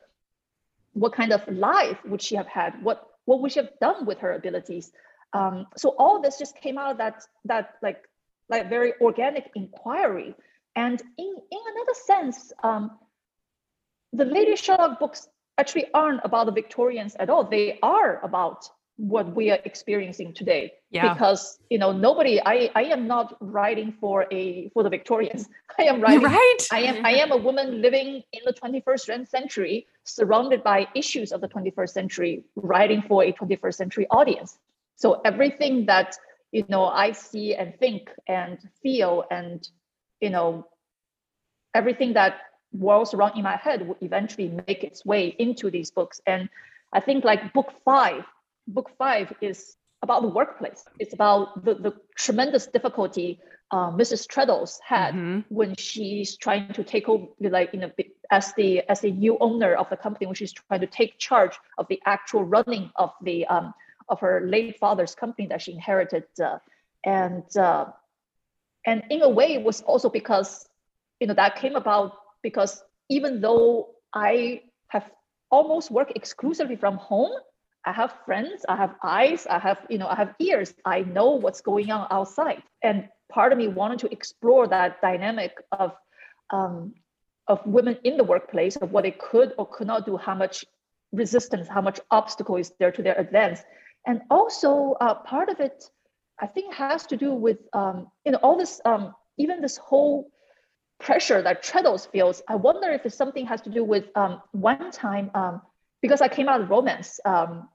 what 0.93 1.13
kind 1.13 1.33
of 1.33 1.45
life 1.47 1.97
would 2.05 2.21
she 2.21 2.35
have 2.35 2.47
had? 2.47 2.81
What 2.81 3.05
what 3.25 3.41
would 3.41 3.51
she 3.51 3.59
have 3.59 3.71
done 3.81 4.05
with 4.05 4.19
her 4.19 4.33
abilities? 4.33 4.91
Um, 5.33 5.67
so 5.75 5.95
all 5.97 6.21
this 6.21 6.39
just 6.39 6.55
came 6.61 6.77
out 6.77 6.97
that 6.97 7.23
that 7.45 7.75
like 7.81 8.01
like 8.49 8.69
very 8.69 8.93
organic 9.01 9.51
inquiry. 9.55 10.35
And 10.75 11.01
in, 11.17 11.35
in 11.51 11.59
another 11.73 11.93
sense, 12.05 12.53
um, 12.63 12.91
the 14.13 14.25
Lady 14.25 14.55
Sherlock 14.55 14.99
books 14.99 15.27
actually 15.57 15.85
aren't 15.93 16.21
about 16.23 16.45
the 16.45 16.51
Victorians 16.51 17.15
at 17.15 17.29
all. 17.29 17.45
They 17.45 17.79
are 17.81 18.19
about 18.23 18.69
what 18.97 19.35
we 19.35 19.51
are 19.51 19.59
experiencing 19.65 20.33
today. 20.33 20.73
Yeah. 20.89 21.13
Because 21.13 21.57
you 21.69 21.77
know, 21.77 21.91
nobody 21.91 22.41
I, 22.45 22.69
I 22.75 22.83
am 22.83 23.07
not 23.07 23.35
writing 23.41 23.93
for 23.99 24.25
a 24.31 24.69
for 24.69 24.83
the 24.83 24.89
Victorians. 24.89 25.47
I 25.79 25.83
am 25.83 25.99
writing 25.99 26.23
right. 26.23 26.57
I 26.71 26.79
am 26.81 27.05
I 27.05 27.11
am 27.15 27.31
a 27.31 27.37
woman 27.37 27.81
living 27.81 28.23
in 28.31 28.41
the 28.45 28.53
21st 28.53 29.27
century, 29.27 29.87
surrounded 30.03 30.63
by 30.63 30.87
issues 30.95 31.31
of 31.31 31.41
the 31.41 31.49
21st 31.49 31.89
century, 31.89 32.43
writing 32.55 33.03
for 33.07 33.23
a 33.23 33.33
21st 33.33 33.73
century 33.73 34.07
audience. 34.09 34.57
So 34.95 35.21
everything 35.25 35.87
that 35.87 36.15
you 36.55 36.63
know 36.69 36.85
i 36.85 37.11
see 37.11 37.53
and 37.53 37.77
think 37.77 38.09
and 38.27 38.57
feel 38.81 39.25
and 39.29 39.69
you 40.21 40.29
know 40.29 40.65
everything 41.73 42.13
that 42.13 42.33
whirls 42.71 43.13
around 43.13 43.35
in 43.37 43.43
my 43.43 43.57
head 43.57 43.85
will 43.85 43.97
eventually 43.99 44.49
make 44.67 44.81
its 44.83 45.05
way 45.05 45.35
into 45.37 45.69
these 45.69 45.91
books 45.91 46.21
and 46.25 46.49
i 46.93 46.99
think 46.99 47.25
like 47.25 47.51
book 47.53 47.73
five 47.83 48.23
book 48.67 48.89
five 48.97 49.33
is 49.41 49.75
about 50.01 50.21
the 50.21 50.29
workplace 50.29 50.85
it's 50.97 51.13
about 51.13 51.65
the, 51.65 51.73
the 51.75 51.93
tremendous 52.15 52.67
difficulty 52.67 53.39
uh, 53.71 53.91
mrs 53.91 54.25
treadles 54.25 54.79
had 54.87 55.13
mm-hmm. 55.13 55.39
when 55.49 55.75
she's 55.75 56.37
trying 56.37 56.71
to 56.71 56.83
take 56.83 57.09
over 57.09 57.25
like 57.41 57.69
you 57.73 57.79
know 57.79 57.91
as 58.31 58.53
the 58.53 58.81
as 58.89 59.01
the 59.01 59.11
new 59.11 59.37
owner 59.39 59.73
of 59.73 59.89
the 59.89 59.97
company 59.97 60.25
when 60.25 60.35
she's 60.35 60.53
trying 60.53 60.79
to 60.79 60.87
take 60.87 61.17
charge 61.17 61.57
of 61.77 61.85
the 61.89 61.99
actual 62.05 62.43
running 62.45 62.89
of 62.95 63.11
the 63.23 63.45
um, 63.47 63.73
of 64.09 64.19
her 64.19 64.41
late 64.45 64.77
father's 64.77 65.15
company 65.15 65.47
that 65.47 65.61
she 65.61 65.73
inherited, 65.73 66.25
uh, 66.43 66.57
and 67.03 67.43
uh, 67.57 67.85
and 68.85 69.03
in 69.09 69.21
a 69.21 69.29
way 69.29 69.53
it 69.53 69.63
was 69.63 69.81
also 69.81 70.09
because 70.09 70.67
you 71.19 71.27
know 71.27 71.33
that 71.33 71.55
came 71.55 71.75
about 71.75 72.17
because 72.41 72.83
even 73.09 73.41
though 73.41 73.89
I 74.13 74.63
have 74.87 75.11
almost 75.51 75.91
worked 75.91 76.13
exclusively 76.15 76.75
from 76.75 76.97
home, 76.97 77.31
I 77.85 77.91
have 77.91 78.13
friends, 78.25 78.65
I 78.67 78.75
have 78.75 78.95
eyes, 79.03 79.47
I 79.47 79.59
have 79.59 79.85
you 79.89 79.97
know 79.97 80.07
I 80.07 80.15
have 80.15 80.33
ears. 80.39 80.73
I 80.85 81.01
know 81.01 81.31
what's 81.31 81.61
going 81.61 81.91
on 81.91 82.07
outside, 82.11 82.63
and 82.83 83.09
part 83.29 83.51
of 83.51 83.57
me 83.57 83.67
wanted 83.67 83.99
to 83.99 84.11
explore 84.11 84.67
that 84.67 85.01
dynamic 85.01 85.53
of 85.71 85.93
um, 86.51 86.93
of 87.47 87.65
women 87.65 87.97
in 88.03 88.17
the 88.17 88.23
workplace, 88.23 88.75
of 88.77 88.91
what 88.91 89.03
they 89.03 89.11
could 89.11 89.53
or 89.57 89.67
could 89.67 89.87
not 89.87 90.05
do, 90.05 90.17
how 90.17 90.33
much 90.33 90.65
resistance, 91.11 91.67
how 91.67 91.81
much 91.81 91.99
obstacle 92.11 92.57
is 92.57 92.71
there 92.79 92.91
to 92.91 93.01
their 93.01 93.15
advance, 93.15 93.63
and 94.05 94.21
also 94.29 94.95
uh, 95.01 95.13
part 95.13 95.49
of 95.49 95.59
it 95.59 95.89
i 96.39 96.47
think 96.47 96.73
has 96.73 97.05
to 97.05 97.17
do 97.17 97.33
with 97.33 97.59
um, 97.73 98.07
you 98.25 98.31
know 98.31 98.39
all 98.39 98.57
this 98.57 98.81
um, 98.85 99.13
even 99.37 99.61
this 99.61 99.77
whole 99.77 100.29
pressure 100.99 101.41
that 101.41 101.63
treadles 101.63 102.05
feels 102.05 102.41
i 102.47 102.55
wonder 102.55 102.89
if 102.89 103.05
it's 103.05 103.17
something 103.17 103.45
has 103.45 103.61
to 103.61 103.69
do 103.69 103.83
with 103.83 104.05
um, 104.15 104.41
one 104.51 104.91
time 104.91 105.29
um, 105.35 105.61
because 106.01 106.21
i 106.21 106.27
came 106.27 106.47
out 106.47 106.61
of 106.61 106.69
romance 106.69 107.19
um, 107.25 107.67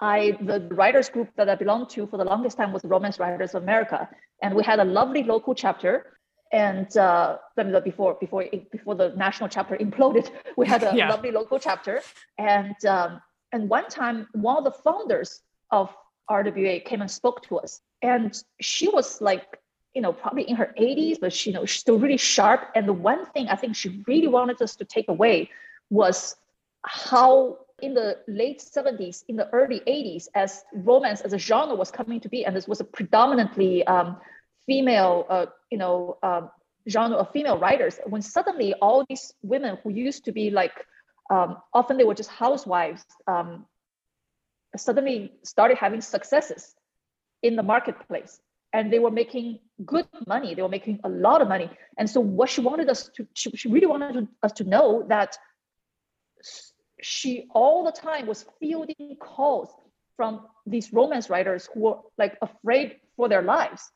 i 0.00 0.36
the 0.42 0.60
writers 0.72 1.08
group 1.08 1.28
that 1.36 1.48
i 1.48 1.54
belonged 1.54 1.88
to 1.88 2.06
for 2.06 2.16
the 2.16 2.24
longest 2.24 2.56
time 2.56 2.72
was 2.72 2.84
romance 2.84 3.18
writers 3.18 3.54
of 3.54 3.62
america 3.62 4.08
and 4.42 4.54
we 4.54 4.62
had 4.64 4.80
a 4.80 4.84
lovely 4.84 5.22
local 5.22 5.54
chapter 5.54 6.18
and 6.52 6.96
uh, 6.96 7.38
before 7.84 8.14
before 8.14 8.44
before 8.72 8.94
the 8.96 9.10
national 9.10 9.48
chapter 9.48 9.76
imploded, 9.76 10.30
we 10.56 10.66
had 10.66 10.82
a 10.82 10.94
yeah. 10.94 11.08
lovely 11.08 11.30
local 11.30 11.58
chapter. 11.58 12.00
And 12.38 12.74
um, 12.86 13.20
and 13.52 13.68
one 13.68 13.88
time, 13.88 14.26
one 14.32 14.56
of 14.56 14.64
the 14.64 14.72
founders 14.72 15.40
of 15.70 15.94
RWA 16.30 16.84
came 16.84 17.00
and 17.00 17.10
spoke 17.10 17.42
to 17.44 17.58
us. 17.58 17.80
And 18.02 18.36
she 18.60 18.88
was 18.88 19.20
like, 19.20 19.58
you 19.94 20.02
know, 20.02 20.12
probably 20.12 20.48
in 20.48 20.56
her 20.56 20.72
80s, 20.78 21.18
but 21.20 21.32
she, 21.32 21.50
you 21.50 21.54
know, 21.54 21.66
she's 21.66 21.80
still 21.80 21.98
really 21.98 22.16
sharp. 22.16 22.70
And 22.74 22.86
the 22.86 22.92
one 22.92 23.26
thing 23.26 23.48
I 23.48 23.56
think 23.56 23.74
she 23.74 24.02
really 24.06 24.28
wanted 24.28 24.62
us 24.62 24.76
to 24.76 24.84
take 24.84 25.08
away 25.08 25.50
was 25.90 26.36
how 26.82 27.58
in 27.82 27.94
the 27.94 28.18
late 28.28 28.60
70s, 28.60 29.24
in 29.28 29.36
the 29.36 29.48
early 29.50 29.80
80s, 29.80 30.28
as 30.34 30.64
romance 30.72 31.22
as 31.22 31.32
a 31.32 31.38
genre 31.38 31.74
was 31.74 31.90
coming 31.90 32.20
to 32.20 32.28
be, 32.28 32.44
and 32.44 32.54
this 32.54 32.68
was 32.68 32.80
a 32.80 32.84
predominantly 32.84 33.84
um, 33.86 34.16
female, 34.66 35.26
uh, 35.28 35.46
you 35.70 35.78
know, 35.78 36.18
um, 36.22 36.50
genre 36.88 37.16
of 37.18 37.30
female 37.32 37.58
writers 37.58 37.98
when 38.06 38.22
suddenly 38.22 38.74
all 38.74 39.04
these 39.08 39.32
women 39.42 39.78
who 39.82 39.90
used 39.90 40.24
to 40.24 40.32
be 40.32 40.50
like 40.50 40.86
um, 41.30 41.58
often 41.72 41.96
they 41.96 42.04
were 42.04 42.14
just 42.14 42.30
housewives 42.30 43.04
um, 43.26 43.66
suddenly 44.76 45.32
started 45.42 45.76
having 45.78 46.00
successes 46.00 46.74
in 47.42 47.56
the 47.56 47.62
marketplace. 47.62 48.40
And 48.72 48.92
they 48.92 49.00
were 49.00 49.10
making 49.10 49.58
good 49.84 50.06
money. 50.28 50.54
They 50.54 50.62
were 50.62 50.68
making 50.68 51.00
a 51.02 51.08
lot 51.08 51.42
of 51.42 51.48
money. 51.48 51.68
And 51.98 52.08
so 52.08 52.20
what 52.20 52.48
she 52.48 52.60
wanted 52.60 52.88
us 52.88 53.10
to 53.16 53.26
she, 53.34 53.50
she 53.50 53.68
really 53.68 53.86
wanted 53.86 54.12
to, 54.12 54.28
us 54.44 54.52
to 54.52 54.64
know 54.64 55.04
that 55.08 55.36
she 57.02 57.48
all 57.52 57.84
the 57.84 57.92
time 57.92 58.26
was 58.26 58.44
fielding 58.60 59.16
calls 59.18 59.70
from 60.16 60.46
these 60.66 60.92
romance 60.92 61.30
writers 61.30 61.68
who 61.72 61.80
were 61.80 61.96
like 62.18 62.36
afraid 62.42 62.96
for 63.16 63.28
their 63.28 63.42
lives 63.42 63.90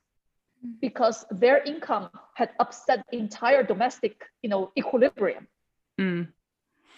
because 0.81 1.25
their 1.31 1.62
income 1.62 2.09
had 2.35 2.51
upset 2.59 3.05
the 3.11 3.18
entire 3.18 3.62
domestic 3.62 4.25
you 4.43 4.49
know 4.49 4.72
equilibrium. 4.77 5.47
Mm. 6.01 6.29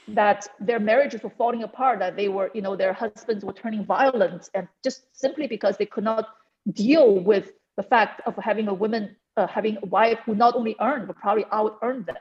That 0.08 0.46
their 0.60 0.78
marriages 0.78 1.22
were 1.22 1.30
falling 1.30 1.62
apart 1.62 1.98
that 1.98 2.16
they 2.16 2.28
were 2.28 2.50
you 2.54 2.62
know 2.62 2.76
their 2.76 2.92
husbands 2.92 3.44
were 3.44 3.52
turning 3.52 3.84
violent 3.84 4.48
and 4.54 4.68
just 4.84 5.04
simply 5.12 5.46
because 5.46 5.76
they 5.76 5.86
could 5.86 6.04
not 6.04 6.28
deal 6.72 7.18
with 7.18 7.52
the 7.76 7.82
fact 7.82 8.20
of 8.26 8.36
having 8.36 8.68
a 8.68 8.74
woman 8.74 9.16
uh, 9.36 9.46
having 9.46 9.76
a 9.82 9.86
wife 9.86 10.18
who 10.24 10.34
not 10.34 10.54
only 10.54 10.76
earned 10.80 11.06
but 11.06 11.16
probably 11.16 11.44
out 11.50 11.78
earned 11.82 12.06
them 12.06 12.16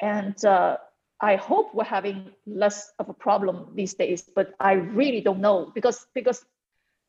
and 0.00 0.44
uh, 0.44 0.76
i 1.20 1.36
hope 1.36 1.74
we're 1.74 1.84
having 1.84 2.30
less 2.46 2.92
of 2.98 3.08
a 3.08 3.14
problem 3.14 3.68
these 3.74 3.94
days 3.94 4.22
but 4.34 4.54
i 4.58 4.72
really 4.72 5.20
don't 5.20 5.40
know 5.40 5.70
because 5.74 6.06
because 6.14 6.44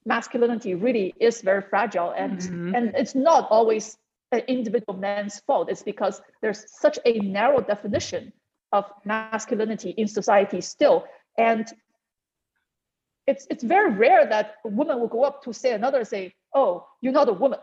masculinity 0.05 0.75
really 0.75 1.13
is 1.19 1.41
very 1.41 1.61
fragile 1.61 2.11
and 2.11 2.39
mm-hmm. 2.39 2.75
and 2.75 2.93
it's 2.95 3.15
not 3.15 3.47
always 3.49 3.97
an 4.33 4.39
individual 4.47 4.97
man's 4.97 5.39
fault 5.47 5.69
it's 5.69 5.83
because 5.83 6.21
there's 6.41 6.65
such 6.69 6.99
a 7.05 7.19
narrow 7.19 7.61
definition 7.61 8.33
of 8.71 8.85
masculinity 9.05 9.91
in 9.91 10.07
society 10.07 10.61
still. 10.61 11.05
And 11.37 11.67
it's 13.27 13.45
it's 13.49 13.63
very 13.63 13.91
rare 13.91 14.25
that 14.25 14.55
a 14.65 14.69
woman 14.69 14.99
will 14.99 15.07
go 15.07 15.23
up 15.23 15.43
to 15.43 15.53
say 15.53 15.73
another 15.73 16.03
say 16.05 16.33
oh 16.55 16.87
you're 17.01 17.13
not 17.13 17.29
a 17.29 17.33
woman. 17.33 17.59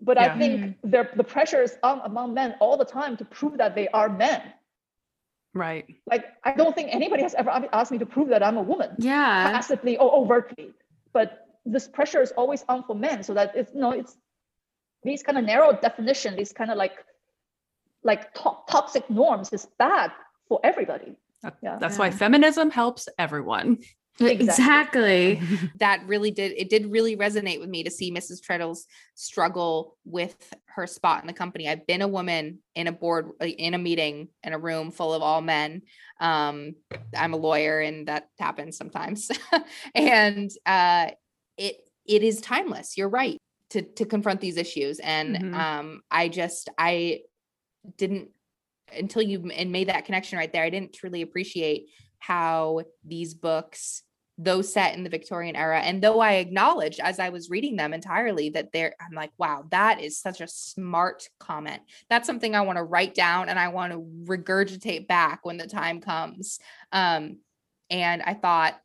But 0.00 0.18
yeah. 0.18 0.34
i 0.34 0.38
think 0.38 0.60
mm-hmm. 0.60 0.90
there, 0.90 1.10
the 1.16 1.24
pressure 1.24 1.62
is 1.62 1.78
on 1.82 2.00
among 2.04 2.34
men 2.34 2.56
all 2.60 2.76
the 2.76 2.84
time 2.84 3.16
to 3.18 3.24
prove 3.24 3.58
that 3.58 3.74
they 3.74 3.88
are 3.88 4.08
men. 4.08 4.42
Right. 5.54 5.86
Like 6.06 6.26
i 6.44 6.52
don't 6.52 6.74
think 6.74 6.88
anybody 6.92 7.22
has 7.22 7.34
ever 7.34 7.50
asked 7.72 7.92
me 7.92 7.98
to 7.98 8.06
prove 8.06 8.28
that 8.28 8.42
i'm 8.42 8.58
a 8.58 8.62
woman 8.62 8.90
yeah. 8.98 9.50
passively 9.50 9.96
or 9.96 10.12
overtly. 10.12 10.72
But 11.12 11.46
this 11.64 11.88
pressure 11.88 12.20
is 12.20 12.32
always 12.32 12.64
on 12.68 12.84
for 12.84 12.94
men 12.94 13.22
so 13.22 13.34
that 13.34 13.56
it's 13.56 13.72
you 13.72 13.80
know 13.80 13.92
it's 13.92 14.16
these 15.02 15.22
kind 15.22 15.38
of 15.38 15.44
narrow 15.44 15.72
definition 15.80 16.36
these 16.36 16.52
kind 16.52 16.70
of 16.70 16.76
like 16.76 17.05
like 18.06 18.32
to- 18.34 18.58
toxic 18.68 19.08
norms 19.10 19.52
is 19.52 19.66
bad 19.78 20.10
for 20.48 20.60
everybody 20.64 21.16
yeah. 21.62 21.76
that's 21.78 21.94
yeah. 21.94 21.98
why 21.98 22.10
feminism 22.10 22.70
helps 22.70 23.08
everyone 23.18 23.78
Exactly. 24.20 25.40
that 25.78 26.02
really 26.06 26.30
did 26.30 26.52
it 26.56 26.70
did 26.70 26.90
really 26.90 27.16
resonate 27.16 27.60
with 27.60 27.68
me 27.68 27.84
to 27.84 27.90
see 27.90 28.10
Mrs. 28.10 28.42
Treadles 28.42 28.86
struggle 29.14 29.96
with 30.04 30.54
her 30.66 30.86
spot 30.86 31.22
in 31.22 31.26
the 31.26 31.32
company. 31.32 31.68
I've 31.68 31.86
been 31.86 32.02
a 32.02 32.08
woman 32.08 32.60
in 32.74 32.86
a 32.86 32.92
board 32.92 33.30
in 33.40 33.74
a 33.74 33.78
meeting 33.78 34.28
in 34.42 34.52
a 34.52 34.58
room 34.58 34.90
full 34.90 35.12
of 35.12 35.22
all 35.22 35.40
men. 35.40 35.82
Um, 36.20 36.74
I'm 37.16 37.34
a 37.34 37.38
lawyer 37.38 37.80
and 37.80 38.08
that 38.08 38.28
happens 38.38 38.76
sometimes. 38.76 39.30
and 39.94 40.50
uh, 40.64 41.10
it 41.56 41.76
it 42.06 42.22
is 42.22 42.40
timeless. 42.40 42.96
You're 42.96 43.08
right 43.08 43.38
to 43.70 43.82
to 43.82 44.04
confront 44.06 44.40
these 44.40 44.56
issues. 44.56 44.98
And 44.98 45.36
mm-hmm. 45.36 45.54
um, 45.54 46.00
I 46.10 46.28
just 46.28 46.70
I 46.78 47.20
didn't 47.96 48.30
until 48.96 49.22
you 49.22 49.50
and 49.50 49.72
made 49.72 49.88
that 49.88 50.04
connection 50.04 50.38
right 50.38 50.52
there. 50.52 50.62
I 50.62 50.70
didn't 50.70 50.92
truly 50.92 51.22
appreciate 51.22 51.88
how 52.18 52.82
these 53.04 53.34
books 53.34 54.02
those 54.38 54.70
set 54.70 54.94
in 54.94 55.02
the 55.02 55.10
Victorian 55.10 55.56
era. 55.56 55.80
And 55.80 56.02
though 56.02 56.20
I 56.20 56.34
acknowledged 56.34 57.00
as 57.00 57.18
I 57.18 57.30
was 57.30 57.48
reading 57.48 57.76
them 57.76 57.94
entirely 57.94 58.50
that 58.50 58.70
they're, 58.70 58.94
I'm 59.00 59.14
like, 59.14 59.30
wow, 59.38 59.64
that 59.70 60.02
is 60.02 60.20
such 60.20 60.42
a 60.42 60.48
smart 60.48 61.28
comment. 61.40 61.80
That's 62.10 62.26
something 62.26 62.54
I 62.54 62.60
want 62.60 62.76
to 62.76 62.84
write 62.84 63.14
down 63.14 63.48
and 63.48 63.58
I 63.58 63.68
want 63.68 63.92
to 63.92 63.98
regurgitate 64.00 65.08
back 65.08 65.44
when 65.44 65.56
the 65.56 65.66
time 65.66 66.00
comes. 66.00 66.58
Um, 66.92 67.38
and 67.88 68.22
I 68.22 68.34
thought, 68.34 68.78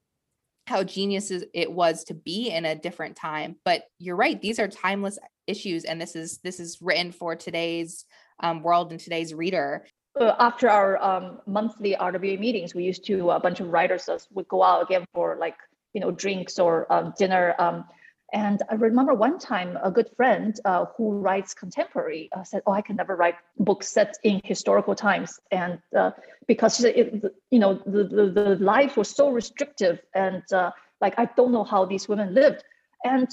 how 0.67 0.83
genius 0.83 1.31
it 1.31 1.71
was 1.71 2.05
to 2.05 2.13
be 2.13 2.49
in 2.49 2.65
a 2.65 2.75
different 2.75 3.15
time 3.15 3.57
but 3.65 3.83
you're 3.97 4.15
right 4.15 4.41
these 4.41 4.59
are 4.59 4.67
timeless 4.67 5.17
issues 5.47 5.83
and 5.83 5.99
this 5.99 6.15
is 6.15 6.37
this 6.43 6.59
is 6.59 6.77
written 6.81 7.11
for 7.11 7.35
today's 7.35 8.05
um, 8.41 8.61
world 8.61 8.91
and 8.91 8.99
today's 8.99 9.33
reader 9.33 9.85
uh, 10.19 10.35
after 10.39 10.69
our 10.69 11.01
um, 11.01 11.39
monthly 11.47 11.95
RWA 11.95 12.39
meetings, 12.39 12.75
we 12.75 12.83
used 12.83 13.05
to 13.05 13.31
a 13.31 13.39
bunch 13.39 13.59
of 13.59 13.69
writers 13.69 14.09
us 14.09 14.27
would 14.31 14.47
go 14.47 14.63
out 14.63 14.83
again 14.83 15.05
for 15.13 15.37
like 15.39 15.55
you 15.93 16.01
know 16.01 16.11
drinks 16.11 16.59
or 16.59 16.91
um, 16.91 17.13
dinner. 17.17 17.55
Um, 17.59 17.85
and 18.33 18.61
I 18.69 18.75
remember 18.75 19.13
one 19.13 19.39
time 19.39 19.77
a 19.83 19.91
good 19.91 20.09
friend 20.15 20.57
uh, 20.63 20.85
who 20.97 21.11
writes 21.11 21.53
contemporary 21.53 22.29
uh, 22.35 22.43
said, 22.43 22.61
"Oh, 22.65 22.73
I 22.73 22.81
can 22.81 22.95
never 22.95 23.15
write 23.15 23.35
books 23.57 23.87
set 23.87 24.15
in 24.23 24.41
historical 24.43 24.95
times," 24.95 25.39
and 25.51 25.79
uh, 25.97 26.11
because 26.47 26.83
it, 26.83 27.23
you 27.49 27.59
know 27.59 27.75
the, 27.85 28.03
the, 28.03 28.31
the 28.33 28.55
life 28.55 28.97
was 28.97 29.09
so 29.09 29.29
restrictive, 29.29 29.99
and 30.13 30.43
uh, 30.51 30.71
like 30.99 31.13
I 31.17 31.25
don't 31.37 31.51
know 31.51 31.63
how 31.63 31.85
these 31.85 32.09
women 32.09 32.33
lived, 32.33 32.63
and 33.03 33.29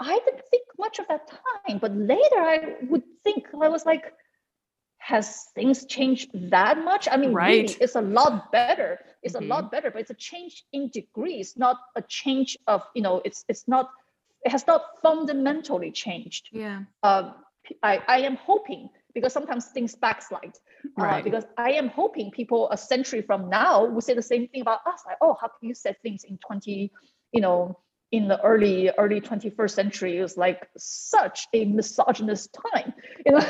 I 0.00 0.18
didn't 0.24 0.42
think 0.50 0.64
much 0.78 0.98
of 0.98 1.08
that 1.08 1.28
time. 1.28 1.78
But 1.78 1.94
later, 1.94 2.38
I 2.38 2.76
would 2.88 3.02
think 3.24 3.46
I 3.60 3.68
was 3.68 3.84
like, 3.84 4.12
has 5.00 5.46
things 5.54 5.86
changed 5.86 6.30
that 6.50 6.78
much? 6.78 7.08
I 7.10 7.16
mean, 7.16 7.32
right. 7.32 7.62
really, 7.62 7.76
it's 7.80 7.96
a 7.96 8.00
lot 8.00 8.52
better. 8.52 8.98
It's 9.22 9.34
mm-hmm. 9.34 9.44
a 9.44 9.48
lot 9.48 9.70
better, 9.72 9.90
but 9.90 10.00
it's 10.02 10.10
a 10.10 10.14
change 10.14 10.64
in 10.72 10.90
degrees, 10.90 11.54
not 11.56 11.78
a 11.96 12.02
change 12.02 12.56
of, 12.66 12.82
you 12.94 13.02
know, 13.02 13.20
it's 13.24 13.44
it's 13.48 13.66
not, 13.66 13.90
it 14.44 14.52
has 14.52 14.66
not 14.66 14.82
fundamentally 15.02 15.90
changed. 15.90 16.50
Yeah. 16.52 16.82
Um, 17.02 17.34
I, 17.82 18.02
I 18.06 18.20
am 18.20 18.36
hoping 18.36 18.90
because 19.14 19.32
sometimes 19.32 19.66
things 19.66 19.94
backslide. 19.96 20.56
Uh, 20.98 21.02
right. 21.02 21.20
Uh, 21.20 21.24
because 21.24 21.44
I 21.56 21.72
am 21.72 21.88
hoping 21.88 22.30
people 22.30 22.70
a 22.70 22.76
century 22.76 23.22
from 23.22 23.48
now 23.48 23.86
will 23.86 24.00
say 24.02 24.14
the 24.14 24.22
same 24.22 24.48
thing 24.48 24.60
about 24.60 24.80
us. 24.86 25.02
Like, 25.06 25.16
oh, 25.20 25.36
how 25.40 25.48
can 25.48 25.68
you 25.68 25.74
say 25.74 25.96
things 26.02 26.24
in 26.24 26.38
20, 26.46 26.92
you 27.32 27.40
know, 27.40 27.78
in 28.12 28.28
the 28.28 28.40
early 28.42 28.90
early 28.98 29.20
21st 29.20 29.70
century? 29.70 30.18
It 30.18 30.22
was 30.22 30.36
like 30.36 30.68
such 30.76 31.48
a 31.54 31.64
misogynist 31.64 32.56
time. 32.74 32.92
You 33.24 33.32
know. 33.32 33.46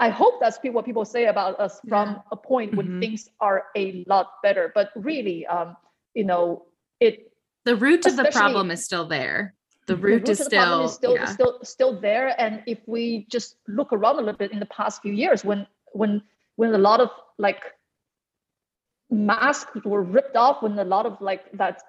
I 0.00 0.08
hope 0.08 0.40
that's 0.40 0.58
what 0.62 0.84
people 0.84 1.04
say 1.04 1.26
about 1.26 1.58
us 1.60 1.80
from 1.88 2.10
yeah. 2.10 2.20
a 2.32 2.36
point 2.36 2.74
when 2.74 2.86
mm-hmm. 2.86 3.00
things 3.00 3.28
are 3.40 3.66
a 3.76 4.04
lot 4.06 4.42
better. 4.42 4.72
But 4.74 4.90
really, 4.94 5.46
um, 5.46 5.76
you 6.14 6.24
know, 6.24 6.64
it 7.00 7.32
the 7.64 7.76
root 7.76 8.06
of 8.06 8.16
the 8.16 8.30
problem 8.32 8.70
is 8.70 8.84
still 8.84 9.06
there. 9.06 9.54
The 9.86 9.96
root, 9.96 10.24
the 10.24 10.28
root 10.28 10.28
is, 10.28 10.44
still, 10.44 10.84
is 10.84 10.94
still 10.94 11.14
yeah. 11.14 11.24
still 11.26 11.58
still 11.62 12.00
there. 12.00 12.40
And 12.40 12.62
if 12.66 12.78
we 12.86 13.26
just 13.30 13.56
look 13.68 13.92
around 13.92 14.16
a 14.16 14.22
little 14.22 14.38
bit 14.38 14.52
in 14.52 14.60
the 14.60 14.66
past 14.66 15.02
few 15.02 15.12
years, 15.12 15.44
when 15.44 15.66
when 15.92 16.22
when 16.56 16.74
a 16.74 16.78
lot 16.78 17.00
of 17.00 17.10
like 17.38 17.62
masks 19.10 19.84
were 19.84 20.02
ripped 20.02 20.36
off, 20.36 20.62
when 20.62 20.78
a 20.78 20.84
lot 20.84 21.06
of 21.06 21.20
like 21.20 21.50
that 21.52 21.82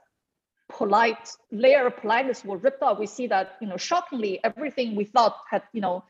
polite 0.67 1.29
layer 1.51 1.87
of 1.87 1.95
politeness 1.97 2.43
were 2.43 2.57
ripped 2.57 2.81
off, 2.81 2.99
we 2.99 3.05
see 3.05 3.27
that 3.27 3.55
you 3.61 3.67
know 3.67 3.77
shockingly 3.77 4.39
everything 4.43 4.95
we 4.95 5.05
thought 5.05 5.37
had 5.49 5.63
you 5.73 5.81
know 5.81 6.03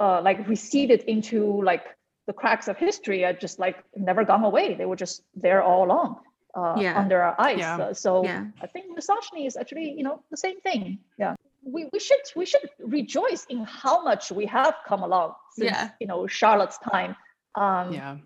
uh, 0.00 0.20
like 0.22 0.48
receded 0.48 1.02
into 1.02 1.62
like 1.62 1.84
the 2.26 2.32
cracks 2.32 2.68
of 2.68 2.76
history 2.76 3.20
had 3.20 3.40
just 3.40 3.58
like 3.58 3.76
never 3.96 4.24
gone 4.24 4.44
away. 4.44 4.74
They 4.74 4.86
were 4.86 4.96
just 4.96 5.22
there 5.34 5.62
all 5.62 5.84
along 5.84 6.20
uh, 6.54 6.74
yeah. 6.78 6.98
under 6.98 7.22
our 7.22 7.40
eyes. 7.40 7.58
Yeah. 7.58 7.76
Uh, 7.76 7.94
so 7.94 8.24
yeah. 8.24 8.46
I 8.62 8.66
think 8.66 8.86
misogyny 8.94 9.46
is 9.46 9.56
actually, 9.56 9.92
you 9.96 10.02
know, 10.02 10.22
the 10.30 10.36
same 10.36 10.60
thing. 10.60 10.98
Yeah. 11.18 11.34
We, 11.62 11.88
we 11.92 12.00
should 12.00 12.24
we 12.34 12.46
should 12.46 12.70
rejoice 12.78 13.44
in 13.50 13.64
how 13.64 14.02
much 14.02 14.32
we 14.32 14.46
have 14.46 14.74
come 14.88 15.02
along 15.02 15.34
since 15.52 15.70
yeah. 15.70 15.90
you 16.00 16.06
know 16.06 16.26
Charlotte's 16.26 16.78
time. 16.78 17.14
Um, 17.54 17.92
yeah. 17.92 18.16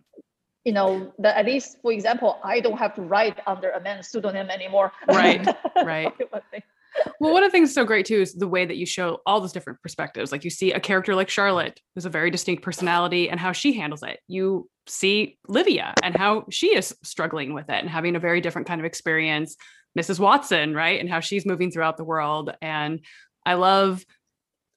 You 0.65 0.73
know 0.73 1.13
that 1.19 1.37
at 1.37 1.45
least, 1.45 1.79
for 1.83 1.93
example, 1.93 2.39
I 2.45 2.61
don't 2.61 2.79
have 2.79 2.95
to 2.95 3.03
write 3.03 3.39
under 3.47 3.71
a 3.71 3.81
man's 3.81 4.09
pseudonym 4.09 4.51
anymore. 4.51 4.93
Right. 5.09 5.47
Right 5.85 6.13
well, 7.21 7.33
one 7.33 7.43
of 7.43 7.49
the 7.49 7.53
things 7.53 7.75
so 7.75 7.85
great 7.85 8.07
too 8.07 8.21
is 8.21 8.35
the 8.35 8.49
way 8.49 8.65
that 8.65 8.77
you 8.77 8.87
show 8.87 9.21
all 9.27 9.41
those 9.41 9.53
different 9.53 9.81
perspectives. 9.83 10.33
Like 10.33 10.45
you 10.45 10.51
see 10.51 10.73
a 10.73 10.81
character 10.81 11.15
like 11.15 11.29
Charlotte, 11.29 11.81
who's 11.95 12.05
a 12.05 12.11
very 12.11 12.31
distinct 12.31 12.63
personality, 12.63 13.29
and 13.31 13.41
how 13.41 13.53
she 13.53 13.73
handles 13.73 14.03
it. 14.03 14.21
You 14.29 14.69
see 14.87 15.39
Livia 15.49 15.95
and 16.03 16.17
how 16.17 16.47
she 16.51 16.77
is 16.77 16.95
struggling 17.03 17.55
with 17.55 17.69
it 17.69 17.81
and 17.81 17.89
having 17.89 18.17
a 18.17 18.21
very 18.21 18.41
different 18.41 18.69
kind 18.69 18.81
of 18.81 18.85
experience. 18.85 19.57
Mrs. 19.99 20.19
Watson, 20.19 20.75
right, 20.75 21.01
and 21.01 21.09
how 21.09 21.21
she's 21.21 21.47
moving 21.47 21.71
throughout 21.71 21.97
the 21.97 22.05
world. 22.05 22.55
And 22.61 23.01
I 23.47 23.55
love 23.55 24.05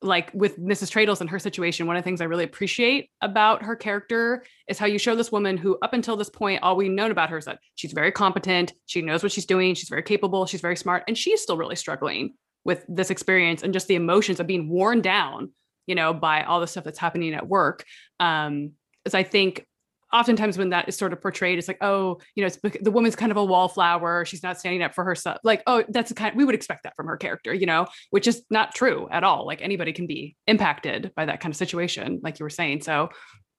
like 0.01 0.31
with 0.33 0.59
Mrs. 0.59 0.91
Treadles 0.91 1.21
and 1.21 1.29
her 1.29 1.39
situation, 1.39 1.87
one 1.87 1.95
of 1.95 2.03
the 2.03 2.07
things 2.07 2.21
I 2.21 2.25
really 2.25 2.43
appreciate 2.43 3.09
about 3.21 3.63
her 3.63 3.75
character 3.75 4.43
is 4.67 4.77
how 4.77 4.85
you 4.85 4.99
show 4.99 5.15
this 5.15 5.31
woman 5.31 5.57
who, 5.57 5.77
up 5.81 5.93
until 5.93 6.15
this 6.15 6.29
point, 6.29 6.61
all 6.61 6.75
we've 6.75 6.91
known 6.91 7.11
about 7.11 7.29
her 7.29 7.37
is 7.37 7.45
that 7.45 7.59
she's 7.75 7.93
very 7.93 8.11
competent, 8.11 8.73
she 8.85 9.01
knows 9.01 9.23
what 9.23 9.31
she's 9.31 9.45
doing, 9.45 9.73
she's 9.73 9.89
very 9.89 10.03
capable, 10.03 10.45
she's 10.45 10.61
very 10.61 10.77
smart, 10.77 11.03
and 11.07 11.17
she's 11.17 11.41
still 11.41 11.57
really 11.57 11.75
struggling 11.75 12.35
with 12.63 12.85
this 12.87 13.09
experience 13.09 13.63
and 13.63 13.73
just 13.73 13.87
the 13.87 13.95
emotions 13.95 14.39
of 14.39 14.47
being 14.47 14.69
worn 14.69 15.01
down 15.01 15.51
you 15.87 15.95
know, 15.95 16.13
by 16.13 16.43
all 16.43 16.59
the 16.59 16.67
stuff 16.67 16.83
that's 16.83 16.99
happening 16.99 17.33
at 17.33 17.47
work. 17.47 17.85
Um, 18.19 18.73
as 19.05 19.15
I 19.15 19.23
think 19.23 19.65
oftentimes 20.13 20.57
when 20.57 20.69
that 20.69 20.87
is 20.87 20.95
sort 20.95 21.13
of 21.13 21.21
portrayed, 21.21 21.57
it's 21.57 21.67
like, 21.67 21.77
oh, 21.81 22.19
you 22.35 22.41
know, 22.43 22.47
it's 22.47 22.57
the 22.81 22.91
woman's 22.91 23.15
kind 23.15 23.31
of 23.31 23.37
a 23.37 23.43
wallflower. 23.43 24.25
She's 24.25 24.43
not 24.43 24.59
standing 24.59 24.81
up 24.81 24.95
for 24.95 25.03
herself. 25.03 25.37
Like, 25.43 25.63
oh, 25.67 25.83
that's 25.89 26.11
a 26.11 26.13
kind. 26.13 26.35
We 26.35 26.45
would 26.45 26.55
expect 26.55 26.83
that 26.83 26.95
from 26.95 27.07
her 27.07 27.17
character, 27.17 27.53
you 27.53 27.65
know, 27.65 27.87
which 28.11 28.27
is 28.27 28.43
not 28.49 28.73
true 28.73 29.07
at 29.11 29.23
all. 29.23 29.45
Like 29.45 29.61
anybody 29.61 29.93
can 29.93 30.07
be 30.07 30.35
impacted 30.47 31.11
by 31.15 31.25
that 31.25 31.39
kind 31.39 31.51
of 31.51 31.57
situation, 31.57 32.19
like 32.23 32.39
you 32.39 32.43
were 32.43 32.49
saying. 32.49 32.81
So 32.81 33.09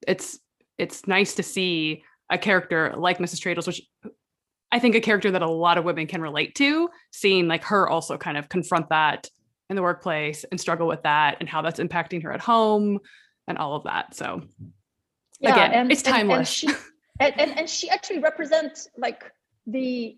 it's 0.07 0.39
it's 0.79 1.07
nice 1.07 1.35
to 1.35 1.43
see 1.43 2.03
a 2.31 2.39
character 2.39 2.95
like 2.97 3.19
Mrs. 3.19 3.41
Treadles, 3.41 3.67
which 3.67 3.83
I 4.71 4.79
think 4.79 4.95
a 4.95 5.01
character 5.01 5.31
that 5.31 5.43
a 5.43 5.51
lot 5.51 5.79
of 5.79 5.85
women 5.85 6.07
can 6.07 6.21
relate 6.21 6.55
to, 6.57 6.89
seeing 7.11 7.49
like 7.49 7.65
her 7.65 7.89
also 7.89 8.17
kind 8.19 8.37
of 8.37 8.49
confront 8.49 8.91
that 8.91 9.29
in 9.71 9.77
the 9.77 9.83
workplace 9.83 10.45
and 10.51 10.61
struggle 10.61 10.87
with 10.87 11.03
that 11.03 11.39
and 11.41 11.49
how 11.49 11.63
that's 11.63 11.81
impacting 11.81 12.23
her 12.23 12.33
at 12.33 12.41
home 12.41 12.99
and 13.47 13.59
all 13.59 13.75
of 13.75 13.85
that. 13.85 14.15
So 14.15 14.43
yeah, 15.41 15.53
again, 15.53 15.73
and, 15.73 15.93
it's 15.93 16.03
timeless. 16.03 16.63
And, 16.63 16.73
she, 16.73 16.79
and, 17.21 17.41
and, 17.41 17.59
and 17.59 17.71
she 17.71 17.91
actually 17.91 18.19
represents 18.19 18.89
like 18.97 19.25
the 19.67 20.17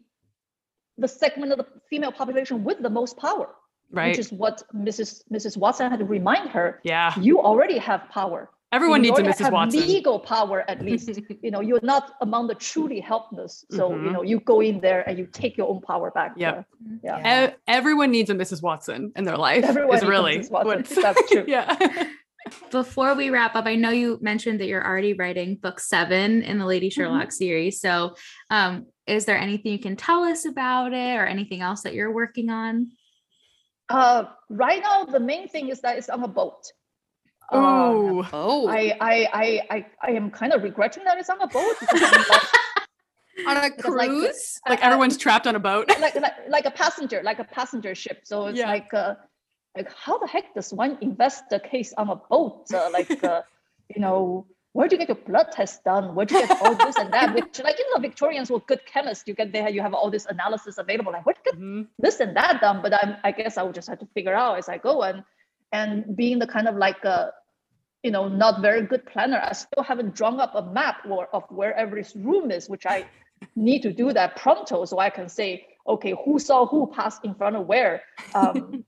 the 0.98 1.08
segment 1.08 1.50
of 1.52 1.58
the 1.58 1.66
female 1.88 2.12
population 2.12 2.62
with 2.62 2.82
the 2.82 2.90
most 2.90 3.16
power. 3.16 3.48
Right. 3.92 4.08
Which 4.08 4.18
is 4.18 4.32
what 4.32 4.62
Mrs. 4.74 5.22
Mrs. 5.32 5.56
Watson 5.56 5.90
had 5.90 5.98
to 5.98 6.04
remind 6.04 6.50
her. 6.50 6.80
Yeah. 6.84 7.12
You 7.18 7.40
already 7.40 7.78
have 7.78 8.08
power. 8.10 8.50
Everyone 8.72 9.02
needs 9.02 9.18
a 9.18 9.22
Mrs. 9.22 9.50
Watson. 9.50 9.80
Legal 9.80 10.20
power, 10.20 10.64
at 10.68 10.80
least. 10.84 11.10
you 11.42 11.50
know, 11.50 11.60
you're 11.60 11.80
not 11.82 12.12
among 12.20 12.46
the 12.46 12.54
truly 12.54 13.00
helpless. 13.00 13.64
So 13.70 13.90
mm-hmm. 13.90 14.04
you 14.04 14.12
know, 14.12 14.22
you 14.22 14.38
go 14.40 14.60
in 14.60 14.80
there 14.80 15.08
and 15.08 15.18
you 15.18 15.26
take 15.26 15.56
your 15.56 15.68
own 15.68 15.80
power 15.80 16.12
back. 16.12 16.34
Yep. 16.36 16.66
Yeah. 17.02 17.18
yeah. 17.18 17.48
E- 17.48 17.54
everyone 17.66 18.12
needs 18.12 18.30
a 18.30 18.34
Mrs. 18.34 18.62
Watson 18.62 19.12
in 19.16 19.24
their 19.24 19.36
life. 19.36 19.64
Everyone 19.64 19.96
is 19.96 20.04
really 20.04 20.44
what, 20.44 20.84
That's 20.86 21.20
true. 21.32 21.44
yeah. 21.48 21.76
Before 22.70 23.14
we 23.14 23.30
wrap 23.30 23.55
up, 23.55 23.66
I 23.66 23.74
know 23.74 23.91
you 23.91 24.18
mentioned 24.20 24.61
that 24.61 24.66
you're 24.66 24.84
already 24.84 25.12
writing 25.12 25.57
book 25.57 25.78
seven 25.80 26.43
in 26.43 26.59
the 26.59 26.66
Lady 26.66 26.88
mm-hmm. 26.88 27.01
Sherlock 27.01 27.22
mm-hmm. 27.24 27.30
series. 27.30 27.80
So, 27.80 28.16
um, 28.51 28.86
is 29.07 29.24
there 29.24 29.38
anything 29.38 29.72
you 29.72 29.78
can 29.78 29.97
tell 29.97 30.24
us 30.24 30.45
about 30.45 30.93
it, 30.93 31.16
or 31.16 31.26
anything 31.26 31.61
else 31.61 31.82
that 31.82 31.95
you're 31.95 32.12
working 32.12 32.51
on? 32.51 32.93
Uh, 33.88 34.24
right 34.49 34.80
now, 34.82 35.05
the 35.05 35.20
main 35.20 35.49
thing 35.49 35.68
is 35.68 35.80
that 35.80 35.99
it's 35.99 36.09
on 36.09 36.22
a 36.22 36.28
boat. 36.28 36.64
Oh, 37.53 38.26
oh! 38.32 38.68
I, 38.68 38.97
I, 39.01 39.28
I, 39.32 39.62
I, 39.70 39.86
I 40.03 40.11
am 40.12 40.30
kind 40.30 40.53
of 40.53 40.62
regretting 40.62 41.03
that 41.05 41.18
it's 41.18 41.28
on 41.28 41.41
a 41.41 41.49
boat. 41.49 41.74
on 43.47 43.57
a 43.57 43.70
cruise, 43.70 44.61
like, 44.66 44.78
like 44.78 44.84
uh, 44.84 44.86
everyone's 44.86 45.16
trapped 45.16 45.47
on 45.47 45.57
a 45.57 45.61
boat, 45.61 45.88
like, 45.88 46.14
like 46.14 46.34
like 46.49 46.64
a 46.66 46.70
passenger, 46.70 47.20
like 47.24 47.41
a 47.41 47.45
passenger 47.45 47.95
ship. 47.95 48.20
So 48.24 48.47
it's 48.47 48.59
yeah. 48.59 48.68
like, 48.68 48.95
uh, 48.95 49.14
like 49.76 49.92
how 49.92 50.18
the 50.18 50.26
heck 50.26 50.54
does 50.54 50.72
one 50.72 50.98
invest 51.00 51.44
the 51.50 51.60
case 51.60 51.92
on 51.96 52.08
a 52.10 52.16
boat? 52.16 52.66
Uh, 52.72 52.90
like, 52.92 53.22
uh, 53.22 53.42
you 53.94 54.00
know, 54.00 54.46
where 54.72 54.88
do 54.88 54.94
you 54.94 54.98
get 54.98 55.08
your 55.08 55.24
blood 55.26 55.48
test 55.52 55.84
done? 55.84 56.14
Where 56.14 56.26
do 56.26 56.36
you 56.36 56.46
get 56.46 56.62
all 56.62 56.74
this 56.74 56.96
and 56.96 57.12
that? 57.12 57.34
Which, 57.34 57.60
like, 57.62 57.78
you 57.78 57.90
know, 57.94 58.00
Victorians 58.00 58.50
were 58.50 58.60
good 58.60 58.84
chemists. 58.86 59.24
You 59.26 59.34
get 59.34 59.52
there, 59.52 59.68
you 59.68 59.80
have 59.80 59.94
all 59.94 60.10
this 60.10 60.26
analysis 60.26 60.78
available. 60.78 61.12
Like, 61.12 61.24
you 61.26 61.34
get 61.44 61.54
mm-hmm. 61.54 61.82
this 61.98 62.20
and 62.20 62.36
that 62.36 62.60
done? 62.60 62.80
But 62.82 62.94
I'm, 62.94 63.16
I 63.24 63.32
guess 63.32 63.56
I 63.58 63.62
would 63.62 63.74
just 63.74 63.88
have 63.88 63.98
to 63.98 64.06
figure 64.14 64.34
out 64.34 64.58
as 64.58 64.68
I 64.68 64.78
go. 64.78 65.02
And 65.02 65.24
and 65.72 66.16
being 66.16 66.38
the 66.38 66.46
kind 66.46 66.68
of 66.68 66.76
like 66.76 67.04
a 67.04 67.32
you 68.02 68.10
know 68.10 68.28
not 68.28 68.60
very 68.60 68.82
good 68.82 69.04
planner 69.06 69.40
i 69.44 69.52
still 69.52 69.82
haven't 69.82 70.14
drawn 70.14 70.40
up 70.40 70.54
a 70.54 70.62
map 70.72 70.96
or 71.08 71.28
of 71.34 71.44
where 71.50 71.74
every 71.76 72.04
room 72.16 72.50
is 72.50 72.68
which 72.68 72.86
i 72.86 73.04
need 73.56 73.82
to 73.82 73.92
do 73.92 74.12
that 74.12 74.36
pronto 74.36 74.84
so 74.84 74.98
i 74.98 75.10
can 75.10 75.28
say 75.28 75.66
okay 75.86 76.14
who 76.24 76.38
saw 76.38 76.66
who 76.66 76.90
passed 76.94 77.24
in 77.24 77.34
front 77.34 77.56
of 77.56 77.66
where 77.66 78.02
um, 78.34 78.84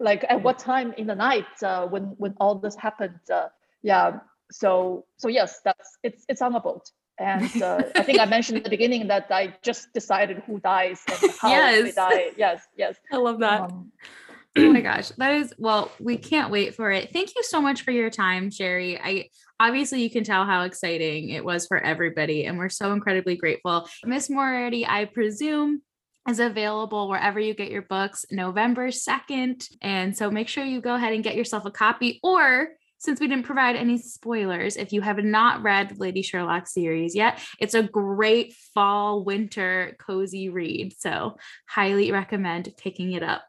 like 0.00 0.24
at 0.28 0.42
what 0.42 0.58
time 0.58 0.92
in 0.96 1.06
the 1.06 1.14
night 1.14 1.46
uh, 1.62 1.86
when 1.86 2.14
when 2.18 2.34
all 2.40 2.54
this 2.56 2.76
happened 2.76 3.20
uh, 3.32 3.48
yeah. 3.84 4.18
So 4.50 5.04
so 5.18 5.28
yes 5.28 5.60
that's 5.64 5.98
it's 6.02 6.24
it's 6.28 6.42
on 6.42 6.54
a 6.54 6.60
boat. 6.60 6.90
And 7.16 7.62
uh, 7.62 7.80
i 7.94 8.02
think 8.02 8.18
i 8.18 8.24
mentioned 8.24 8.58
at 8.58 8.64
the 8.64 8.70
beginning 8.70 9.06
that 9.06 9.28
i 9.30 9.54
just 9.62 9.92
decided 9.94 10.42
who 10.48 10.58
dies 10.58 11.00
and 11.08 11.32
how 11.40 11.48
yes. 11.50 11.82
they 11.84 11.92
die. 11.92 12.30
Yes 12.36 12.66
yes. 12.76 12.96
I 13.12 13.18
love 13.18 13.38
that. 13.38 13.60
Um, 13.60 13.92
oh 14.56 14.72
my 14.72 14.80
gosh 14.80 15.10
that 15.10 15.32
is 15.34 15.54
well 15.56 15.92
we 16.00 16.16
can't 16.16 16.50
wait 16.50 16.74
for 16.74 16.90
it. 16.90 17.12
Thank 17.12 17.36
you 17.36 17.44
so 17.44 17.60
much 17.60 17.82
for 17.82 17.92
your 17.92 18.10
time 18.10 18.50
sherry. 18.50 18.98
I 19.00 19.28
obviously 19.60 20.02
you 20.02 20.10
can 20.10 20.24
tell 20.24 20.44
how 20.44 20.62
exciting 20.62 21.28
it 21.28 21.44
was 21.44 21.68
for 21.68 21.78
everybody 21.78 22.46
and 22.46 22.58
we're 22.58 22.68
so 22.68 22.92
incredibly 22.92 23.36
grateful. 23.36 23.88
Miss 24.04 24.28
moriarty 24.28 24.84
i 24.84 25.04
presume 25.04 25.82
is 26.28 26.40
available 26.40 27.08
wherever 27.08 27.38
you 27.38 27.54
get 27.54 27.70
your 27.70 27.82
books 27.82 28.24
november 28.30 28.88
2nd 28.88 29.68
and 29.82 30.16
so 30.16 30.30
make 30.30 30.48
sure 30.48 30.64
you 30.64 30.80
go 30.80 30.94
ahead 30.94 31.12
and 31.12 31.24
get 31.24 31.36
yourself 31.36 31.64
a 31.66 31.70
copy 31.70 32.20
or 32.22 32.70
since 33.04 33.20
we 33.20 33.28
didn't 33.28 33.44
provide 33.44 33.76
any 33.76 33.98
spoilers, 33.98 34.78
if 34.78 34.90
you 34.90 35.02
have 35.02 35.22
not 35.22 35.62
read 35.62 35.98
Lady 35.98 36.22
Sherlock 36.22 36.66
series 36.66 37.14
yet, 37.14 37.38
it's 37.60 37.74
a 37.74 37.82
great 37.82 38.54
fall 38.72 39.22
winter 39.22 39.94
cozy 40.00 40.48
read. 40.48 40.94
So, 40.98 41.36
highly 41.68 42.12
recommend 42.12 42.72
picking 42.78 43.12
it 43.12 43.22
up. 43.22 43.42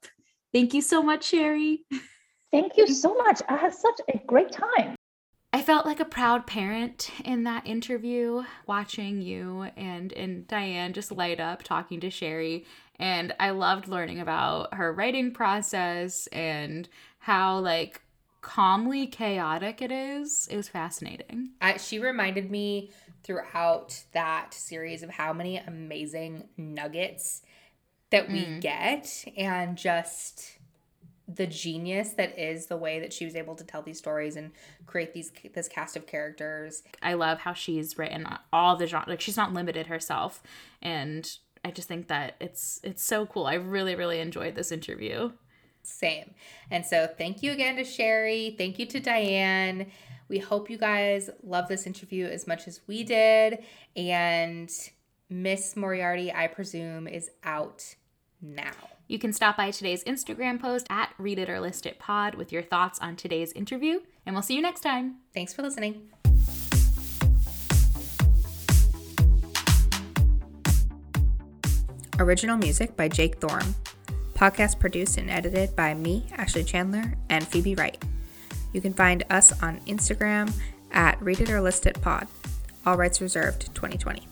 Thank 0.54 0.74
you 0.74 0.82
so 0.82 1.02
much, 1.02 1.28
Sherry. 1.28 1.86
Thank 2.52 2.76
you 2.76 2.88
so 2.88 3.14
much. 3.16 3.42
I 3.48 3.56
had 3.56 3.74
such 3.74 4.00
a 4.14 4.18
great 4.26 4.52
time. 4.52 4.95
I 5.66 5.68
felt 5.68 5.88
like 5.88 6.00
a 6.00 6.06
proud 6.06 6.46
parent 6.46 7.10
in 7.24 7.46
that 7.46 7.66
interview, 7.66 8.44
watching 8.68 9.20
you 9.20 9.64
and 9.76 10.14
and 10.14 10.48
Diane 10.48 10.94
just 10.94 11.12
light 11.12 11.40
up 11.40 11.64
talking 11.64 12.00
to 12.02 12.12
Sherry. 12.12 12.68
And 13.00 13.34
I 13.40 13.50
loved 13.50 13.88
learning 13.88 14.20
about 14.20 14.76
her 14.76 14.94
writing 14.94 15.32
process 15.32 16.28
and 16.28 16.88
how 17.18 17.58
like 17.58 18.02
calmly 18.42 19.08
chaotic 19.08 19.82
it 19.82 19.92
is. 19.92 20.48
It 20.52 20.56
was 20.56 20.70
fascinating. 20.70 21.54
She 21.80 21.98
reminded 21.98 22.52
me 22.52 22.92
throughout 23.24 24.04
that 24.12 24.54
series 24.54 25.02
of 25.02 25.10
how 25.10 25.34
many 25.34 25.58
amazing 25.58 26.48
nuggets 26.58 27.42
that 28.12 28.30
we 28.30 28.46
mm. 28.46 28.62
get 28.62 29.26
and 29.36 29.80
just 29.80 30.55
the 31.28 31.48
genius 31.48 32.12
that 32.12 32.38
is 32.38 32.68
the 32.68 32.78
way 32.78 33.00
that 33.00 33.12
she 33.12 33.26
was 33.26 33.36
able 33.36 33.56
to 33.56 33.64
tell 33.64 33.82
these 33.82 33.98
stories 33.98 34.36
and 34.36 34.52
create 34.86 35.14
these 35.14 35.32
this 35.54 35.68
cast 35.68 35.96
of 35.96 36.06
characters. 36.06 36.84
I 37.02 37.14
love 37.14 37.40
how 37.40 37.54
she's 37.54 37.98
written 37.98 38.28
all 38.54 38.76
the 38.76 38.88
genre 38.88 39.10
like 39.10 39.22
she's 39.22 39.38
not 39.38 39.54
limited 39.54 39.88
herself 39.88 40.44
and 40.82 41.38
I 41.64 41.72
just 41.72 41.88
think 41.88 42.08
that 42.10 42.36
it's 42.40 42.80
it's 42.84 43.04
so 43.04 43.26
cool. 43.26 43.48
I 43.48 43.56
really 43.56 43.96
really 43.96 44.20
enjoyed 44.20 44.56
this 44.56 44.72
interview. 44.72 45.32
Same. 45.82 46.34
And 46.72 46.86
so 46.86 47.08
thank 47.08 47.44
you 47.44 47.52
again 47.52 47.76
to 47.78 47.84
Sherry. 47.84 48.56
Thank 48.58 48.80
you 48.80 48.86
to 48.88 49.00
Diane. 49.00 49.92
We 50.28 50.40
hope 50.40 50.70
you 50.70 50.78
guys 50.78 51.30
love 51.44 51.68
this 51.68 51.86
interview 51.86 52.26
as 52.26 52.48
much 52.48 52.68
as 52.68 52.82
we 52.88 53.04
did 53.04 53.64
and 53.96 54.72
Miss 55.30 55.76
Moriarty, 55.76 56.32
I 56.32 56.48
presume, 56.48 57.08
is 57.08 57.32
out 57.44 57.96
now. 58.42 58.95
You 59.08 59.20
can 59.20 59.34
stop 59.34 59.58
by 59.58 59.70
today's 59.70 60.04
Instagram 60.04 60.60
post 60.60 60.88
at 60.90 61.14
Read 61.20 61.38
It 61.38 61.50
or 61.50 61.60
List 61.60 61.86
It 61.86 62.00
Pod 62.00 62.36
with 62.36 62.52
your 62.52 62.64
thoughts 62.64 62.98
on 63.00 63.16
today's 63.16 63.52
interview, 63.52 64.00
and 64.26 64.36
we'll 64.36 64.42
see 64.42 64.56
you 64.56 64.62
next 64.64 64.82
time. 64.82 65.18
Thanks 65.34 65.54
for 65.54 65.62
listening. 65.62 66.10
Original 72.18 72.58
music 72.58 72.96
by 72.96 73.08
Jake 73.08 73.38
Thorne. 73.40 73.76
Podcast 74.34 74.80
produced 74.80 75.18
and 75.18 75.30
edited 75.30 75.76
by 75.76 75.94
me, 75.94 76.26
Ashley 76.36 76.64
Chandler, 76.64 77.14
and 77.30 77.48
Phoebe 77.48 77.76
Wright. 77.76 78.04
You 78.74 78.82
can 78.82 78.94
find 78.94 79.24
us 79.30 79.62
on 79.62 79.82
Instagram 79.82 80.52
at 80.92 81.22
Read 81.22 81.42
It 81.42 81.52
or 81.52 81.62
List 81.62 81.86
It 81.86 82.02
Pod. 82.02 82.28
All 82.86 82.98
rights 82.98 83.22
reserved 83.22 83.74
2020. 83.76 84.28